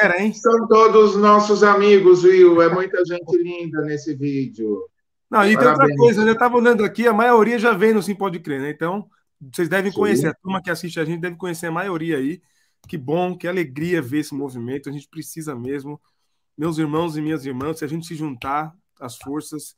era, 0.01 0.21
hein? 0.21 0.35
são 0.35 0.69
todos 0.69 1.17
nossos 1.17 1.63
amigos, 1.63 2.23
Will. 2.23 2.61
É 2.61 2.69
muita 2.69 3.03
gente 3.05 3.37
linda 3.39 3.81
nesse 3.83 4.15
vídeo. 4.15 4.85
Não, 5.31 5.45
e 5.45 5.49
tem 5.49 5.57
outra 5.57 5.77
Parabéns. 5.77 5.99
coisa, 5.99 6.23
eu 6.23 6.33
estava 6.33 6.57
olhando 6.59 6.85
aqui, 6.85 7.07
a 7.07 7.13
maioria 7.13 7.59
já 7.59 7.73
vem 7.73 7.95
no 7.95 8.03
Sim 8.03 8.15
Pode 8.15 8.41
Crer, 8.41 8.61
né? 8.61 8.71
Então, 8.71 9.09
vocês 9.41 9.69
devem 9.69 9.91
Sim. 9.91 9.99
conhecer, 9.99 10.27
a 10.27 10.35
turma 10.35 10.61
que 10.61 10.71
assiste 10.71 11.01
a 11.01 11.05
gente 11.05 11.21
deve 11.21 11.37
conhecer 11.37 11.69
a 11.69 11.73
maioria 11.73 12.19
aí. 12.19 12.43
Que 12.89 12.99
bom, 12.99 13.37
que 13.37 13.47
alegria 13.47 14.03
ver 14.03 14.19
esse 14.21 14.35
movimento, 14.35 14.89
a 14.89 14.93
gente 14.93 15.09
precisa 15.09 15.55
mesmo. 15.55 16.01
Meus 16.59 16.79
irmãos 16.79 17.17
e 17.17 17.23
minhas 17.23 17.47
irmãs, 17.47 17.79
se 17.79 17.85
a 17.85 17.89
gente 17.89 18.07
se 18.07 18.15
juntar 18.15 18.75
as 19.01 19.17
forças, 19.17 19.75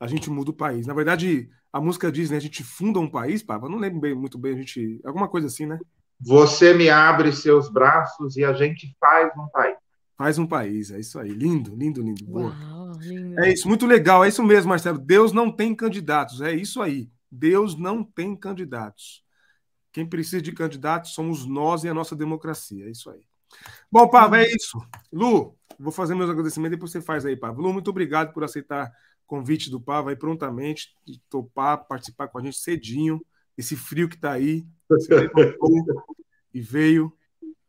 a 0.00 0.06
gente 0.06 0.30
muda 0.30 0.50
o 0.50 0.54
país. 0.54 0.86
Na 0.86 0.94
verdade, 0.94 1.48
a 1.72 1.80
música 1.80 2.10
diz, 2.10 2.30
né? 2.30 2.36
A 2.36 2.40
gente 2.40 2.64
funda 2.64 2.98
um 2.98 3.08
país, 3.08 3.42
Papa. 3.42 3.66
Eu 3.66 3.70
não 3.70 3.78
lembro 3.78 4.00
bem- 4.00 4.14
muito 4.14 4.38
bem, 4.38 4.54
a 4.54 4.56
gente. 4.56 5.00
Alguma 5.04 5.28
coisa 5.28 5.46
assim, 5.46 5.66
né? 5.66 5.78
Você 6.18 6.72
me 6.72 6.88
abre 6.88 7.30
seus 7.32 7.70
braços 7.70 8.36
e 8.36 8.44
a 8.44 8.52
gente 8.54 8.96
faz 8.98 9.30
um 9.36 9.48
país. 9.48 9.76
Faz 10.16 10.38
um 10.38 10.46
país, 10.46 10.90
é 10.90 10.98
isso 10.98 11.18
aí. 11.18 11.28
Lindo, 11.28 11.76
lindo, 11.76 12.00
lindo. 12.00 12.24
Boa. 12.24 12.50
Uau, 12.50 12.92
lindo. 13.00 13.38
É 13.38 13.52
isso, 13.52 13.68
muito 13.68 13.86
legal, 13.86 14.24
é 14.24 14.28
isso 14.28 14.42
mesmo, 14.42 14.70
Marcelo. 14.70 14.98
Deus 14.98 15.30
não 15.30 15.52
tem 15.52 15.74
candidatos, 15.74 16.40
é 16.40 16.54
isso 16.54 16.80
aí. 16.80 17.10
Deus 17.30 17.76
não 17.76 18.02
tem 18.02 18.34
candidatos. 18.34 19.22
Quem 19.96 20.04
precisa 20.04 20.42
de 20.42 20.52
candidatos 20.52 21.14
somos 21.14 21.46
nós 21.46 21.82
e 21.82 21.88
a 21.88 21.94
nossa 21.94 22.14
democracia, 22.14 22.84
é 22.84 22.90
isso 22.90 23.08
aí. 23.08 23.22
Bom, 23.90 24.06
Pava, 24.06 24.42
é 24.42 24.46
isso. 24.46 24.78
Lu, 25.10 25.56
vou 25.78 25.90
fazer 25.90 26.14
meus 26.14 26.28
agradecimentos 26.28 26.74
e 26.74 26.76
depois 26.76 26.92
você 26.92 27.00
faz 27.00 27.24
aí, 27.24 27.34
Pava. 27.34 27.62
Lu, 27.62 27.72
muito 27.72 27.88
obrigado 27.88 28.30
por 28.34 28.44
aceitar 28.44 28.88
o 28.88 29.26
convite 29.26 29.70
do 29.70 29.80
Pava 29.80 30.10
aí 30.10 30.16
prontamente, 30.16 30.94
de 31.02 31.18
topar, 31.30 31.86
participar 31.86 32.28
com 32.28 32.36
a 32.36 32.42
gente 32.42 32.58
cedinho, 32.58 33.24
esse 33.56 33.74
frio 33.74 34.06
que 34.06 34.18
tá 34.18 34.32
aí. 34.32 34.66
E 36.52 36.60
veio. 36.60 37.10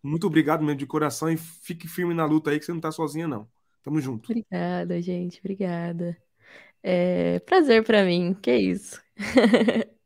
Muito 0.04 0.28
obrigado 0.28 0.66
mesmo 0.66 0.80
de 0.80 0.86
coração 0.86 1.32
e 1.32 1.38
fique 1.38 1.88
firme 1.88 2.14
na 2.14 2.26
luta 2.26 2.50
aí 2.50 2.60
que 2.60 2.66
você 2.66 2.74
não 2.74 2.82
tá 2.82 2.92
sozinha, 2.92 3.26
não. 3.26 3.48
Tamo 3.82 4.02
junto. 4.02 4.30
Obrigada, 4.30 5.02
gente. 5.02 5.40
Obrigada. 5.40 6.18
É 6.84 7.40
prazer 7.40 7.86
para 7.86 8.04
mim. 8.04 8.34
Que 8.34 8.54
isso. 8.54 9.02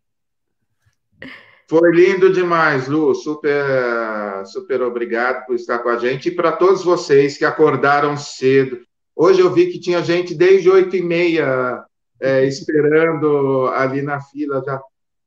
Foi 1.71 1.89
lindo 1.93 2.33
demais, 2.33 2.89
Lu. 2.89 3.15
Super, 3.15 4.45
super 4.45 4.81
obrigado 4.81 5.45
por 5.45 5.55
estar 5.55 5.79
com 5.79 5.87
a 5.87 5.97
gente. 5.97 6.27
E 6.27 6.35
para 6.35 6.51
todos 6.51 6.83
vocês 6.83 7.37
que 7.37 7.45
acordaram 7.45 8.17
cedo. 8.17 8.81
Hoje 9.15 9.39
eu 9.39 9.49
vi 9.49 9.67
que 9.67 9.79
tinha 9.79 10.03
gente 10.03 10.35
desde 10.35 10.69
oito 10.69 10.97
e 10.97 11.01
meia 11.01 11.81
é, 12.19 12.43
esperando 12.43 13.69
ali 13.69 14.01
na 14.01 14.19
fila 14.19 14.61
já. 14.65 14.81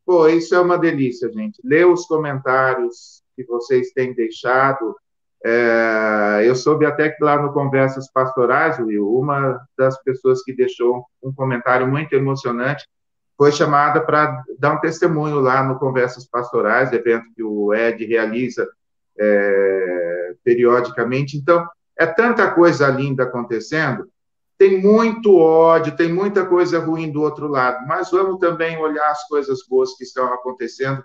Pô, 0.04 0.28
isso 0.28 0.54
é 0.54 0.60
uma 0.60 0.76
delícia, 0.76 1.32
gente. 1.32 1.58
Lê 1.64 1.82
os 1.82 2.04
comentários 2.04 3.22
que 3.34 3.42
vocês 3.46 3.92
têm 3.92 4.12
deixado. 4.12 4.94
É, 5.42 6.42
eu 6.44 6.54
soube 6.54 6.84
até 6.84 7.08
que 7.08 7.24
lá 7.24 7.40
no 7.40 7.54
Conversas 7.54 8.12
Pastorais, 8.12 8.78
Will, 8.78 9.10
uma 9.10 9.58
das 9.78 9.96
pessoas 10.02 10.42
que 10.42 10.52
deixou 10.52 11.06
um 11.22 11.32
comentário 11.32 11.88
muito 11.88 12.12
emocionante 12.12 12.84
foi 13.36 13.52
chamada 13.52 14.00
para 14.00 14.42
dar 14.58 14.74
um 14.74 14.80
testemunho 14.80 15.40
lá 15.40 15.62
no 15.62 15.78
Conversas 15.78 16.26
Pastorais, 16.26 16.92
evento 16.92 17.26
que 17.34 17.42
o 17.42 17.74
Ed 17.74 18.04
realiza 18.04 18.68
é, 19.18 20.34
periodicamente. 20.44 21.36
Então, 21.36 21.66
é 21.96 22.06
tanta 22.06 22.50
coisa 22.50 22.88
linda 22.88 23.24
acontecendo, 23.24 24.08
tem 24.56 24.80
muito 24.80 25.36
ódio, 25.36 25.96
tem 25.96 26.12
muita 26.12 26.46
coisa 26.46 26.78
ruim 26.78 27.10
do 27.10 27.22
outro 27.22 27.48
lado, 27.48 27.86
mas 27.86 28.10
vamos 28.10 28.38
também 28.38 28.78
olhar 28.78 29.10
as 29.10 29.26
coisas 29.26 29.60
boas 29.68 29.96
que 29.96 30.04
estão 30.04 30.32
acontecendo. 30.32 31.04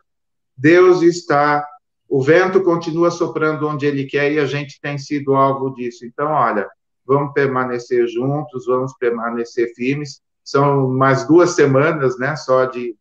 Deus 0.55 1.01
está, 1.01 1.65
o 2.07 2.21
vento 2.21 2.61
continua 2.63 3.09
soprando 3.09 3.67
onde 3.67 3.87
ele 3.87 4.05
quer 4.05 4.31
e 4.31 4.39
a 4.39 4.45
gente 4.45 4.79
tem 4.79 4.97
sido 4.97 5.33
alvo 5.33 5.73
disso. 5.73 6.05
Então, 6.05 6.31
olha, 6.31 6.69
vamos 7.05 7.33
permanecer 7.33 8.07
juntos, 8.07 8.67
vamos 8.67 8.93
permanecer 8.99 9.73
firmes 9.73 10.21
são 10.49 10.89
mais 10.89 11.27
duas 11.27 11.51
semanas, 11.51 12.17
né, 12.17 12.35
só 12.35 12.65
de 12.65 12.95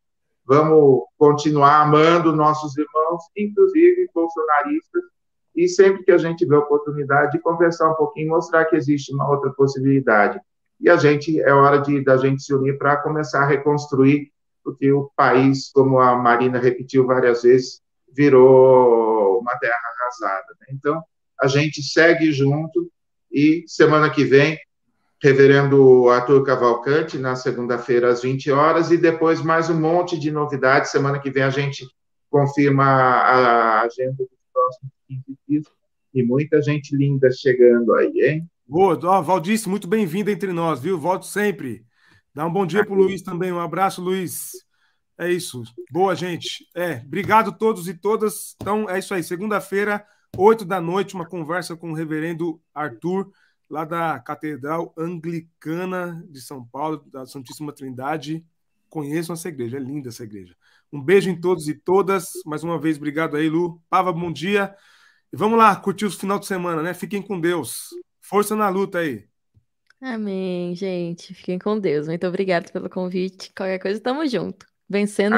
vamos 0.44 1.03
continuar 1.16 1.80
amando 1.80 2.36
nossos 2.36 2.76
irmãos, 2.76 3.22
inclusive 3.34 4.09
bolsonaristas, 4.14 5.03
e 5.57 5.66
sempre 5.66 6.05
que 6.05 6.12
a 6.12 6.18
gente 6.18 6.44
vê 6.44 6.55
a 6.55 6.61
oportunidade 6.61 7.32
de 7.32 7.38
conversar 7.38 7.90
um 7.90 7.94
pouquinho, 7.94 8.28
mostrar 8.28 8.66
que 8.66 8.76
existe 8.76 9.14
uma 9.14 9.28
outra 9.30 9.51
possibilidade. 9.51 10.38
E 10.78 10.90
a 10.90 10.96
gente, 10.96 11.40
é 11.40 11.53
hora 11.53 11.78
de 11.78 12.05
da 12.05 12.16
gente 12.18 12.42
se 12.42 12.55
unir 12.55 12.76
para 12.76 12.99
começar 12.99 13.42
a 13.42 13.46
reconstruir, 13.46 14.30
porque 14.62 14.92
o 14.92 15.11
país, 15.16 15.70
como 15.72 15.99
a 15.99 16.16
Marina 16.16 16.59
repetiu 16.59 17.07
várias 17.07 17.42
vezes, 17.42 17.80
virou 18.14 19.40
uma 19.40 19.59
terra 19.59 19.74
arrasada. 19.96 20.46
Né? 20.61 20.66
Então, 20.72 21.03
a 21.40 21.46
gente 21.46 21.82
segue 21.82 22.30
junto 22.30 22.90
e 23.32 23.64
semana 23.66 24.11
que 24.11 24.24
vem 24.24 24.59
Reverendo 25.21 26.09
Arthur 26.11 26.45
Cavalcante, 26.45 27.19
na 27.19 27.35
segunda-feira, 27.35 28.09
às 28.09 28.23
20 28.23 28.51
horas, 28.53 28.91
e 28.91 28.97
depois 28.97 29.43
mais 29.43 29.69
um 29.69 29.81
monte 29.81 30.19
de 30.19 30.31
novidades. 30.31 30.91
Semana 30.91 31.19
que 31.19 31.31
vem 31.31 31.43
a 31.43 31.51
gente 31.51 31.85
confirma 32.31 32.85
a 32.85 33.83
agenda 33.83 34.16
dos 34.16 34.29
próximos 34.53 34.93
15 35.09 35.23
dias. 35.49 35.64
E 36.14 36.23
muita 36.23 36.62
gente 36.62 36.97
linda 36.97 37.31
chegando 37.33 37.95
aí, 37.95 38.12
hein? 38.16 38.51
Boa, 38.66 38.99
ó, 39.03 39.23
Valdice, 39.23 39.69
muito 39.69 39.89
bem-vindo 39.89 40.31
entre 40.31 40.53
nós, 40.53 40.81
viu? 40.81 40.99
Volto 40.99 41.27
sempre. 41.27 41.85
Dá 42.35 42.47
um 42.47 42.53
bom 42.53 42.64
dia 42.64 42.85
para 42.85 42.95
o 42.95 42.97
Luiz 42.97 43.23
também. 43.23 43.51
Um 43.51 43.61
abraço, 43.61 44.01
Luiz. 44.01 44.53
É 45.19 45.31
isso. 45.31 45.62
Boa, 45.91 46.14
gente. 46.14 46.64
É, 46.77 47.03
obrigado 47.05 47.51
a 47.51 47.53
todos 47.53 47.89
e 47.89 47.95
todas. 47.95 48.55
Então, 48.61 48.89
é 48.89 48.99
isso 48.99 49.12
aí. 49.12 49.23
Segunda-feira, 49.23 50.07
8 50.37 50.64
da 50.64 50.81
noite, 50.81 51.14
uma 51.14 51.27
conversa 51.27 51.77
com 51.77 51.91
o 51.91 51.95
reverendo 51.95 52.61
Arthur 52.73 53.29
lá 53.71 53.85
da 53.85 54.19
Catedral 54.21 54.93
Anglicana 54.97 56.25
de 56.29 56.41
São 56.41 56.64
Paulo, 56.64 57.05
da 57.11 57.27
Santíssima 57.27 57.73
Trindade. 57.73 58.45
Conheçam 58.89 59.35
essa 59.35 59.49
igreja, 59.49 59.77
é 59.77 59.81
linda 59.81 60.09
essa 60.09 60.25
igreja. 60.25 60.57
Um 60.93 61.03
beijo 61.03 61.29
em 61.29 61.39
todos 61.39 61.69
e 61.69 61.75
todas. 61.75 62.29
Mais 62.47 62.64
uma 62.64 62.81
vez, 62.81 62.97
obrigado 62.97 63.37
aí, 63.37 63.49
Lu. 63.49 63.83
Pava, 63.91 64.12
bom 64.12 64.33
dia. 64.33 64.75
E 65.33 65.37
vamos 65.37 65.59
lá, 65.59 65.77
curtir 65.77 66.07
o 66.07 66.11
final 66.11 66.39
de 66.39 66.47
semana, 66.47 66.83
né? 66.83 66.95
Fiquem 66.95 67.21
com 67.21 67.39
Deus. 67.39 67.91
Força 68.21 68.57
na 68.57 68.69
luta 68.69 68.99
aí. 68.99 69.29
Amém, 70.01 70.75
gente. 70.75 71.35
Fiquem 71.35 71.59
com 71.59 71.79
Deus. 71.79 72.07
Muito 72.07 72.27
obrigada 72.27 72.71
pelo 72.73 72.89
convite. 72.89 73.53
Qualquer 73.55 73.79
coisa, 73.79 74.01
tamo 74.01 74.27
junto. 74.27 74.66
Vencendo 74.89 75.35